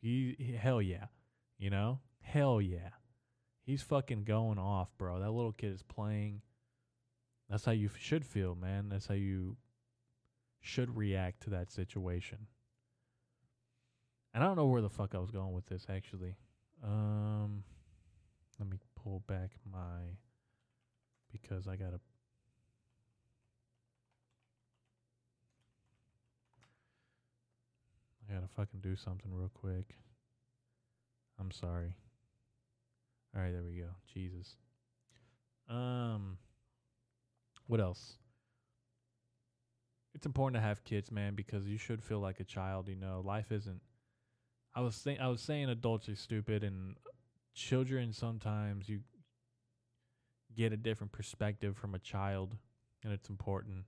he, 0.00 0.34
he 0.38 0.52
hell 0.52 0.80
yeah. 0.80 1.06
You 1.58 1.70
know? 1.70 2.00
Hell 2.20 2.60
yeah. 2.60 2.90
He's 3.64 3.82
fucking 3.82 4.24
going 4.24 4.58
off, 4.58 4.88
bro. 4.96 5.20
That 5.20 5.30
little 5.30 5.52
kid 5.52 5.72
is 5.72 5.82
playing. 5.82 6.42
That's 7.50 7.64
how 7.64 7.72
you 7.72 7.86
f- 7.86 7.96
should 7.98 8.24
feel, 8.24 8.54
man. 8.54 8.88
That's 8.88 9.06
how 9.06 9.14
you 9.14 9.56
should 10.60 10.96
react 10.96 11.42
to 11.42 11.50
that 11.50 11.70
situation. 11.70 12.46
And 14.36 14.44
I 14.44 14.48
don't 14.48 14.56
know 14.56 14.66
where 14.66 14.82
the 14.82 14.90
fuck 14.90 15.14
I 15.14 15.18
was 15.18 15.30
going 15.30 15.54
with 15.54 15.64
this 15.64 15.86
actually. 15.88 16.36
Um 16.84 17.64
let 18.60 18.68
me 18.68 18.76
pull 19.02 19.22
back 19.26 19.52
my 19.72 20.18
because 21.32 21.66
I 21.66 21.76
got 21.76 21.92
to 21.92 22.00
I 28.28 28.34
got 28.34 28.42
to 28.42 28.48
fucking 28.48 28.80
do 28.80 28.94
something 28.94 29.32
real 29.32 29.50
quick. 29.54 29.96
I'm 31.40 31.50
sorry. 31.50 31.94
All 33.34 33.40
right, 33.40 33.52
there 33.52 33.62
we 33.62 33.78
go. 33.78 33.88
Jesus. 34.12 34.56
Um 35.66 36.36
what 37.68 37.80
else? 37.80 38.18
it's 40.16 40.24
important 40.24 40.60
to 40.60 40.66
have 40.66 40.82
kids, 40.82 41.12
man, 41.12 41.34
because 41.34 41.66
you 41.66 41.76
should 41.76 42.02
feel 42.02 42.20
like 42.20 42.40
a 42.40 42.44
child. 42.44 42.88
You 42.88 42.96
know, 42.96 43.22
life 43.24 43.52
isn't. 43.52 43.82
I 44.76 44.80
was 44.80 44.94
saying 44.94 45.18
I 45.20 45.28
was 45.28 45.40
saying 45.40 45.70
adults 45.70 46.06
are 46.10 46.14
stupid, 46.14 46.62
and 46.62 46.96
children 47.54 48.12
sometimes 48.12 48.90
you 48.90 49.00
get 50.54 50.70
a 50.72 50.76
different 50.76 51.12
perspective 51.12 51.78
from 51.78 51.94
a 51.94 51.98
child, 51.98 52.54
and 53.02 53.10
it's 53.10 53.30
important. 53.30 53.84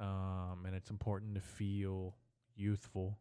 Um, 0.00 0.64
and 0.66 0.74
it's 0.74 0.90
important 0.90 1.36
to 1.36 1.40
feel 1.40 2.16
youthful, 2.56 3.18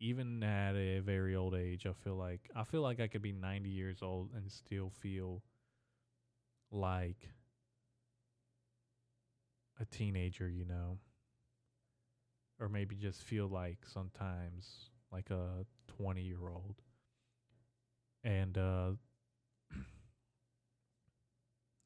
even 0.00 0.42
at 0.42 0.76
a 0.76 1.00
very 1.00 1.34
old 1.34 1.54
age. 1.54 1.86
I 1.86 1.94
feel 1.94 2.16
like 2.16 2.50
I 2.54 2.64
feel 2.64 2.82
like 2.82 3.00
I 3.00 3.08
could 3.08 3.22
be 3.22 3.32
ninety 3.32 3.70
years 3.70 4.00
old 4.02 4.32
and 4.36 4.52
still 4.52 4.90
feel 4.90 5.42
like 6.70 7.30
a 9.80 9.86
teenager, 9.86 10.48
you 10.48 10.66
know, 10.66 10.98
or 12.60 12.68
maybe 12.68 12.94
just 12.94 13.22
feel 13.22 13.48
like 13.48 13.78
sometimes 13.92 14.90
like 15.10 15.30
a 15.30 15.64
20 15.98 16.22
year 16.22 16.48
old. 16.48 16.76
And 18.22 18.56
uh, 18.56 18.90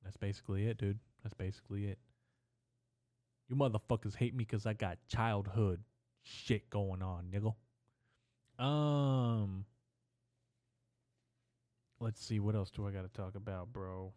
that's 0.05 0.17
basically 0.17 0.67
it, 0.67 0.79
dude. 0.79 0.99
That's 1.23 1.35
basically 1.35 1.87
it. 1.87 1.99
You 3.49 3.57
motherfuckers 3.57 4.15
hate 4.15 4.35
me 4.35 4.45
because 4.45 4.67
I 4.67 4.75
got 4.75 4.99
childhood 5.09 5.81
shit 6.23 6.69
going 6.71 7.03
on, 7.03 7.33
nigga. 7.33 7.55
Um, 8.63 9.65
let's 12.01 12.25
see. 12.25 12.41
What 12.41 12.55
else 12.55 12.71
do 12.71 12.87
I 12.87 12.91
got 12.91 13.03
to 13.03 13.09
talk 13.09 13.35
about, 13.35 13.73
bro? 13.73 14.13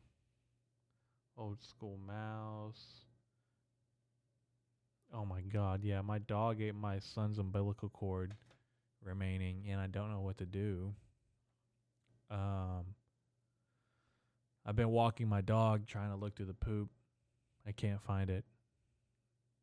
Old 1.38 1.64
school 1.64 1.97
mouse. 2.06 3.06
Oh 5.14 5.26
my 5.26 5.41
god, 5.41 5.84
yeah, 5.84 6.01
my 6.01 6.20
dog 6.20 6.62
ate 6.62 6.76
my 6.76 6.99
son's 6.99 7.38
umbilical 7.38 7.89
cord 7.89 8.34
remaining, 9.03 9.66
and 9.70 9.80
I 9.80 9.88
don't 9.88 10.09
know 10.09 10.22
what 10.22 10.38
to 10.38 10.45
do. 10.45 10.93
Um, 12.30 12.95
I've 14.66 14.76
been 14.76 14.89
walking 14.89 15.28
my 15.28 15.41
dog 15.41 15.86
trying 15.86 16.12
to 16.12 16.16
look 16.16 16.36
through 16.36 16.45
the 16.45 16.53
poop. 16.53 16.89
I 17.68 17.74
can't 17.74 18.01
find 18.01 18.30
it. 18.30 18.45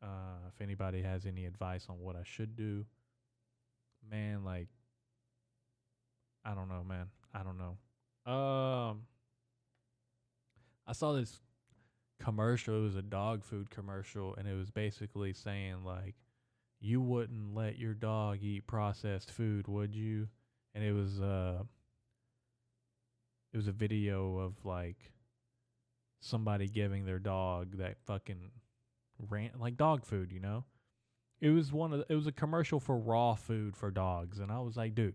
Uh, 0.03 0.49
if 0.55 0.61
anybody 0.61 1.03
has 1.03 1.25
any 1.25 1.47
advice 1.47 1.87
on 1.89 1.99
what 1.99 2.15
I 2.15 2.23
should 2.25 2.55
do, 2.55 2.85
man, 4.09 4.45
like, 4.45 4.69
I 6.45 6.55
don't 6.55 6.69
know, 6.69 6.85
man. 6.85 7.07
I 7.35 7.43
don't 7.43 7.59
know. 7.59 8.33
Um, 8.33 9.03
I 10.87 10.93
saw 10.93 11.13
this 11.13 11.41
commercial. 12.23 12.79
It 12.79 12.83
was 12.83 12.97
a 12.97 13.03
dog 13.03 13.45
food 13.45 13.71
commercial, 13.71 14.35
and 14.37 14.47
it 14.49 14.55
was 14.55 14.71
basically 14.71 15.33
saying 15.33 15.85
like, 15.85 16.15
you 16.81 17.01
wouldn't 17.01 17.55
let 17.55 17.79
your 17.79 17.95
dog 17.95 18.39
eat 18.43 18.67
processed 18.67 19.31
food, 19.31 19.67
would 19.67 19.95
you? 19.95 20.29
And 20.75 20.85
it 20.85 20.93
was 20.93 21.21
uh, 21.21 21.63
it 23.53 23.57
was 23.57 23.69
a 23.69 23.73
video 23.73 24.39
of 24.39 24.65
like 24.65 25.13
somebody 26.21 26.69
giving 26.69 27.05
their 27.05 27.19
dog 27.19 27.79
that 27.79 27.97
fucking 28.07 28.51
ran 29.29 29.51
like 29.59 29.77
dog 29.77 30.05
food, 30.05 30.33
you 30.33 30.41
know. 30.41 30.65
It 31.41 31.51
was 31.51 31.73
one 31.73 31.93
of 31.93 32.01
the, 32.01 32.07
it 32.13 32.17
was 32.17 32.27
a 32.27 32.33
commercial 32.33 32.81
for 32.81 32.97
raw 32.97 33.35
food 33.35 33.77
for 33.77 33.91
dogs, 33.91 34.39
and 34.39 34.51
I 34.51 34.59
was 34.61 34.77
like, 34.77 34.95
dude, 34.95 35.15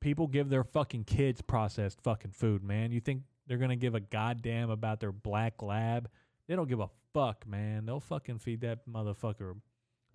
people 0.00 0.26
give 0.26 0.48
their 0.48 0.64
fucking 0.64 1.04
kids 1.04 1.40
processed 1.40 2.00
fucking 2.02 2.32
food, 2.32 2.62
man. 2.62 2.92
You 2.92 3.00
think 3.00 3.22
they're 3.46 3.58
gonna 3.58 3.76
give 3.76 3.94
a 3.94 4.00
goddamn 4.00 4.70
about 4.70 5.00
their 5.00 5.12
black 5.12 5.62
lab? 5.62 6.08
They 6.46 6.56
don't 6.56 6.68
give 6.68 6.80
a 6.80 6.90
fuck, 7.12 7.46
man. 7.46 7.86
They'll 7.86 8.00
fucking 8.00 8.38
feed 8.38 8.60
that 8.62 8.86
motherfucker 8.88 9.54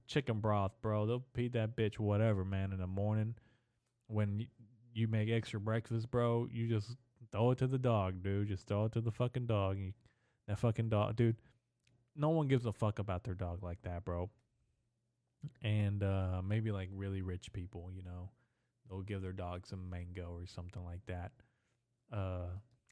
chicken 0.08 0.40
broth, 0.40 0.74
bro. 0.82 1.06
They'll 1.06 1.26
feed 1.34 1.54
that 1.54 1.76
bitch 1.76 2.00
whatever, 2.00 2.44
man. 2.44 2.74
In 2.74 2.80
the 2.80 2.88
morning, 2.88 3.36
when 4.08 4.48
you 4.94 5.08
make 5.08 5.30
extra 5.30 5.60
breakfast, 5.60 6.12
bro, 6.12 6.48
you 6.52 6.68
just 6.68 6.98
throw 7.32 7.52
it 7.52 7.60
to 7.60 7.68
the 7.68 7.78
dog, 7.78 8.24
dude. 8.24 8.48
Just 8.48 8.68
throw 8.68 8.86
it 8.86 8.92
to 8.94 9.02
the 9.02 9.12
fucking 9.12 9.46
dog. 9.46 9.78
You, 9.78 9.94
that 10.48 10.60
fucking 10.60 10.90
dog, 10.90 11.16
dude. 11.16 11.38
No 12.16 12.30
one 12.30 12.48
gives 12.48 12.66
a 12.66 12.74
fuck 12.74 13.00
about 13.00 13.24
their 13.24 13.36
dog 13.36 13.64
like 13.64 13.82
that, 13.84 14.04
bro. 14.04 14.30
And 15.62 16.04
uh, 16.04 16.42
maybe 16.44 16.72
like 16.72 16.90
really 16.92 17.22
rich 17.22 17.54
people, 17.54 17.90
you 17.96 18.04
know, 18.04 18.30
they'll 18.90 19.02
give 19.02 19.22
their 19.22 19.32
dog 19.32 19.66
some 19.66 19.90
mango 19.90 20.34
or 20.34 20.46
something 20.48 20.84
like 20.84 21.06
that. 21.06 21.32
Uh, 22.12 22.48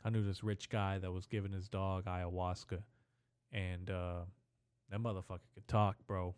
I 0.07 0.09
knew 0.09 0.23
this 0.23 0.41
rich 0.41 0.69
guy 0.69 0.99
that 0.99 1.11
was 1.11 1.25
giving 1.25 1.51
his 1.51 1.67
dog 1.67 2.05
ayahuasca, 2.05 2.81
and 3.51 3.89
uh, 3.89 4.21
that 4.89 5.01
motherfucker 5.01 5.49
could 5.53 5.67
talk, 5.67 5.97
bro. 6.07 6.33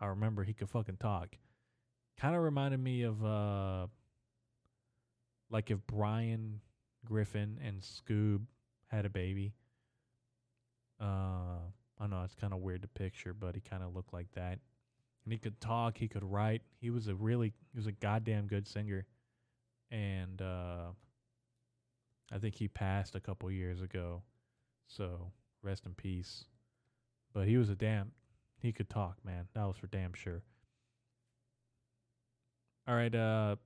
I 0.00 0.06
remember 0.06 0.44
he 0.44 0.54
could 0.54 0.70
fucking 0.70 0.96
talk. 0.96 1.36
Kind 2.18 2.34
of 2.34 2.40
reminded 2.40 2.80
me 2.80 3.02
of 3.02 3.22
uh, 3.22 3.88
like 5.50 5.70
if 5.70 5.78
Brian 5.86 6.60
Griffin 7.04 7.58
and 7.62 7.82
Scoob 7.82 8.46
had 8.86 9.04
a 9.04 9.10
baby. 9.10 9.52
Uh, 10.98 11.58
I 12.00 12.06
know 12.06 12.22
it's 12.24 12.34
kind 12.34 12.54
of 12.54 12.60
weird 12.60 12.80
to 12.80 12.88
picture, 12.88 13.34
but 13.34 13.54
he 13.54 13.60
kind 13.60 13.82
of 13.82 13.94
looked 13.94 14.14
like 14.14 14.32
that. 14.36 14.58
And 15.24 15.32
he 15.32 15.38
could 15.38 15.60
talk, 15.60 15.98
he 15.98 16.08
could 16.08 16.24
write. 16.24 16.62
He 16.80 16.88
was 16.88 17.08
a 17.08 17.14
really, 17.14 17.52
he 17.72 17.76
was 17.76 17.86
a 17.88 17.92
goddamn 17.92 18.46
good 18.46 18.66
singer. 18.66 19.04
And 19.90 20.40
uh, 20.40 20.92
I 22.32 22.38
think 22.38 22.54
he 22.56 22.68
passed 22.68 23.14
a 23.14 23.20
couple 23.20 23.50
years 23.50 23.80
ago. 23.80 24.22
So 24.86 25.32
rest 25.62 25.86
in 25.86 25.94
peace. 25.94 26.44
But 27.32 27.46
he 27.46 27.56
was 27.56 27.68
a 27.68 27.74
damn, 27.74 28.12
he 28.58 28.72
could 28.72 28.88
talk, 28.88 29.18
man. 29.24 29.48
That 29.54 29.66
was 29.66 29.76
for 29.76 29.88
damn 29.88 30.14
sure. 30.14 30.42
All 32.88 32.94
right, 32.94 33.14
uh, 33.14 33.56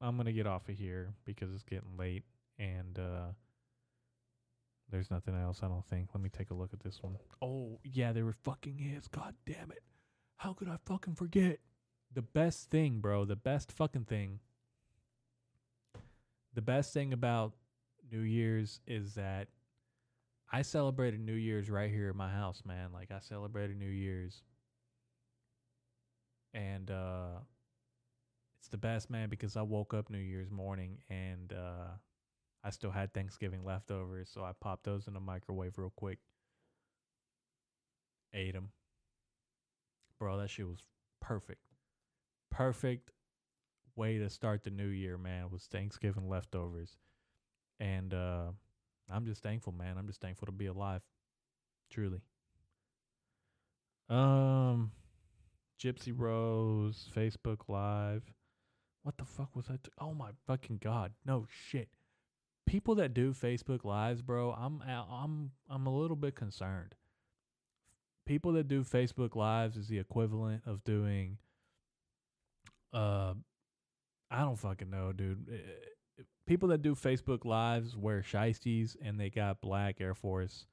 I'm 0.00 0.16
gonna 0.16 0.32
get 0.32 0.46
off 0.46 0.68
of 0.68 0.76
here 0.76 1.14
because 1.24 1.52
it's 1.52 1.62
getting 1.62 1.96
late 1.98 2.24
and 2.58 2.98
uh, 2.98 3.32
there's 4.90 5.10
nothing 5.10 5.34
else. 5.34 5.60
I 5.62 5.68
don't 5.68 5.86
think. 5.88 6.10
Let 6.14 6.22
me 6.22 6.28
take 6.28 6.50
a 6.50 6.54
look 6.54 6.72
at 6.72 6.80
this 6.80 7.02
one. 7.02 7.16
Oh 7.42 7.80
yeah, 7.82 8.12
they 8.12 8.22
were 8.22 8.36
fucking 8.44 8.76
his. 8.76 9.08
God 9.08 9.34
damn 9.46 9.70
it! 9.70 9.82
How 10.36 10.52
could 10.52 10.68
I 10.68 10.76
fucking 10.84 11.14
forget? 11.14 11.58
The 12.14 12.22
best 12.22 12.70
thing, 12.70 13.00
bro. 13.00 13.24
The 13.24 13.36
best 13.36 13.72
fucking 13.72 14.04
thing. 14.04 14.40
The 16.54 16.62
best 16.62 16.92
thing 16.92 17.12
about 17.12 17.54
New 18.10 18.20
Year's 18.20 18.80
is 18.86 19.14
that 19.14 19.48
I 20.52 20.62
celebrated 20.62 21.20
New 21.20 21.34
Year's 21.34 21.68
right 21.70 21.90
here 21.90 22.08
at 22.08 22.14
my 22.14 22.30
house, 22.30 22.62
man. 22.64 22.92
Like 22.92 23.10
I 23.10 23.18
celebrated 23.20 23.78
New 23.78 23.86
Year's. 23.86 24.42
And 26.54 26.90
uh 26.90 27.40
it's 28.58 28.68
the 28.68 28.78
best, 28.78 29.10
man, 29.10 29.28
because 29.28 29.56
I 29.56 29.62
woke 29.62 29.94
up 29.94 30.10
New 30.10 30.18
Year's 30.18 30.50
morning 30.50 30.98
and 31.10 31.52
uh 31.52 31.90
I 32.64 32.70
still 32.70 32.90
had 32.90 33.14
Thanksgiving 33.14 33.64
leftovers, 33.64 34.28
so 34.32 34.42
I 34.42 34.50
popped 34.60 34.84
those 34.84 35.06
in 35.06 35.14
the 35.14 35.20
microwave 35.20 35.78
real 35.78 35.92
quick. 35.94 36.18
Ate 38.34 38.54
them. 38.54 38.70
Bro, 40.18 40.38
that 40.38 40.50
shit 40.50 40.66
was 40.66 40.82
perfect. 41.20 41.60
Perfect 42.50 43.12
way 43.94 44.18
to 44.18 44.28
start 44.28 44.64
the 44.64 44.70
new 44.70 44.88
year, 44.88 45.16
man, 45.16 45.50
was 45.50 45.64
Thanksgiving 45.64 46.28
leftovers. 46.28 46.96
And 47.80 48.14
uh 48.14 48.52
I'm 49.10 49.26
just 49.26 49.42
thankful, 49.42 49.72
man. 49.72 49.96
I'm 49.98 50.06
just 50.06 50.20
thankful 50.20 50.46
to 50.46 50.52
be 50.52 50.66
alive. 50.66 51.02
Truly. 51.90 52.20
Um 54.08 54.92
Gypsy 55.80 56.12
Rose, 56.16 57.08
Facebook 57.14 57.68
Live. 57.68 58.22
What 59.02 59.18
the 59.18 59.24
fuck 59.24 59.54
was 59.54 59.66
I? 59.68 59.74
T- 59.74 59.90
oh 60.00 60.14
my 60.14 60.30
fucking 60.46 60.78
god! 60.82 61.12
No 61.24 61.46
shit. 61.48 61.88
People 62.66 62.96
that 62.96 63.14
do 63.14 63.32
Facebook 63.32 63.84
Lives, 63.84 64.22
bro, 64.22 64.52
I'm 64.52 64.82
I'm 64.86 65.52
I'm 65.70 65.86
a 65.86 65.96
little 65.96 66.16
bit 66.16 66.34
concerned. 66.34 66.94
People 68.24 68.52
that 68.54 68.66
do 68.66 68.82
Facebook 68.82 69.36
Lives 69.36 69.76
is 69.76 69.86
the 69.86 69.98
equivalent 69.98 70.62
of 70.66 70.82
doing. 70.82 71.38
Uh, 72.92 73.34
I 74.30 74.40
don't 74.40 74.58
fucking 74.58 74.90
know, 74.90 75.12
dude. 75.12 75.46
People 76.46 76.68
that 76.68 76.82
do 76.82 76.94
Facebook 76.94 77.44
Lives 77.44 77.96
wear 77.96 78.22
shiesties 78.22 78.96
and 79.02 79.18
they 79.18 79.30
got 79.30 79.60
black 79.60 80.00
Air 80.00 80.14
Force, 80.14 80.66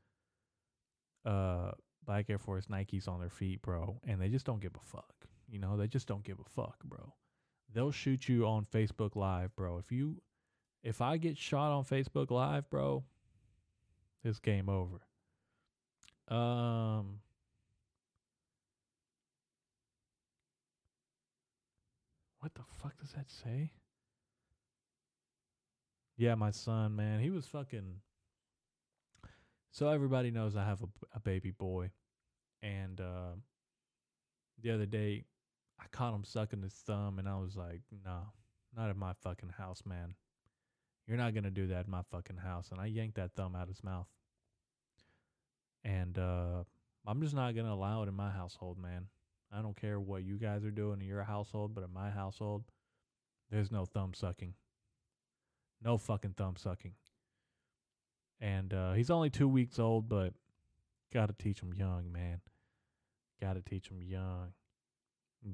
uh, 1.25 1.71
black 2.05 2.29
Air 2.29 2.37
Force 2.37 2.67
Nikes 2.67 3.07
on 3.07 3.19
their 3.19 3.29
feet, 3.29 3.61
bro, 3.61 3.99
and 4.05 4.21
they 4.21 4.29
just 4.29 4.45
don't 4.45 4.61
give 4.61 4.75
a 4.75 4.85
fuck. 4.85 5.13
You 5.49 5.59
know, 5.59 5.75
they 5.77 5.87
just 5.87 6.07
don't 6.07 6.23
give 6.23 6.39
a 6.39 6.49
fuck, 6.49 6.77
bro 6.83 7.13
they'll 7.73 7.91
shoot 7.91 8.29
you 8.29 8.45
on 8.45 8.65
Facebook 8.65 9.15
Live, 9.15 9.55
bro. 9.55 9.77
If 9.77 9.91
you 9.91 10.21
if 10.83 11.01
I 11.01 11.17
get 11.17 11.37
shot 11.37 11.71
on 11.71 11.83
Facebook 11.83 12.29
Live, 12.29 12.69
bro, 12.69 13.03
it's 14.23 14.39
game 14.39 14.69
over. 14.69 15.01
Um 16.33 17.19
What 22.39 22.53
the 22.55 22.63
fuck 22.81 22.97
does 22.99 23.13
that 23.13 23.31
say? 23.31 23.71
Yeah, 26.23 26.35
my 26.35 26.51
son, 26.51 26.95
man, 26.95 27.19
he 27.19 27.29
was 27.31 27.45
fucking 27.47 27.99
So 29.71 29.89
everybody 29.89 30.31
knows 30.31 30.55
I 30.55 30.63
have 30.63 30.81
a, 30.81 30.87
a 31.15 31.19
baby 31.19 31.51
boy 31.51 31.91
and 32.61 33.01
uh 33.01 33.35
the 34.61 34.71
other 34.71 34.85
day 34.85 35.25
I 35.77 35.83
caught 35.91 36.15
him 36.15 36.23
sucking 36.23 36.61
his 36.61 36.75
thumb, 36.75 37.19
and 37.19 37.27
I 37.27 37.35
was 37.35 37.57
like, 37.57 37.81
no, 38.05 38.19
not 38.73 38.89
in 38.89 38.97
my 38.97 39.11
fucking 39.21 39.49
house, 39.49 39.83
man. 39.85 40.15
You're 41.07 41.17
not 41.17 41.33
to 41.43 41.51
do 41.51 41.67
that 41.67 41.87
in 41.87 41.91
my 41.91 42.03
fucking 42.09 42.37
house. 42.37 42.69
And 42.71 42.79
I 42.79 42.85
yanked 42.85 43.15
that 43.15 43.33
thumb 43.35 43.53
out 43.53 43.63
of 43.63 43.67
his 43.67 43.83
mouth. 43.83 44.07
And 45.83 46.17
uh, 46.17 46.63
I'm 47.05 47.21
just 47.21 47.35
not 47.35 47.53
to 47.67 47.73
allow 47.73 48.03
it 48.03 48.07
in 48.07 48.13
my 48.13 48.31
household, 48.31 48.77
man. 48.77 49.07
I 49.51 49.61
don't 49.61 49.75
care 49.75 49.99
what 49.99 50.23
you 50.23 50.37
guys 50.37 50.63
are 50.63 50.71
doing 50.71 51.01
in 51.01 51.07
your 51.07 51.23
household, 51.23 51.75
but 51.75 51.83
in 51.83 51.91
my 51.91 52.09
household, 52.09 52.63
there's 53.51 53.73
no 53.73 53.83
thumb 53.83 54.13
sucking. 54.13 54.53
No 55.83 55.97
fucking 55.97 56.35
thumb 56.37 56.55
sucking. 56.55 56.93
And 58.39 58.73
uh, 58.73 58.93
he's 58.93 59.09
only 59.09 59.29
two 59.29 59.47
weeks 59.47 59.79
old, 59.79 60.07
but 60.07 60.33
got 61.13 61.27
to 61.27 61.33
teach 61.33 61.59
him 61.59 61.73
young, 61.73 62.11
man. 62.11 62.41
Got 63.41 63.53
to 63.53 63.61
teach 63.61 63.89
him 63.89 64.01
young. 64.01 64.53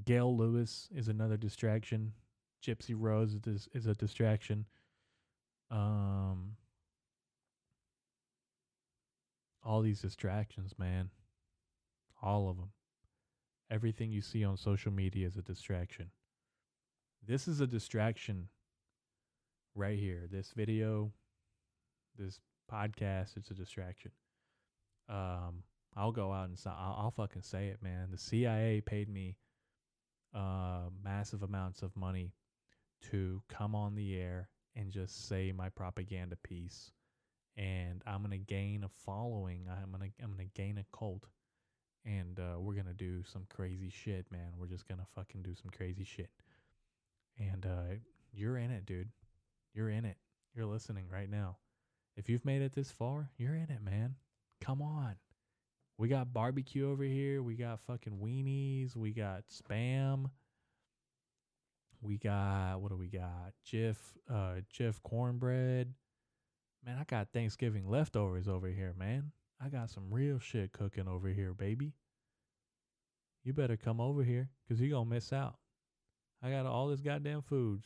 Gail 0.05 0.35
Lewis 0.35 0.87
is 0.95 1.07
another 1.07 1.37
distraction. 1.37 2.13
Gypsy 2.63 2.95
Rose 2.97 3.35
is, 3.45 3.67
is 3.73 3.87
a 3.87 3.95
distraction. 3.95 4.65
Um, 5.71 6.55
all 9.63 9.81
these 9.81 10.01
distractions, 10.01 10.73
man. 10.77 11.09
All 12.21 12.49
of 12.49 12.57
them. 12.57 12.71
Everything 13.71 14.11
you 14.11 14.21
see 14.21 14.43
on 14.43 14.57
social 14.57 14.91
media 14.91 15.27
is 15.27 15.37
a 15.37 15.41
distraction. 15.41 16.11
This 17.25 17.47
is 17.47 17.61
a 17.61 17.67
distraction 17.67 18.47
right 19.79 19.97
here. 19.97 20.27
This 20.29 20.51
video, 20.55 21.13
this 22.17 22.41
podcast, 22.69 23.37
it's 23.37 23.49
a 23.49 23.53
distraction. 23.53 24.11
Um, 25.07 25.63
I'll 25.95 26.11
go 26.11 26.33
out 26.33 26.49
and 26.49 26.59
say, 26.59 26.69
I'll, 26.69 26.97
I'll 26.99 27.11
fucking 27.11 27.43
say 27.43 27.67
it, 27.67 27.81
man. 27.81 28.09
The 28.11 28.17
CIA 28.17 28.81
paid 28.85 29.07
me 29.07 29.37
uh, 30.35 30.89
massive 31.01 31.43
amounts 31.43 31.81
of 31.81 31.95
money 31.95 32.33
to 33.09 33.41
come 33.47 33.73
on 33.73 33.95
the 33.95 34.19
air 34.19 34.49
and 34.75 34.91
just 34.91 35.29
say 35.29 35.53
my 35.53 35.69
propaganda 35.69 36.35
piece 36.43 36.91
and 37.55 38.01
I'm 38.05 38.21
gonna 38.21 38.37
gain 38.37 38.83
a 38.83 38.89
following. 39.05 39.67
I'm 39.69 39.91
gonna 39.91 40.11
I'm 40.23 40.31
gonna 40.31 40.45
gain 40.55 40.77
a 40.77 40.97
cult, 40.97 41.25
and 42.05 42.39
uh, 42.39 42.59
we're 42.59 42.75
gonna 42.75 42.93
do 42.93 43.23
some 43.23 43.45
crazy 43.49 43.89
shit, 43.89 44.25
man. 44.31 44.53
We're 44.57 44.67
just 44.67 44.87
gonna 44.87 45.07
fucking 45.15 45.41
do 45.41 45.53
some 45.55 45.69
crazy 45.75 46.05
shit, 46.05 46.29
and 47.37 47.65
uh, 47.65 47.95
you're 48.31 48.57
in 48.57 48.71
it, 48.71 48.85
dude. 48.85 49.09
You're 49.73 49.89
in 49.89 50.05
it. 50.05 50.17
You're 50.55 50.65
listening 50.65 51.05
right 51.11 51.29
now. 51.29 51.57
If 52.17 52.27
you've 52.29 52.45
made 52.45 52.61
it 52.61 52.73
this 52.73 52.91
far, 52.91 53.29
you're 53.37 53.55
in 53.55 53.69
it, 53.69 53.81
man. 53.83 54.15
Come 54.61 54.81
on. 54.81 55.15
We 55.97 56.07
got 56.07 56.33
barbecue 56.33 56.89
over 56.89 57.03
here. 57.03 57.43
We 57.43 57.55
got 57.55 57.81
fucking 57.81 58.19
weenies. 58.21 58.95
We 58.95 59.11
got 59.11 59.43
spam. 59.47 60.29
We 62.01 62.17
got 62.17 62.79
what 62.79 62.89
do 62.89 62.97
we 62.97 63.07
got? 63.07 63.53
Jif, 63.69 63.97
uh, 64.29 64.61
Jif 64.73 65.01
cornbread. 65.03 65.93
Man, 66.85 66.97
I 66.97 67.03
got 67.03 67.33
Thanksgiving 67.33 67.89
leftovers 67.89 68.47
over 68.47 68.67
here, 68.67 68.93
man. 68.97 69.31
I 69.61 69.67
got 69.67 69.89
some 69.89 70.05
real 70.09 70.39
shit 70.39 70.71
cooking 70.71 71.07
over 71.07 71.27
here, 71.27 71.53
baby. 71.53 71.93
You 73.43 73.53
better 73.53 73.75
come 73.75 73.99
over 73.99 74.23
here 74.23 74.49
because 74.67 74.79
you're 74.79 74.91
going 74.91 75.09
to 75.09 75.13
miss 75.15 75.33
out. 75.33 75.57
I 76.41 76.49
got 76.49 76.65
all 76.65 76.87
this 76.87 77.01
goddamn 77.01 77.41
food 77.41 77.81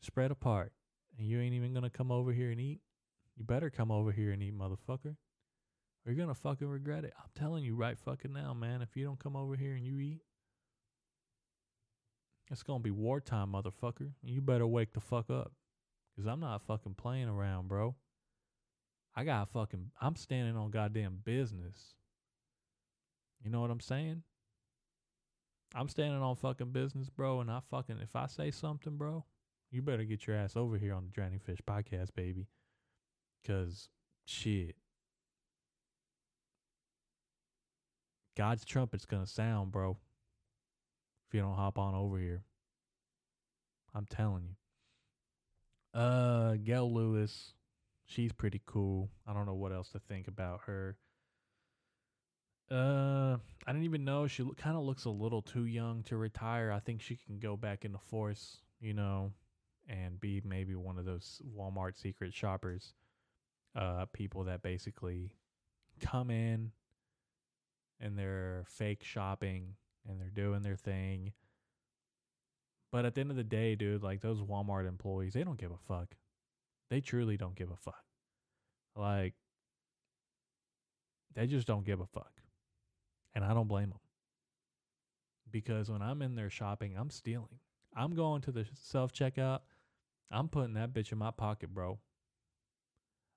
spread 0.00 0.30
apart, 0.30 0.72
and 1.18 1.26
you 1.26 1.40
ain't 1.40 1.54
even 1.54 1.72
to 1.84 1.90
come 1.90 2.10
over 2.10 2.32
here 2.32 2.50
and 2.50 2.60
eat. 2.60 2.80
You 3.36 3.44
better 3.44 3.70
come 3.70 3.90
over 3.90 4.12
here 4.12 4.32
and 4.32 4.42
eat, 4.42 4.56
motherfucker. 4.56 5.16
Or 6.04 6.12
you're 6.12 6.14
to 6.28 6.34
fucking 6.34 6.68
regret 6.68 7.04
it. 7.04 7.12
I'm 7.18 7.30
telling 7.38 7.64
you 7.64 7.74
right 7.74 7.98
fucking 7.98 8.32
now, 8.32 8.54
man. 8.54 8.82
If 8.82 8.96
you 8.96 9.04
don't 9.04 9.18
come 9.18 9.36
over 9.36 9.56
here 9.56 9.74
and 9.74 9.84
you 9.84 9.98
eat, 9.98 10.22
it's 12.50 12.62
to 12.80 12.82
be 12.82 12.90
wartime, 12.90 13.52
motherfucker. 13.52 14.12
And 14.22 14.30
you 14.30 14.40
better 14.40 14.66
wake 14.66 14.92
the 14.92 15.00
fuck 15.00 15.30
up. 15.30 15.52
Cause 16.16 16.26
I'm 16.26 16.40
not 16.40 16.62
fucking 16.62 16.94
playing 16.94 17.28
around, 17.28 17.68
bro. 17.68 17.94
I 19.14 19.22
got 19.22 19.50
fucking 19.50 19.92
I'm 20.00 20.16
standing 20.16 20.56
on 20.56 20.70
goddamn 20.72 21.20
business. 21.24 21.94
You 23.44 23.50
know 23.50 23.60
what 23.60 23.70
I'm 23.70 23.80
saying? 23.80 24.22
I'm 25.76 25.88
standing 25.88 26.20
on 26.20 26.34
fucking 26.34 26.72
business, 26.72 27.08
bro, 27.08 27.40
and 27.40 27.50
I 27.50 27.60
fucking 27.70 27.98
if 28.02 28.16
I 28.16 28.26
say 28.26 28.50
something, 28.50 28.96
bro, 28.96 29.24
you 29.70 29.82
better 29.82 30.04
get 30.04 30.26
your 30.26 30.36
ass 30.36 30.56
over 30.56 30.78
here 30.78 30.94
on 30.94 31.04
the 31.04 31.10
Drowning 31.10 31.40
Fish 31.40 31.60
podcast, 31.66 32.14
baby. 32.14 32.46
Cause 33.46 33.88
shit. 34.24 34.76
God's 38.36 38.64
trumpet's 38.64 39.04
gonna 39.04 39.26
sound, 39.26 39.72
bro. 39.72 39.96
If 41.28 41.34
you 41.34 41.40
don't 41.40 41.56
hop 41.56 41.78
on 41.78 41.94
over 41.94 42.18
here. 42.18 42.42
I'm 43.94 44.06
telling 44.06 44.44
you. 44.44 46.00
Uh, 46.00 46.54
Gail 46.62 46.92
Lewis, 46.92 47.54
she's 48.06 48.32
pretty 48.32 48.60
cool. 48.66 49.10
I 49.26 49.32
don't 49.32 49.46
know 49.46 49.54
what 49.54 49.72
else 49.72 49.90
to 49.90 49.98
think 49.98 50.28
about 50.28 50.60
her. 50.66 50.96
Uh, 52.70 53.38
I 53.66 53.72
didn't 53.72 53.84
even 53.84 54.04
know 54.04 54.26
she 54.26 54.44
kind 54.56 54.76
of 54.76 54.84
looks 54.84 55.06
a 55.06 55.10
little 55.10 55.42
too 55.42 55.64
young 55.64 56.02
to 56.04 56.16
retire. 56.16 56.70
I 56.70 56.80
think 56.80 57.00
she 57.00 57.16
can 57.16 57.38
go 57.38 57.56
back 57.56 57.84
in 57.84 57.92
the 57.92 57.98
force, 57.98 58.58
you 58.80 58.92
know, 58.92 59.32
and 59.88 60.20
be 60.20 60.42
maybe 60.44 60.74
one 60.74 60.98
of 60.98 61.04
those 61.04 61.40
Walmart 61.56 61.98
secret 61.98 62.34
shoppers, 62.34 62.94
uh, 63.74 64.06
people 64.12 64.44
that 64.44 64.62
basically 64.62 65.32
come 66.00 66.30
in 66.30 66.72
and 68.00 68.18
they're 68.18 68.64
fake 68.68 69.02
shopping 69.02 69.74
and 70.08 70.20
they're 70.20 70.30
doing 70.30 70.62
their 70.62 70.76
thing 70.76 71.32
but 72.90 73.04
at 73.04 73.14
the 73.14 73.20
end 73.20 73.30
of 73.30 73.36
the 73.36 73.44
day, 73.44 73.74
dude, 73.74 74.02
like 74.02 74.20
those 74.20 74.40
Walmart 74.40 74.88
employees, 74.88 75.34
they 75.34 75.44
don't 75.44 75.58
give 75.60 75.72
a 75.72 75.78
fuck. 75.86 76.14
They 76.90 77.00
truly 77.00 77.36
don't 77.36 77.54
give 77.54 77.70
a 77.70 77.76
fuck. 77.76 78.02
Like, 78.96 79.34
they 81.34 81.46
just 81.46 81.66
don't 81.66 81.84
give 81.84 82.00
a 82.00 82.06
fuck. 82.06 82.32
And 83.34 83.44
I 83.44 83.52
don't 83.52 83.68
blame 83.68 83.90
them. 83.90 83.98
Because 85.50 85.90
when 85.90 86.02
I'm 86.02 86.22
in 86.22 86.34
there 86.34 86.50
shopping, 86.50 86.94
I'm 86.96 87.10
stealing. 87.10 87.60
I'm 87.94 88.14
going 88.14 88.40
to 88.42 88.52
the 88.52 88.66
self 88.74 89.12
checkout. 89.12 89.60
I'm 90.30 90.48
putting 90.48 90.74
that 90.74 90.92
bitch 90.92 91.12
in 91.12 91.18
my 91.18 91.30
pocket, 91.30 91.72
bro. 91.72 91.98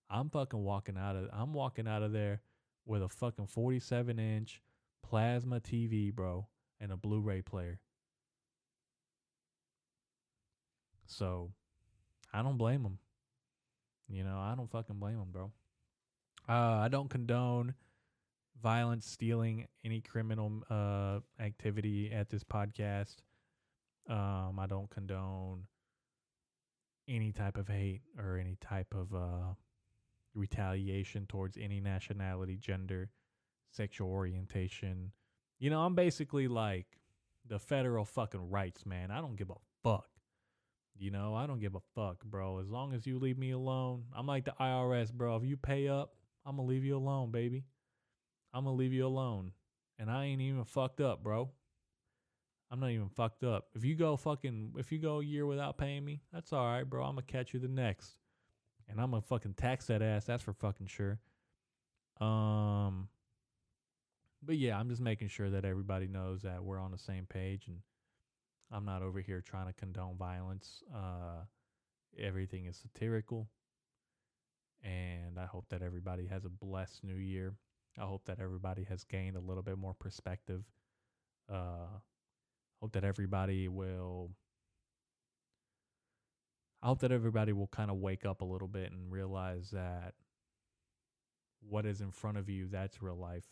I'm 0.09 0.29
fucking 0.29 0.61
walking 0.61 0.97
out 0.97 1.15
of 1.15 1.29
I'm 1.31 1.53
walking 1.53 1.87
out 1.87 2.03
of 2.03 2.11
there 2.11 2.41
with 2.85 3.01
a 3.01 3.09
fucking 3.09 3.47
47 3.47 4.19
inch 4.19 4.61
plasma 5.03 5.59
TV, 5.59 6.13
bro, 6.13 6.47
and 6.79 6.91
a 6.91 6.97
Blu-ray 6.97 7.41
player. 7.41 7.79
So 11.05 11.51
I 12.33 12.41
don't 12.41 12.57
blame 12.57 12.83
them. 12.83 12.97
You 14.09 14.23
know, 14.23 14.37
I 14.39 14.53
don't 14.55 14.69
fucking 14.69 14.97
blame 14.97 15.17
them, 15.17 15.29
bro. 15.31 15.51
Uh, 16.47 16.79
I 16.79 16.89
don't 16.89 17.09
condone 17.09 17.75
violence, 18.61 19.05
stealing, 19.05 19.67
any 19.83 20.01
criminal 20.01 20.63
uh, 20.69 21.19
activity 21.41 22.11
at 22.11 22.29
this 22.29 22.43
podcast. 22.43 23.17
Um, 24.09 24.59
I 24.59 24.67
don't 24.67 24.89
condone 24.89 25.63
any 27.11 27.31
type 27.31 27.57
of 27.57 27.67
hate 27.67 28.01
or 28.17 28.37
any 28.37 28.57
type 28.61 28.93
of 28.93 29.13
uh, 29.13 29.53
retaliation 30.33 31.25
towards 31.27 31.57
any 31.57 31.81
nationality, 31.81 32.57
gender, 32.57 33.09
sexual 33.69 34.09
orientation. 34.09 35.11
You 35.59 35.69
know, 35.69 35.81
I'm 35.81 35.93
basically 35.93 36.47
like 36.47 36.87
the 37.47 37.59
federal 37.59 38.05
fucking 38.05 38.49
rights 38.49 38.85
man. 38.85 39.11
I 39.11 39.19
don't 39.19 39.35
give 39.35 39.49
a 39.49 39.55
fuck. 39.83 40.07
You 40.97 41.11
know, 41.11 41.35
I 41.35 41.47
don't 41.47 41.59
give 41.59 41.75
a 41.75 41.81
fuck, 41.95 42.23
bro. 42.23 42.59
As 42.59 42.69
long 42.69 42.93
as 42.93 43.05
you 43.05 43.19
leave 43.19 43.37
me 43.37 43.51
alone, 43.51 44.03
I'm 44.15 44.27
like 44.27 44.45
the 44.45 44.53
IRS, 44.59 45.11
bro. 45.11 45.35
If 45.35 45.43
you 45.43 45.57
pay 45.57 45.87
up, 45.87 46.13
I'm 46.45 46.55
gonna 46.55 46.67
leave 46.67 46.85
you 46.85 46.95
alone, 46.95 47.31
baby. 47.31 47.65
I'm 48.53 48.65
gonna 48.65 48.75
leave 48.75 48.93
you 48.93 49.05
alone. 49.05 49.51
And 49.99 50.09
I 50.09 50.25
ain't 50.25 50.41
even 50.41 50.63
fucked 50.63 51.01
up, 51.01 51.23
bro. 51.23 51.49
I'm 52.71 52.79
not 52.79 52.91
even 52.91 53.09
fucked 53.09 53.43
up. 53.43 53.67
If 53.75 53.83
you 53.83 53.95
go 53.95 54.15
fucking, 54.15 54.75
if 54.77 54.91
you 54.91 54.99
go 54.99 55.19
a 55.19 55.23
year 55.23 55.45
without 55.45 55.77
paying 55.77 56.05
me, 56.05 56.21
that's 56.31 56.53
all 56.53 56.65
right, 56.65 56.83
bro. 56.83 57.03
I'm 57.03 57.15
gonna 57.15 57.23
catch 57.23 57.53
you 57.53 57.59
the 57.59 57.67
next, 57.67 58.13
and 58.87 58.99
I'm 58.99 59.11
gonna 59.11 59.21
fucking 59.21 59.55
tax 59.55 59.87
that 59.87 60.01
ass. 60.01 60.25
That's 60.25 60.43
for 60.43 60.53
fucking 60.53 60.87
sure. 60.87 61.19
Um, 62.21 63.09
but 64.43 64.57
yeah, 64.57 64.79
I'm 64.79 64.89
just 64.89 65.01
making 65.01 65.27
sure 65.27 65.49
that 65.49 65.65
everybody 65.65 66.07
knows 66.07 66.41
that 66.43 66.63
we're 66.63 66.79
on 66.79 66.91
the 66.91 66.97
same 66.97 67.25
page 67.25 67.67
and 67.67 67.79
I'm 68.71 68.85
not 68.85 69.01
over 69.01 69.19
here 69.19 69.41
trying 69.41 69.67
to 69.67 69.73
condone 69.73 70.15
violence. 70.17 70.81
Uh, 70.93 71.43
everything 72.17 72.65
is 72.65 72.77
satirical. 72.77 73.49
And 74.83 75.37
I 75.37 75.45
hope 75.45 75.65
that 75.69 75.81
everybody 75.81 76.25
has 76.27 76.45
a 76.45 76.49
blessed 76.49 77.03
new 77.03 77.15
year. 77.15 77.53
I 77.99 78.05
hope 78.05 78.25
that 78.25 78.39
everybody 78.39 78.83
has 78.85 79.03
gained 79.03 79.35
a 79.35 79.41
little 79.41 79.61
bit 79.61 79.77
more 79.77 79.93
perspective. 79.93 80.63
Uh, 81.51 81.99
hope 82.81 82.93
that 82.93 83.03
everybody 83.03 83.67
will. 83.67 84.31
I 86.81 86.87
hope 86.87 86.99
that 87.01 87.11
everybody 87.11 87.53
will 87.53 87.67
kind 87.67 87.91
of 87.91 87.97
wake 87.97 88.25
up 88.25 88.41
a 88.41 88.45
little 88.45 88.67
bit 88.67 88.91
and 88.91 89.11
realize 89.11 89.69
that 89.71 90.15
what 91.61 91.85
is 91.85 92.01
in 92.01 92.11
front 92.11 92.37
of 92.37 92.49
you, 92.49 92.67
that's 92.67 93.01
real 93.03 93.17
life. 93.17 93.45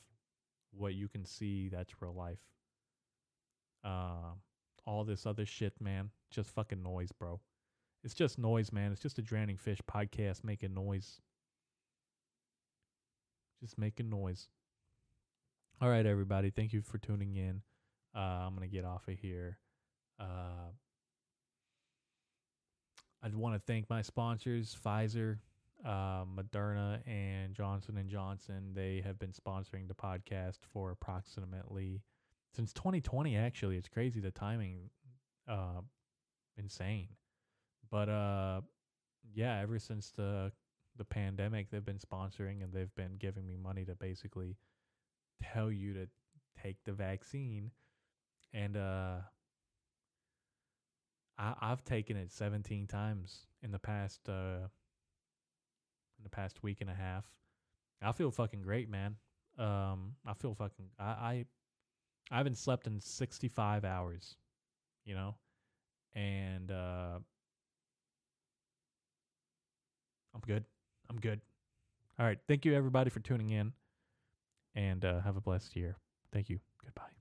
What 0.72 0.96
you 0.96 1.08
can 1.08 1.26
see, 1.26 1.70
that's 1.70 1.94
real 2.02 2.14
life. 2.16 2.40
Uh, 3.84 4.34
all 4.86 5.04
this 5.04 5.28
other 5.28 5.46
shit, 5.46 5.74
man. 5.80 6.10
Just 6.32 6.50
fucking 6.50 6.82
noise, 6.82 7.12
bro. 7.12 7.40
It's 8.04 8.16
just 8.16 8.40
noise, 8.40 8.72
man. 8.72 8.92
It's 8.92 9.02
just 9.02 9.20
a 9.20 9.22
drowning 9.22 9.58
fish 9.58 9.80
podcast 9.90 10.44
making 10.44 10.74
noise. 10.74 11.22
Just 13.62 13.78
making 13.78 14.10
noise. 14.10 14.48
All 15.82 15.90
right, 15.90 16.06
everybody. 16.06 16.50
Thank 16.50 16.74
you 16.74 16.82
for 16.82 16.98
tuning 16.98 17.36
in. 17.36 17.62
Uh, 18.16 18.20
I'm 18.20 18.55
going 18.55 18.68
to 18.68 18.74
get 18.74 18.86
off 18.86 19.07
of 19.07 19.18
here. 19.18 19.57
Uh, 20.20 20.72
I 23.22 23.28
want 23.34 23.55
to 23.55 23.62
thank 23.66 23.89
my 23.89 24.01
sponsors, 24.01 24.76
Pfizer, 24.84 25.38
uh, 25.86 26.24
Moderna, 26.26 26.99
and 27.07 27.53
Johnson 27.53 27.97
and 27.97 28.10
Johnson. 28.10 28.72
They 28.74 29.01
have 29.05 29.20
been 29.20 29.32
sponsoring 29.32 29.88
the 29.88 29.93
podcast 29.93 30.60
for 30.74 30.91
approximately 30.91 32.01
since 32.55 32.74
2020 32.74 33.38
actually 33.38 33.78
it's 33.78 33.88
crazy 33.88 34.20
the 34.20 34.32
timing 34.32 34.89
uh 35.47 35.82
insane 36.57 37.10
but 37.91 38.10
uh 38.10 38.60
yeah 39.36 39.60
ever 39.62 39.78
since 39.78 40.10
the 40.18 40.51
the 40.97 41.05
pandemic 41.05 41.70
they've 41.70 41.86
been 41.86 41.99
sponsoring 41.99 42.64
and 42.64 42.74
they've 42.74 42.93
been 42.95 43.16
giving 43.18 43.47
me 43.47 43.55
money 43.55 43.86
to 43.86 43.95
basically 43.95 44.57
tell 45.41 45.72
you 45.72 45.93
to 45.93 46.07
take 46.62 46.78
the 46.86 46.91
vaccine. 46.91 47.72
And 48.54 48.78
uh 48.78 49.18
I 51.38 51.54
I've 51.62 51.84
taken 51.84 52.18
it 52.18 52.32
17 52.32 52.88
times 52.88 53.47
in 53.62 53.72
the 53.72 53.80
past 53.80 54.28
uh 54.28 54.68
in 56.18 56.24
the 56.24 56.30
past 56.30 56.64
week 56.64 56.82
and 56.82 56.89
a 56.89 56.93
half. 56.93 57.26
I 58.02 58.12
feel 58.12 58.32
fucking 58.32 58.62
great, 58.62 58.89
man. 58.89 59.16
Um 59.58 60.16
I 60.26 60.34
feel 60.34 60.54
fucking 60.56 60.86
I 61.00 61.04
I, 61.04 61.45
I 62.32 62.38
haven't 62.38 62.58
slept 62.58 62.88
in 62.88 63.00
65 63.00 63.86
hours, 63.86 64.36
you 65.06 65.16
know? 65.16 65.36
And 66.14 66.72
uh 66.72 67.20
I'm 70.34 70.41
good. 70.45 70.64
I'm 71.10 71.20
good. 71.20 71.41
All 72.20 72.26
right. 72.26 72.38
Thank 72.47 72.66
you, 72.66 72.76
everybody, 72.76 73.10
for 73.10 73.20
tuning 73.20 73.50
in 73.50 73.74
and 74.76 75.04
uh, 75.04 75.22
have 75.22 75.38
a 75.38 75.41
blessed 75.41 75.76
year. 75.76 75.97
Thank 76.32 76.50
you. 76.50 76.60
Goodbye. 76.84 77.19